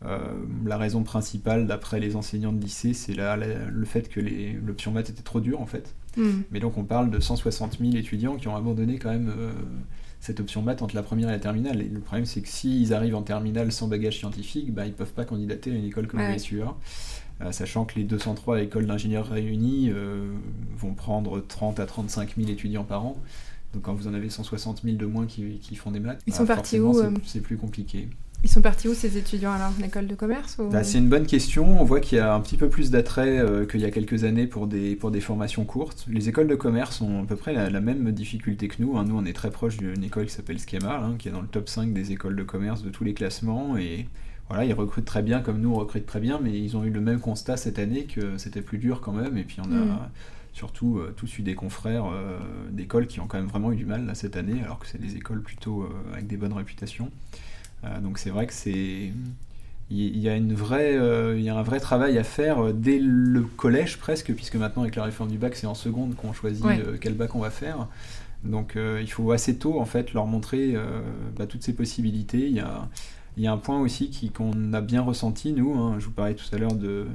Euh, 0.06 0.18
la 0.66 0.78
raison 0.78 1.04
principale, 1.04 1.68
d'après 1.68 2.00
les 2.00 2.16
enseignants 2.16 2.54
de 2.54 2.62
lycée, 2.62 2.94
c'est 2.94 3.14
le 3.14 3.86
fait 3.86 4.10
que 4.10 4.20
l'option 4.66 4.92
maths 4.92 5.10
était 5.10 5.24
trop 5.24 5.42
dure 5.42 5.62
en 5.62 5.66
fait. 5.66 5.94
Hmm. 6.18 6.42
Mais 6.52 6.60
donc 6.60 6.78
on 6.78 6.84
parle 6.84 7.10
de 7.10 7.20
160 7.20 7.80
000 7.80 7.96
étudiants 7.96 8.38
qui 8.38 8.48
ont 8.48 8.56
abandonné 8.56 8.98
quand 8.98 9.10
même 9.10 9.32
euh, 9.38 9.52
cette 10.20 10.40
option 10.40 10.62
maths 10.62 10.82
entre 10.82 10.96
la 10.96 11.04
première 11.04 11.30
et 11.30 11.34
la 11.34 11.40
terminale. 11.40 11.82
Et 11.82 11.90
le 11.90 12.00
problème 12.00 12.26
c'est 12.26 12.42
que 12.42 12.48
s'ils 12.48 12.94
arrivent 12.94 13.16
en 13.16 13.24
terminale 13.24 13.72
sans 13.72 13.88
bagage 13.88 14.18
scientifique, 14.18 14.74
bah, 14.74 14.86
ils 14.86 14.92
ne 14.92 14.96
peuvent 14.96 15.14
pas 15.14 15.26
candidater 15.26 15.72
à 15.72 15.76
une 15.76 15.86
école 15.86 16.08
comme 16.08 16.22
ouais. 16.22 16.40
SUA. 16.40 16.76
Euh, 17.42 17.54
sachant 17.54 17.86
que 17.86 17.96
les 17.96 18.04
203 18.04 18.62
écoles 18.62 18.86
d'ingénieurs 18.86 19.28
réunies 19.28 19.92
vont 20.78 20.94
prendre 20.94 21.42
30 21.46 21.80
à 21.80 21.86
35 21.86 22.36
000 22.38 22.50
étudiants 22.50 22.84
par 22.86 23.06
an. 23.06 23.18
Donc 23.74 23.84
quand 23.84 23.94
vous 23.94 24.08
en 24.08 24.14
avez 24.14 24.30
160 24.30 24.82
000 24.84 24.96
de 24.98 25.06
moins 25.06 25.28
qui, 25.28 25.76
font 25.76 25.92
des 25.92 26.00
maths, 26.00 26.22
ils 26.26 26.34
sont 26.34 26.44
bah, 26.44 26.56
partis 26.56 26.80
où 26.80 26.96
C'est 27.26 27.42
plus 27.42 27.58
compliqué. 27.58 28.08
Ils 28.42 28.50
sont 28.50 28.62
partis 28.62 28.88
où 28.88 28.94
ces 28.94 29.18
étudiants 29.18 29.52
alors 29.52 29.74
En 29.78 29.84
école 29.84 30.08
de 30.08 30.16
commerce 30.16 30.58
bah, 30.60 30.84
C'est 30.84 30.98
une 30.98 31.10
bonne 31.10 31.26
question. 31.26 31.82
On 31.82 31.84
voit 31.84 32.00
qu'il 32.00 32.18
y 32.18 32.22
a 32.22 32.34
un 32.34 32.40
petit 32.40 32.56
peu 32.56 32.70
plus 32.70 32.90
d'attrait 32.90 33.38
euh, 33.38 33.66
qu'il 33.66 33.82
y 33.82 33.86
a 33.86 33.92
quelques 33.92 34.24
années 34.24 34.48
pour 34.48 34.68
des, 34.68 34.96
pour 34.96 35.12
des 35.12 35.20
formations 35.20 35.66
courtes. 35.66 36.06
Les 36.08 36.30
écoles 36.30 36.48
de 36.48 36.56
commerce 36.56 37.02
ont 37.02 37.24
à 37.24 37.26
peu 37.26 37.36
près 37.36 37.54
la, 37.54 37.82
même 37.82 38.12
difficulté 38.14 38.70
que 38.70 38.82
nous. 38.82 38.98
Hein. 38.98 39.04
Nous, 39.06 39.18
on 39.18 39.26
est 39.26 39.34
très 39.34 39.52
proche 39.52 39.76
d'une 39.76 40.04
école 40.06 40.28
qui 40.28 40.32
s'appelle 40.32 40.58
Schema, 40.58 41.02
hein, 41.04 41.16
qui 41.20 41.28
est 41.28 41.32
dans 41.32 41.42
le 41.42 41.48
top 41.48 41.68
5 41.68 41.92
des 41.92 42.14
écoles 42.14 42.38
de 42.38 42.44
commerce 42.44 42.82
de 42.82 42.90
tous 42.90 43.04
les 43.04 43.14
classements. 43.14 43.76
Et 43.76 44.08
voilà, 44.48 44.64
ils 44.64 44.74
recrutent 44.74 45.06
très 45.06 45.22
bien 45.22 45.42
comme 45.42 45.60
nous, 45.60 45.74
on 45.74 45.78
recrute 45.78 46.06
très 46.06 46.22
bien, 46.22 46.40
mais 46.42 46.58
ils 46.58 46.78
ont 46.78 46.86
eu 46.86 46.92
le 46.92 47.02
même 47.02 47.20
constat 47.20 47.58
cette 47.58 47.78
année 47.78 48.06
que 48.06 48.38
c'était 48.38 48.62
plus 48.62 48.78
dur 48.78 49.02
quand 49.02 49.14
même. 49.14 49.38
Et 49.38 49.44
puis 49.44 49.58
on 49.60 49.72
a. 49.72 49.80
Mm. 49.80 50.10
surtout 50.54 50.98
euh, 50.98 51.14
tous 51.16 51.40
eu 51.40 51.42
des 51.42 51.56
confrères 51.56 52.06
euh, 52.06 52.40
d'écoles 52.72 53.08
qui 53.08 53.20
ont 53.20 53.28
quand 53.28 53.38
même 53.38 53.48
vraiment 53.48 53.74
eu 53.74 53.76
du 53.76 53.86
mal 53.86 54.06
là, 54.06 54.16
cette 54.16 54.38
année, 54.38 54.62
alors 54.64 54.80
que 54.80 54.88
c'est 54.88 55.02
des 55.02 55.18
écoles 55.18 55.42
plutôt 55.42 55.90
avec 56.14 56.26
des 56.28 56.38
bonnes 56.38 56.54
réputations. 56.54 57.12
Euh, 57.84 58.00
donc 58.00 58.18
c'est 58.18 58.30
vrai 58.30 58.48
que 58.48 58.54
c'est 58.54 59.12
il 59.92 60.20
y 60.20 60.30
a 60.30 60.36
une 60.36 60.54
vraie 60.54 60.96
euh, 60.96 61.36
il 61.36 61.44
y 61.44 61.50
a 61.50 61.58
un 61.58 61.64
vrai 61.64 61.80
travail 61.80 62.20
à 62.20 62.24
faire 62.24 62.64
euh, 62.64 62.74
dès 62.74 63.00
le 63.00 63.42
collège 63.42 63.98
presque 63.98 64.32
puisque 64.34 64.56
maintenant 64.56 64.84
avec 64.84 64.96
la 64.96 65.04
réforme 65.04 65.32
du 65.32 65.40
bac 65.40 65.56
c'est 65.56 65.66
en 65.66 65.74
seconde 65.74 66.16
qu'on 66.16 66.34
choisit 66.34 66.66
quel 67.02 67.14
bac 67.14 67.36
on 67.36 67.40
va 67.40 67.50
faire. 67.50 67.88
Donc 68.44 68.78
il 68.78 69.12
faut 69.12 69.32
assez 69.32 69.58
tôt 69.58 69.80
en 69.82 69.86
fait 69.86 70.14
leur 70.14 70.26
montrer 70.26 70.76
bah, 71.36 71.46
toutes 71.46 71.64
ces 71.64 71.74
possibilités. 71.74 72.48
Il 72.48 72.56
y 72.56 72.62
a 72.62 72.88
il 73.38 73.44
y 73.44 73.48
a 73.48 73.52
un 73.52 73.58
point 73.58 73.80
aussi 73.80 74.32
qu'on 74.34 74.74
a 74.74 74.82
bien 74.82 75.02
ressenti 75.02 75.54
nous 75.54 75.74
hein. 75.78 75.96
je 76.00 76.06
vous 76.06 76.12
parlais 76.12 76.34
tout 76.36 76.46
à 76.54 76.58
l'heure 76.58 76.74
de 76.74 77.06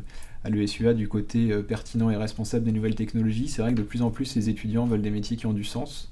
à 0.44 0.50
l'ESUA 0.50 0.92
du 0.92 1.09
côté 1.09 1.48
pertinent 1.62 2.11
et 2.11 2.16
responsable 2.16 2.64
des 2.66 2.72
nouvelles 2.72 2.94
technologies. 2.94 3.48
C'est 3.48 3.62
vrai 3.62 3.72
que 3.72 3.79
de 3.79 3.83
plus 3.83 4.03
en 4.03 4.11
plus 4.11 4.37
les 4.37 4.50
étudiants 4.50 4.85
veulent 4.85 5.00
des 5.00 5.11
métiers 5.11 5.38
qui 5.38 5.46
ont 5.46 5.55
du 5.55 5.64
sens 5.64 6.11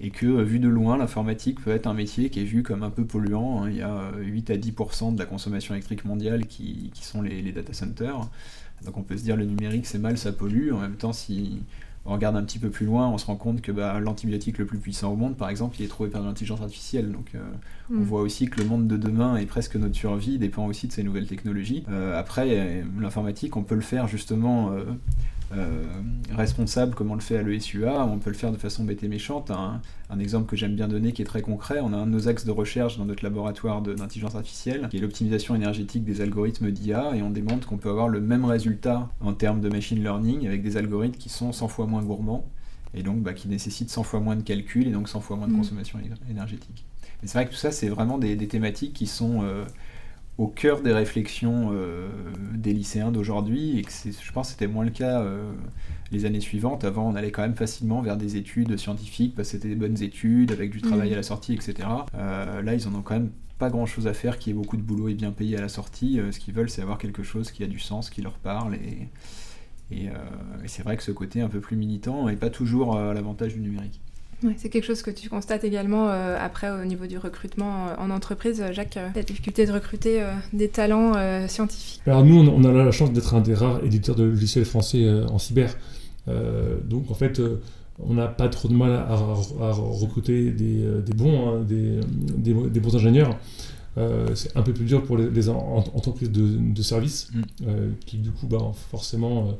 et 0.00 0.10
que 0.10 0.26
euh, 0.26 0.42
vu 0.42 0.58
de 0.58 0.68
loin, 0.68 0.96
l'informatique 0.96 1.60
peut 1.60 1.70
être 1.70 1.86
un 1.86 1.94
métier 1.94 2.30
qui 2.30 2.40
est 2.40 2.44
vu 2.44 2.62
comme 2.62 2.82
un 2.82 2.90
peu 2.90 3.04
polluant. 3.04 3.62
Hein. 3.62 3.70
Il 3.70 3.76
y 3.76 3.82
a 3.82 4.10
8 4.18 4.50
euh, 4.50 4.54
à 4.54 4.56
10% 4.56 5.14
de 5.14 5.18
la 5.18 5.26
consommation 5.26 5.74
électrique 5.74 6.04
mondiale 6.04 6.46
qui, 6.46 6.90
sont 6.94 7.22
les, 7.22 7.52
data 7.52 7.72
centers. 7.72 8.28
Donc 8.84 8.96
on 8.96 9.02
peut 9.02 9.16
se 9.16 9.22
dire 9.22 9.36
le 9.36 9.44
numérique 9.44 9.86
c'est 9.86 9.98
mal, 9.98 10.16
ça 10.16 10.32
pollue. 10.32 10.72
En 10.72 10.78
même 10.78 10.96
temps, 10.96 11.12
si 11.12 11.60
on 12.06 12.14
regarde 12.14 12.34
un 12.34 12.42
petit 12.42 12.58
peu 12.58 12.70
plus 12.70 12.86
loin, 12.86 13.08
on 13.08 13.18
se 13.18 13.26
rend 13.26 13.36
compte 13.36 13.60
que 13.60 13.72
bah, 13.72 14.00
l'antibiotique 14.00 14.56
le 14.56 14.64
plus 14.64 14.78
puissant 14.78 15.12
au 15.12 15.16
monde, 15.16 15.36
par 15.36 15.50
exemple, 15.50 15.76
il 15.78 15.84
est 15.84 15.88
trouvé 15.88 16.08
par 16.08 16.22
l'intelligence 16.22 16.62
artificielle. 16.62 17.12
Donc 17.12 17.32
euh, 17.34 17.40
on 17.90 17.96
mm. 17.96 18.02
voit 18.02 18.22
aussi 18.22 18.48
que 18.48 18.58
le 18.58 18.66
monde 18.66 18.88
de 18.88 18.96
demain 18.96 19.36
et 19.36 19.44
presque 19.44 19.76
notre 19.76 19.96
survie 19.96 20.38
dépend 20.38 20.64
aussi 20.64 20.88
de 20.88 20.92
ces 20.92 21.02
nouvelles 21.02 21.26
technologies. 21.26 21.84
après, 22.16 22.84
l'informatique, 22.98 23.54
on 23.58 23.62
peut 23.62 23.74
le 23.74 23.82
faire 23.82 24.08
justement 24.08 24.72
euh, 24.72 24.84
responsable 26.36 26.94
comme 26.94 27.10
on 27.10 27.14
le 27.14 27.20
fait 27.20 27.36
à 27.36 27.42
l'ESUA, 27.42 28.06
on 28.06 28.18
peut 28.18 28.30
le 28.30 28.36
faire 28.36 28.52
de 28.52 28.56
façon 28.56 28.84
bête 28.84 29.02
et 29.02 29.08
méchante. 29.08 29.50
Un, 29.50 29.80
exemple 30.18 30.48
que 30.48 30.56
j'aime 30.56 30.74
bien 30.74 30.88
donner 30.88 31.12
qui 31.12 31.22
est 31.22 31.24
très 31.24 31.42
concret, 31.42 31.80
on 31.82 31.92
a 31.92 31.96
un 31.96 32.06
de 32.06 32.10
nos 32.10 32.28
axes 32.28 32.44
de 32.44 32.50
recherche 32.50 32.98
dans 32.98 33.04
notre 33.04 33.24
laboratoire 33.24 33.80
d'intelligence 33.82 34.34
artificielle, 34.34 34.88
qui 34.90 34.98
est 34.98 35.00
l'optimisation 35.00 35.54
énergétique 35.54 36.04
des 36.04 36.20
algorithmes 36.20 36.70
d'IA, 36.70 37.16
et 37.16 37.22
on 37.22 37.30
démontre 37.30 37.66
qu'on 37.66 37.78
peut 37.78 37.90
avoir 37.90 38.08
le 38.08 38.20
même 38.20 38.44
résultat 38.44 39.08
en 39.20 39.32
termes 39.32 39.60
de 39.60 39.68
machine 39.68 40.02
learning 40.02 40.46
avec 40.46 40.62
des 40.62 40.76
algorithmes 40.76 41.16
qui 41.16 41.28
sont 41.28 41.52
100 41.52 41.68
fois 41.68 41.86
moins 41.86 42.02
gourmands, 42.02 42.44
et 42.94 43.02
donc 43.02 43.22
bah, 43.22 43.32
qui 43.32 43.48
nécessitent 43.48 43.90
100 43.90 44.02
fois 44.02 44.20
moins 44.20 44.36
de 44.36 44.42
calcul 44.42 44.86
et 44.86 44.92
donc 44.92 45.08
100 45.08 45.20
fois 45.20 45.36
moins 45.36 45.48
de 45.48 45.52
mm. 45.52 45.56
consommation 45.56 45.98
énergétique. 46.28 46.84
Et 47.22 47.26
c'est 47.26 47.34
vrai 47.38 47.46
que 47.46 47.50
tout 47.50 47.56
ça, 47.56 47.70
c'est 47.70 47.88
vraiment 47.88 48.18
des, 48.18 48.36
thématiques 48.48 48.92
qui 48.92 49.06
sont... 49.06 49.42
Euh, 49.42 49.64
au 50.40 50.46
cœur 50.46 50.80
des 50.80 50.94
réflexions 50.94 51.68
euh, 51.74 52.08
des 52.54 52.72
lycéens 52.72 53.12
d'aujourd'hui 53.12 53.78
et 53.78 53.82
que 53.82 53.90
je 53.92 54.32
pense 54.32 54.46
que 54.46 54.52
c'était 54.52 54.68
moins 54.68 54.86
le 54.86 54.90
cas 54.90 55.20
euh, 55.20 55.52
les 56.12 56.24
années 56.24 56.40
suivantes. 56.40 56.82
Avant, 56.82 57.06
on 57.06 57.14
allait 57.14 57.30
quand 57.30 57.42
même 57.42 57.54
facilement 57.54 58.00
vers 58.00 58.16
des 58.16 58.38
études 58.38 58.78
scientifiques 58.78 59.34
parce 59.34 59.48
que 59.48 59.52
c'était 59.58 59.68
des 59.68 59.74
bonnes 59.74 60.02
études 60.02 60.50
avec 60.50 60.70
du 60.70 60.80
travail 60.80 61.10
mm. 61.10 61.12
à 61.12 61.16
la 61.16 61.22
sortie, 61.22 61.52
etc. 61.52 61.86
Euh, 62.14 62.62
là, 62.62 62.72
ils 62.72 62.88
en 62.88 62.94
ont 62.94 63.02
quand 63.02 63.16
même 63.16 63.32
pas 63.58 63.68
grand 63.68 63.84
chose 63.84 64.06
à 64.06 64.14
faire, 64.14 64.38
qui 64.38 64.48
est 64.48 64.54
beaucoup 64.54 64.78
de 64.78 64.82
boulot 64.82 65.08
et 65.08 65.14
bien 65.14 65.30
payé 65.30 65.58
à 65.58 65.60
la 65.60 65.68
sortie. 65.68 66.18
ce 66.30 66.38
qu'ils 66.38 66.54
veulent, 66.54 66.70
c'est 66.70 66.80
avoir 66.80 66.96
quelque 66.96 67.22
chose 67.22 67.50
qui 67.50 67.62
a 67.62 67.66
du 67.66 67.78
sens, 67.78 68.08
qui 68.08 68.22
leur 68.22 68.38
parle 68.38 68.76
et, 68.76 69.08
et, 69.94 70.04
et 70.06 70.68
c'est 70.68 70.82
vrai 70.82 70.96
que 70.96 71.02
ce 71.02 71.12
côté 71.12 71.42
un 71.42 71.48
peu 71.48 71.60
plus 71.60 71.76
militant 71.76 72.28
n'est 72.28 72.36
pas 72.36 72.48
toujours 72.48 72.96
à 72.96 73.12
l'avantage 73.12 73.52
du 73.52 73.60
numérique 73.60 74.00
c'est 74.56 74.68
quelque 74.68 74.84
chose 74.84 75.02
que 75.02 75.10
tu 75.10 75.28
constates 75.28 75.64
également 75.64 76.08
euh, 76.08 76.36
après 76.40 76.70
au 76.70 76.84
niveau 76.84 77.06
du 77.06 77.18
recrutement 77.18 77.88
euh, 77.88 77.94
en 77.98 78.10
entreprise, 78.10 78.62
Jacques, 78.72 78.96
euh, 78.96 79.08
la 79.14 79.22
difficulté 79.22 79.66
de 79.66 79.72
recruter 79.72 80.22
des 80.52 80.68
talents 80.68 81.12
scientifiques. 81.48 82.00
Alors 82.06 82.24
nous, 82.24 82.36
on, 82.36 82.64
a 82.64 82.72
la 82.72 82.90
chance 82.90 83.12
d'être 83.12 83.34
un 83.34 83.40
des 83.40 83.54
rares 83.54 83.84
éditeurs 83.84 84.16
de 84.16 84.24
logiciels 84.24 84.64
français 84.64 85.08
en 85.30 85.38
cyber. 85.38 85.76
donc 86.26 87.10
en 87.10 87.14
fait, 87.14 87.40
on 87.98 88.14
n'a 88.14 88.28
pas 88.28 88.48
trop 88.48 88.68
de 88.68 88.74
mal 88.74 88.92
à, 88.92 89.14
recruter 89.72 90.50
des, 90.50 91.14
bons, 91.14 91.48
hein, 91.48 91.66
des, 91.66 92.80
bons 92.80 92.96
ingénieurs. 92.96 93.36
c'est 94.34 94.56
un 94.56 94.62
peu 94.62 94.72
plus 94.72 94.84
dur 94.84 95.02
pour 95.02 95.16
les, 95.16 95.48
entreprises 95.48 96.30
de, 96.30 96.56
de 96.56 96.82
services, 96.82 97.30
mm. 97.32 97.64
qui 98.06 98.18
du 98.18 98.30
coup, 98.30 98.46
bah, 98.46 98.72
forcément, 98.90 99.58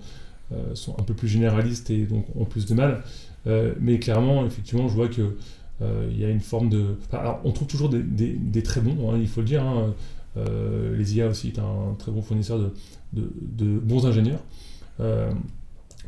sont 0.75 0.97
un 0.99 1.03
peu 1.03 1.15
plus 1.15 1.29
généralistes 1.29 1.91
et 1.91 2.05
donc 2.05 2.25
ont 2.37 2.45
plus 2.45 2.67
de 2.67 2.75
mal. 2.75 3.03
Euh, 3.47 3.75
mais 3.81 3.99
clairement, 3.99 4.45
effectivement, 4.47 4.89
je 4.89 4.95
vois 4.95 5.09
que 5.09 5.37
euh, 5.83 6.09
il 6.11 6.21
y 6.21 6.25
a 6.25 6.29
une 6.29 6.41
forme 6.41 6.69
de. 6.69 6.97
alors, 7.13 7.41
on 7.45 7.53
trouve 7.53 7.69
toujours 7.69 7.89
des, 7.89 8.63
très 8.63 8.81
bons, 8.81 9.11
hein, 9.11 9.19
il 9.21 9.29
faut 9.29 9.41
le 9.41 9.47
dire. 9.47 9.63
Hein. 9.63 9.95
Euh, 10.37 10.97
les 10.97 11.17
IA 11.17 11.27
aussi 11.27 11.49
est 11.49 11.59
un 11.59 11.95
très 11.99 12.13
bon 12.13 12.23
fournisseur 12.23 12.59
de, 12.59 12.73
de, 13.13 13.79
bons 13.79 14.07
ingénieurs. 14.07 14.43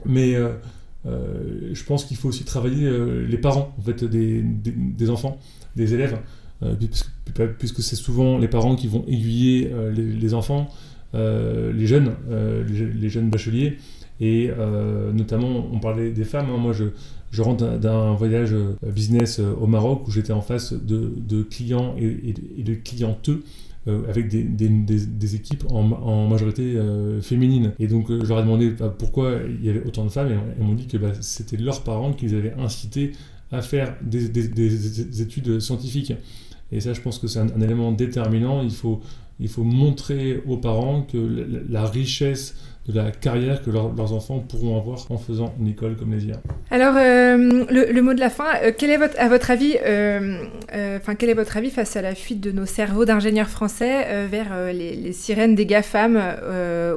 mais 0.04 0.34
je 1.04 1.84
pense 1.84 2.04
qu'il 2.04 2.16
faut 2.16 2.28
aussi 2.28 2.44
travailler 2.44 2.90
les 3.26 3.38
parents 3.38 3.74
en 3.78 3.82
fait, 3.82 4.04
des, 4.04 4.42
des 4.42 5.10
enfants, 5.10 5.38
des 5.74 5.94
élèves, 5.94 6.18
puisque, 7.58 7.82
c'est 7.82 7.96
souvent 7.96 8.38
les 8.38 8.48
parents 8.48 8.76
qui 8.76 8.86
vont 8.86 9.04
aiguiller 9.08 9.72
les, 9.92 10.34
enfants, 10.34 10.68
les 11.14 11.86
jeunes, 11.86 12.14
les, 12.68 13.08
jeunes 13.08 13.30
bacheliers. 13.30 13.78
Et 14.24 14.50
notamment, 15.12 15.66
on 15.72 15.80
parlait 15.80 16.12
des 16.12 16.22
femmes. 16.24 16.46
Hein. 16.54 16.56
moi, 16.56 16.72
je, 16.72 16.84
je 17.32 17.42
rentre 17.42 17.78
d'un 17.78 18.14
voyage 18.14 18.54
business 18.86 19.40
au 19.40 19.66
Maroc 19.66 20.06
où 20.06 20.12
j'étais 20.12 20.32
en 20.32 20.42
face 20.42 20.72
de, 20.72 21.42
clients 21.42 21.96
et, 21.98 22.62
de 22.62 22.74
clienteux 22.74 23.42
avec 23.86 24.28
des, 24.28 25.34
équipes 25.34 25.64
en, 25.70 26.28
majorité 26.28 26.78
féminine. 27.20 27.72
Et 27.80 27.88
donc, 27.88 28.12
je 28.12 28.28
leur 28.28 28.38
ai 28.38 28.42
demandé 28.42 28.70
bah, 28.70 28.94
pourquoi 28.96 29.38
il 29.48 29.66
y 29.66 29.70
avait 29.70 29.84
autant 29.84 30.04
de 30.04 30.10
femmes, 30.10 30.30
et 30.30 30.36
elles 30.56 30.64
m'ont 30.64 30.74
dit 30.74 30.86
que 30.86 30.98
bah, 30.98 31.14
c'était 31.20 31.56
leurs 31.56 31.82
parents 31.82 32.12
qui 32.12 32.26
les 32.26 32.34
avaient 32.34 32.54
incités 32.60 33.10
à 33.52 33.60
faire 33.60 33.94
des, 34.02 35.20
études 35.20 35.60
scientifiques. 35.60 36.14
Et 36.72 36.80
ça, 36.80 36.94
je 36.94 37.00
pense 37.00 37.18
que 37.18 37.26
c'est 37.26 37.38
un, 37.38 37.60
élément 37.60 37.92
déterminant. 37.92 38.62
Il 38.62 38.70
faut, 38.70 39.00
il 39.38 39.48
faut 39.48 39.62
montrer 39.62 40.42
aux 40.46 40.56
parents 40.56 41.02
que 41.02 41.64
la 41.68 41.84
richesse 41.86 42.56
de 42.88 43.00
la 43.00 43.12
carrière 43.12 43.62
que 43.62 43.70
leurs 43.70 44.12
enfants 44.12 44.40
pourront 44.40 44.76
avoir 44.76 44.98
en 45.10 45.18
faisant 45.18 45.54
une 45.60 45.68
école 45.68 45.96
comme 45.96 46.12
les 46.12 46.24
IA. 46.24 46.40
Alors, 46.70 46.94
euh, 46.96 47.64
le, 47.70 48.00
mot 48.00 48.12
de 48.12 48.18
la 48.18 48.30
fin, 48.30 48.56
euh, 48.62 48.72
quel 48.76 48.90
est 48.90 48.96
votre, 48.96 49.14
à 49.18 49.28
votre 49.28 49.50
avis, 49.52 49.76
euh, 49.84 50.44
enfin, 50.96 51.14
quel 51.14 51.30
est 51.30 51.34
votre 51.34 51.56
avis 51.56 51.70
face 51.70 51.94
à 51.96 52.02
la 52.02 52.14
fuite 52.14 52.40
de 52.40 52.50
nos 52.50 52.66
cerveaux 52.66 53.04
d'ingénieurs 53.04 53.48
français 53.48 54.26
vers 54.26 54.72
les, 54.72 55.12
sirènes 55.12 55.54
des 55.54 55.66
GAFAM 55.66 56.20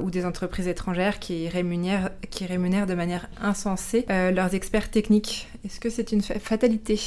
ou 0.02 0.10
des 0.10 0.26
entreprises 0.26 0.68
étrangères 0.68 1.20
qui 1.20 1.48
rémunèrent, 1.50 2.10
qui 2.32 2.46
rémunèrent 2.46 2.88
de 2.88 2.96
manière 2.96 3.28
insensée 3.42 4.06
leurs 4.10 4.56
experts 4.56 4.90
techniques? 4.90 5.48
Est-ce 5.66 5.80
que 5.80 5.90
c'est 5.90 6.12
une 6.12 6.22
fatalité? 6.22 7.00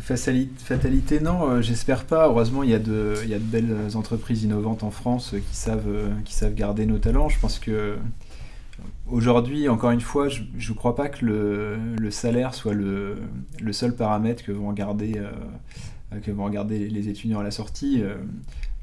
Fatalité, 0.00 1.20
non, 1.20 1.60
j'espère 1.60 2.04
pas. 2.04 2.26
Heureusement, 2.28 2.62
il 2.62 2.70
y, 2.70 2.74
a 2.74 2.78
de, 2.78 3.14
il 3.24 3.30
y 3.30 3.34
a 3.34 3.38
de 3.38 3.44
belles 3.44 3.74
entreprises 3.94 4.44
innovantes 4.44 4.82
en 4.82 4.90
France 4.90 5.34
qui 5.50 5.56
savent, 5.56 6.10
qui 6.24 6.34
savent 6.34 6.54
garder 6.54 6.86
nos 6.86 6.98
talents. 6.98 7.28
Je 7.28 7.38
pense 7.40 7.58
que 7.58 7.65
aujourd'hui, 9.10 9.68
encore 9.68 9.90
une 9.90 10.00
fois, 10.00 10.28
je 10.28 10.42
ne 10.42 10.76
crois 10.76 10.94
pas 10.94 11.08
que 11.08 11.24
le, 11.24 12.10
salaire 12.10 12.54
soit 12.54 12.74
le, 12.74 13.16
seul 13.72 13.94
paramètre 13.94 14.44
que 14.44 14.52
vont 14.52 14.68
regarder, 14.68 15.14
euh, 15.16 16.88
les 16.90 17.08
étudiants 17.08 17.40
à 17.40 17.42
la 17.42 17.50
sortie. 17.50 18.02
Euh, 18.02 18.16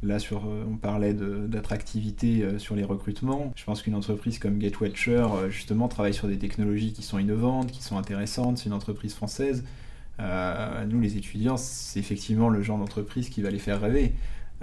là, 0.02 0.18
euh, 0.32 0.64
on 0.70 0.76
parlait 0.76 1.14
d'attractivité 1.14 2.60
sur 2.60 2.76
les 2.76 2.84
recrutements. 2.84 3.52
Je 3.56 3.64
pense 3.64 3.82
qu'une 3.82 3.96
entreprise 3.96 4.40
comme 4.40 4.58
Gatewatcher, 4.58 5.26
justement, 5.50 5.88
travaille 5.88 6.14
sur 6.14 6.28
des 6.28 6.38
technologies 6.38 6.94
qui 6.94 7.04
sont 7.04 7.20
innovantes, 7.20 7.72
qui 7.72 7.84
sont 7.84 7.98
intéressantes. 7.98 8.58
C'est 8.58 8.66
une 8.66 8.74
entreprise 8.74 9.14
française. 9.14 9.64
nous, 10.20 11.02
les 11.02 11.18
étudiants, 11.18 11.58
c'est 11.58 12.00
effectivement 12.00 12.50
le 12.50 12.62
genre 12.62 12.78
d'entreprise 12.78 13.30
qui 13.30 13.42
va 13.42 13.50
les 13.50 13.60
faire 13.60 13.80
rêver. 13.82 14.14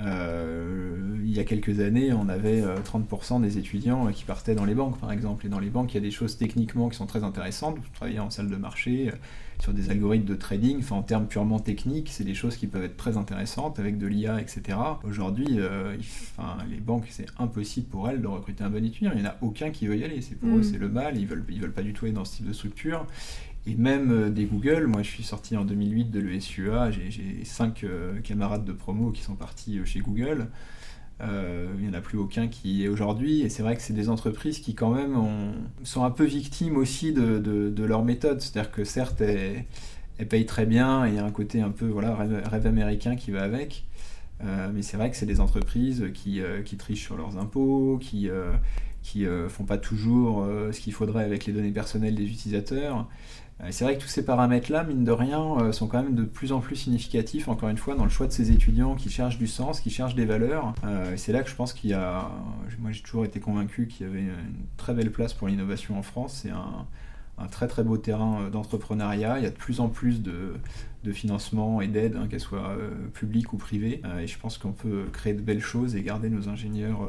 Euh, 0.05 0.97
il 1.25 1.37
y 1.37 1.39
a 1.39 1.45
quelques 1.45 1.81
années, 1.81 2.13
on 2.13 2.29
avait 2.29 2.63
30% 2.63 3.37
euh, 3.37 3.41
des 3.41 3.59
étudiants 3.59 4.11
qui 4.13 4.25
partaient 4.25 4.55
dans 4.55 4.65
les 4.65 4.75
banques, 4.75 4.99
par 4.99 5.13
exemple. 5.13 5.47
Et 5.47 5.49
dans 5.49 5.61
les 5.61 5.71
banques, 5.71 5.93
il 5.93 5.97
y 5.97 5.99
a 5.99 6.03
des 6.03 6.11
choses 6.11 6.37
techniquement 6.37 6.89
qui 6.89 6.97
sont 6.97 7.07
très 7.07 7.23
intéressantes. 7.23 7.77
Vous 7.77 7.89
travaillez 7.95 8.19
en 8.19 8.31
salle 8.31 8.49
de 8.49 8.57
marché, 8.57 9.09
euh, 9.09 9.17
sur 9.61 9.73
des 9.73 9.91
algorithmes 9.91 10.25
de 10.25 10.35
trading. 10.35 10.79
Enfin, 10.79 10.97
en 10.97 11.03
termes 11.03 11.27
purement 11.27 11.61
techniques, 11.61 12.09
c'est 12.11 12.25
des 12.25 12.35
choses 12.35 12.57
qui 12.57 12.67
peuvent 12.67 12.83
être 12.83 12.97
très 12.97 13.17
intéressantes 13.17 13.79
avec 13.79 13.99
de 13.99 14.07
l'IA, 14.07 14.41
etc. 14.41 14.79
Aujourd'hui, 15.05 15.59
enfin, 16.39 16.57
les 16.71 16.79
banques, 16.79 17.05
c'est 17.11 17.27
impossible 17.39 17.87
pour 17.87 18.09
elles 18.09 18.23
de 18.23 18.27
recruter 18.27 18.65
un 18.65 18.71
bon 18.71 18.83
étudiant. 18.83 19.11
Il 19.15 19.21
n'y 19.21 19.27
en 19.27 19.31
a 19.31 19.37
aucun 19.43 19.71
qui 19.71 19.87
veut 19.87 19.99
y 19.99 20.05
aller. 20.05 20.23
C'est 20.23 20.35
pour 20.35 20.49
eux, 20.49 20.61
mm. 20.61 20.65
c'est 20.65 20.79
le 20.79 20.89
mal. 20.89 21.19
Ils 21.19 21.27
veulent, 21.27 21.45
ils 21.51 21.61
veulent 21.61 21.75
pas 21.75 21.83
du 21.83 21.93
tout 21.93 22.07
aller 22.07 22.15
dans 22.15 22.25
ce 22.25 22.37
type 22.37 22.49
de 22.49 22.55
structure 22.55 23.07
et 23.67 23.75
même 23.75 24.11
euh, 24.11 24.31
des 24.31 24.45
Google. 24.45 24.87
Moi, 24.87 25.03
je 25.03 25.11
suis 25.11 25.23
sorti 25.23 25.57
en 25.57 25.65
2008 25.65 26.11
de 26.11 26.21
l'ESUA, 26.21 26.91
j'ai 26.91 27.45
cinq 27.45 27.85
euh, 27.85 28.21
camarades 28.21 28.65
de 28.65 28.73
promo 28.73 29.11
qui 29.11 29.23
sont 29.23 29.35
partis 29.35 29.79
euh, 29.79 29.85
chez 29.85 30.01
Google. 30.01 30.49
il 31.21 31.85
n'y 31.85 31.89
en 31.89 31.95
a 31.95 32.01
plus 32.01 32.19
aucun 32.19 32.49
qui 32.49 32.85
est 32.85 32.89
aujourd'hui. 32.89 33.43
Et 33.43 33.49
c'est 33.49 33.63
vrai 33.63 33.77
que 33.77 33.83
c'est 33.83 33.93
des 33.93 34.09
entreprises 34.09 34.61
qui, 34.61 34.75
quand 34.75 34.91
même, 34.91 35.17
sont 35.83 36.05
un 36.05 36.11
peu 36.11 36.25
victimes 36.25 36.77
aussi 36.77 37.13
de, 37.13 37.39
de, 37.39 37.85
leur 37.85 38.05
méthode. 38.05 38.41
C'est-à-dire 38.41 38.73
que 38.73 38.85
certes, 38.85 39.21
elles, 39.21 39.67
payent 40.29 40.47
très 40.47 40.67
bien 40.67 41.07
et 41.07 41.11
il 41.11 41.15
y 41.17 41.19
a 41.19 41.25
un 41.25 41.31
côté 41.31 41.61
un 41.61 41.71
peu 41.71 41.87
voilà, 41.87 42.15
rêve, 42.15 42.67
américain 42.67 43.17
qui 43.17 43.31
va 43.33 43.43
avec. 43.43 43.85
mais 44.43 44.81
c'est 44.81 44.97
vrai 44.97 45.11
que 45.11 45.17
c'est 45.17 45.27
des 45.27 45.41
entreprises 45.41 46.07
qui, 46.15 46.41
qui, 46.65 46.77
trichent 46.79 47.05
sur 47.05 47.19
leurs 47.19 47.37
impôts, 47.37 47.99
qui 48.01 48.31
qui 49.03 49.27
font 49.49 49.65
pas 49.65 49.79
toujours 49.79 50.47
ce 50.73 50.81
qu'il 50.81 50.95
faudrait 50.95 51.25
avec 51.25 51.45
les 51.45 51.53
données 51.53 51.71
personnelles 51.71 52.15
des 52.15 52.25
utilisateurs. 52.25 53.07
Euh, 53.63 53.69
c'est 53.71 53.85
vrai 53.85 53.97
que 53.97 54.03
tous 54.03 54.09
ces 54.09 54.25
paramètres-là, 54.25 54.85
mine 54.85 55.05
de 55.05 55.11
rien, 55.11 55.59
euh, 55.59 55.73
sont 55.73 55.87
quand 55.87 56.03
même 56.03 56.15
de 56.15 56.25
plus 56.25 56.53
en 56.53 56.61
plus 56.61 56.77
significatifs, 56.77 57.49
encore 57.49 57.69
une 57.69 57.77
fois, 57.77 57.95
dans 57.95 58.05
le 58.05 58.11
choix 58.11 58.27
de 58.27 58.33
ces 58.33 58.53
étudiants 58.53 58.95
qui 58.95 59.11
cherchent 59.11 59.39
du 59.39 59.47
sens, 59.47 59.81
qui 59.81 59.91
cherchent 59.91 60.15
des 60.15 60.25
valeurs. 60.25 60.75
Euh, 60.85 61.15
c'est 61.17 61.33
là 61.33 61.43
que 61.43 61.51
je 61.51 61.55
pense 61.55 61.73
qu'il 61.73 61.91
y 61.91 61.95
a... 61.95 62.31
Moi, 62.79 62.93
j'ai 62.93 63.03
toujours 63.03 63.25
été 63.25 63.41
convaincu 63.41 63.87
qu'il 63.87 64.07
y 64.07 64.11
avait 64.11 64.23
une 64.23 64.67
très 64.77 64.95
belle 64.95 65.13
place 65.13 65.35
pour 65.35 65.49
l'innovation 65.49 65.99
en 65.99 66.03
France. 66.03 66.41
C'est 66.43 66.51
un, 66.51 66.87
très 67.51 67.69
très 67.69 67.83
beau 67.83 67.97
terrain 67.97 68.51
d'entrepreneuriat. 68.51 69.39
Il 69.39 69.45
y 69.45 69.47
a 69.47 69.51
de 69.51 69.57
plus 69.57 69.81
en 69.81 69.89
plus 69.89 70.23
de, 70.23 70.55
de 71.05 71.13
financement 71.13 71.81
et 71.81 71.89
d'aide, 71.89 72.17
hein, 72.17 72.27
qu'elles 72.29 72.39
soient 72.39 72.77
publiques 73.15 73.55
ou 73.55 73.57
privées. 73.57 74.03
et 74.21 74.27
je 74.27 74.39
pense 74.39 74.59
qu'on 74.59 74.73
peut 74.73 75.07
créer 75.11 75.33
de 75.33 75.41
belles 75.41 75.63
choses 75.63 75.97
et 75.97 76.03
garder 76.03 76.29
nos 76.29 76.51
ingénieurs 76.51 77.09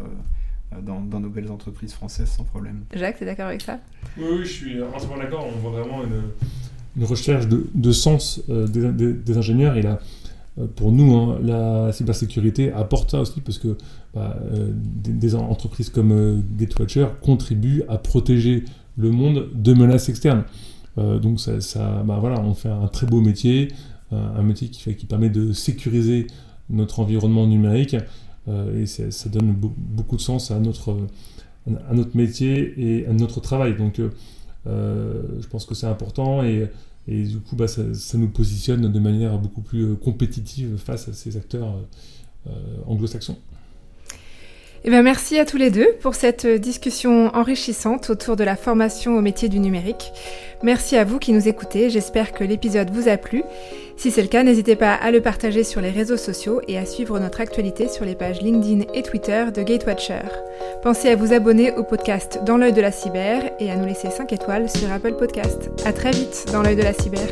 dans, 0.79 1.19
nos 1.19 1.29
belles 1.29 1.51
entreprises 1.51 1.93
françaises 1.93 2.29
sans 2.29 2.43
problème. 2.43 2.81
Jacques, 2.93 3.17
tu 3.17 3.23
es 3.23 3.25
d'accord 3.25 3.47
avec 3.47 3.61
ça? 3.61 3.79
Oui, 4.17 4.23
oui, 4.31 4.45
je 4.45 4.51
suis 4.51 4.81
entièrement 4.81 5.17
d'accord. 5.17 5.45
On 5.47 5.59
voit 5.59 5.81
vraiment 5.81 6.01
une, 6.03 7.05
recherche 7.05 7.47
de, 7.47 7.91
sens 7.91 8.41
euh, 8.49 8.67
des, 8.67 9.37
ingénieurs. 9.37 9.75
Et 9.77 9.81
là, 9.81 9.99
euh, 10.59 10.67
pour 10.75 10.91
nous, 10.91 11.13
hein, 11.15 11.39
la 11.43 11.91
cybersécurité 11.91 12.71
apporte 12.71 13.11
ça 13.11 13.21
aussi 13.21 13.41
parce 13.41 13.57
que 13.57 13.77
bah, 14.13 14.37
euh, 14.53 14.71
des, 14.73 15.35
entreprises 15.35 15.89
comme 15.89 16.43
Gatewatcher 16.57 17.07
contribuent 17.21 17.83
à 17.89 17.97
protéger 17.97 18.65
le 18.97 19.11
monde 19.11 19.49
de 19.53 19.73
menaces 19.73 20.09
externes. 20.09 20.43
donc 20.97 21.39
ça, 21.39 21.61
ça 21.61 22.03
bah, 22.05 22.17
voilà, 22.19 22.41
on 22.41 22.53
fait 22.53 22.69
un 22.69 22.87
très 22.87 23.07
beau 23.07 23.21
métier, 23.21 23.69
un 24.11 24.43
métier 24.43 24.67
qui, 24.67 24.81
fait, 24.81 24.95
qui 24.95 25.05
permet 25.05 25.29
de 25.29 25.53
sécuriser 25.53 26.27
notre 26.69 26.99
environnement 26.99 27.47
numérique 27.47 27.95
euh, 27.95 27.99
et 28.47 28.85
ça 28.85 29.29
donne 29.29 29.53
beaucoup 29.53 30.15
de 30.15 30.21
sens 30.21 30.51
à 30.51 30.59
notre, 30.59 30.97
à 31.89 31.93
notre 31.93 32.17
métier 32.17 32.73
et 32.77 33.05
à 33.07 33.13
notre 33.13 33.39
travail. 33.39 33.75
Donc 33.75 33.99
euh, 34.67 35.23
je 35.39 35.47
pense 35.47 35.65
que 35.65 35.73
c'est 35.75 35.87
important 35.87 36.43
et, 36.43 36.69
du 37.07 37.39
coup 37.39 37.55
bah, 37.55 37.67
ça, 37.67 37.81
ça, 37.93 38.17
nous 38.17 38.29
positionne 38.29 38.91
de 38.91 38.99
manière 38.99 39.37
beaucoup 39.37 39.61
plus 39.61 39.95
compétitive 39.95 40.77
face 40.77 41.09
à 41.09 41.13
ces 41.13 41.35
acteurs 41.35 41.75
euh, 42.47 42.51
anglo-saxons. 42.85 43.37
Eh 44.83 44.89
bien, 44.89 45.03
merci 45.03 45.37
à 45.37 45.45
tous 45.45 45.57
les 45.57 45.69
deux 45.69 45.89
pour 46.01 46.15
cette 46.15 46.47
discussion 46.47 47.27
enrichissante 47.35 48.09
autour 48.09 48.35
de 48.35 48.43
la 48.43 48.55
formation 48.55 49.15
au 49.15 49.21
métier 49.21 49.47
du 49.47 49.59
numérique. 49.59 50.11
Merci 50.63 50.97
à 50.97 51.03
vous 51.03 51.19
qui 51.19 51.33
nous 51.33 51.47
écoutez, 51.47 51.91
j'espère 51.91 52.31
que 52.31 52.43
l'épisode 52.43 52.89
vous 52.89 53.07
a 53.07 53.17
plu. 53.17 53.43
Si 54.01 54.09
c'est 54.09 54.23
le 54.23 54.29
cas, 54.29 54.41
n'hésitez 54.41 54.75
pas 54.75 54.95
à 54.95 55.11
le 55.11 55.21
partager 55.21 55.63
sur 55.63 55.79
les 55.79 55.91
réseaux 55.91 56.17
sociaux 56.17 56.59
et 56.67 56.79
à 56.79 56.87
suivre 56.87 57.19
notre 57.19 57.39
actualité 57.39 57.87
sur 57.87 58.03
les 58.03 58.15
pages 58.15 58.41
LinkedIn 58.41 58.91
et 58.95 59.03
Twitter 59.03 59.45
de 59.53 59.61
Gatewatcher. 59.61 60.23
Pensez 60.81 61.09
à 61.09 61.15
vous 61.15 61.33
abonner 61.33 61.71
au 61.77 61.83
podcast 61.83 62.39
Dans 62.43 62.57
l'œil 62.57 62.73
de 62.73 62.81
la 62.81 62.91
cyber 62.91 63.51
et 63.59 63.69
à 63.69 63.75
nous 63.75 63.85
laisser 63.85 64.09
5 64.09 64.33
étoiles 64.33 64.71
sur 64.71 64.91
Apple 64.91 65.17
Podcast. 65.17 65.69
À 65.85 65.93
très 65.93 66.09
vite 66.09 66.47
dans 66.51 66.63
l'œil 66.63 66.77
de 66.77 66.81
la 66.81 66.93
cyber. 66.93 67.27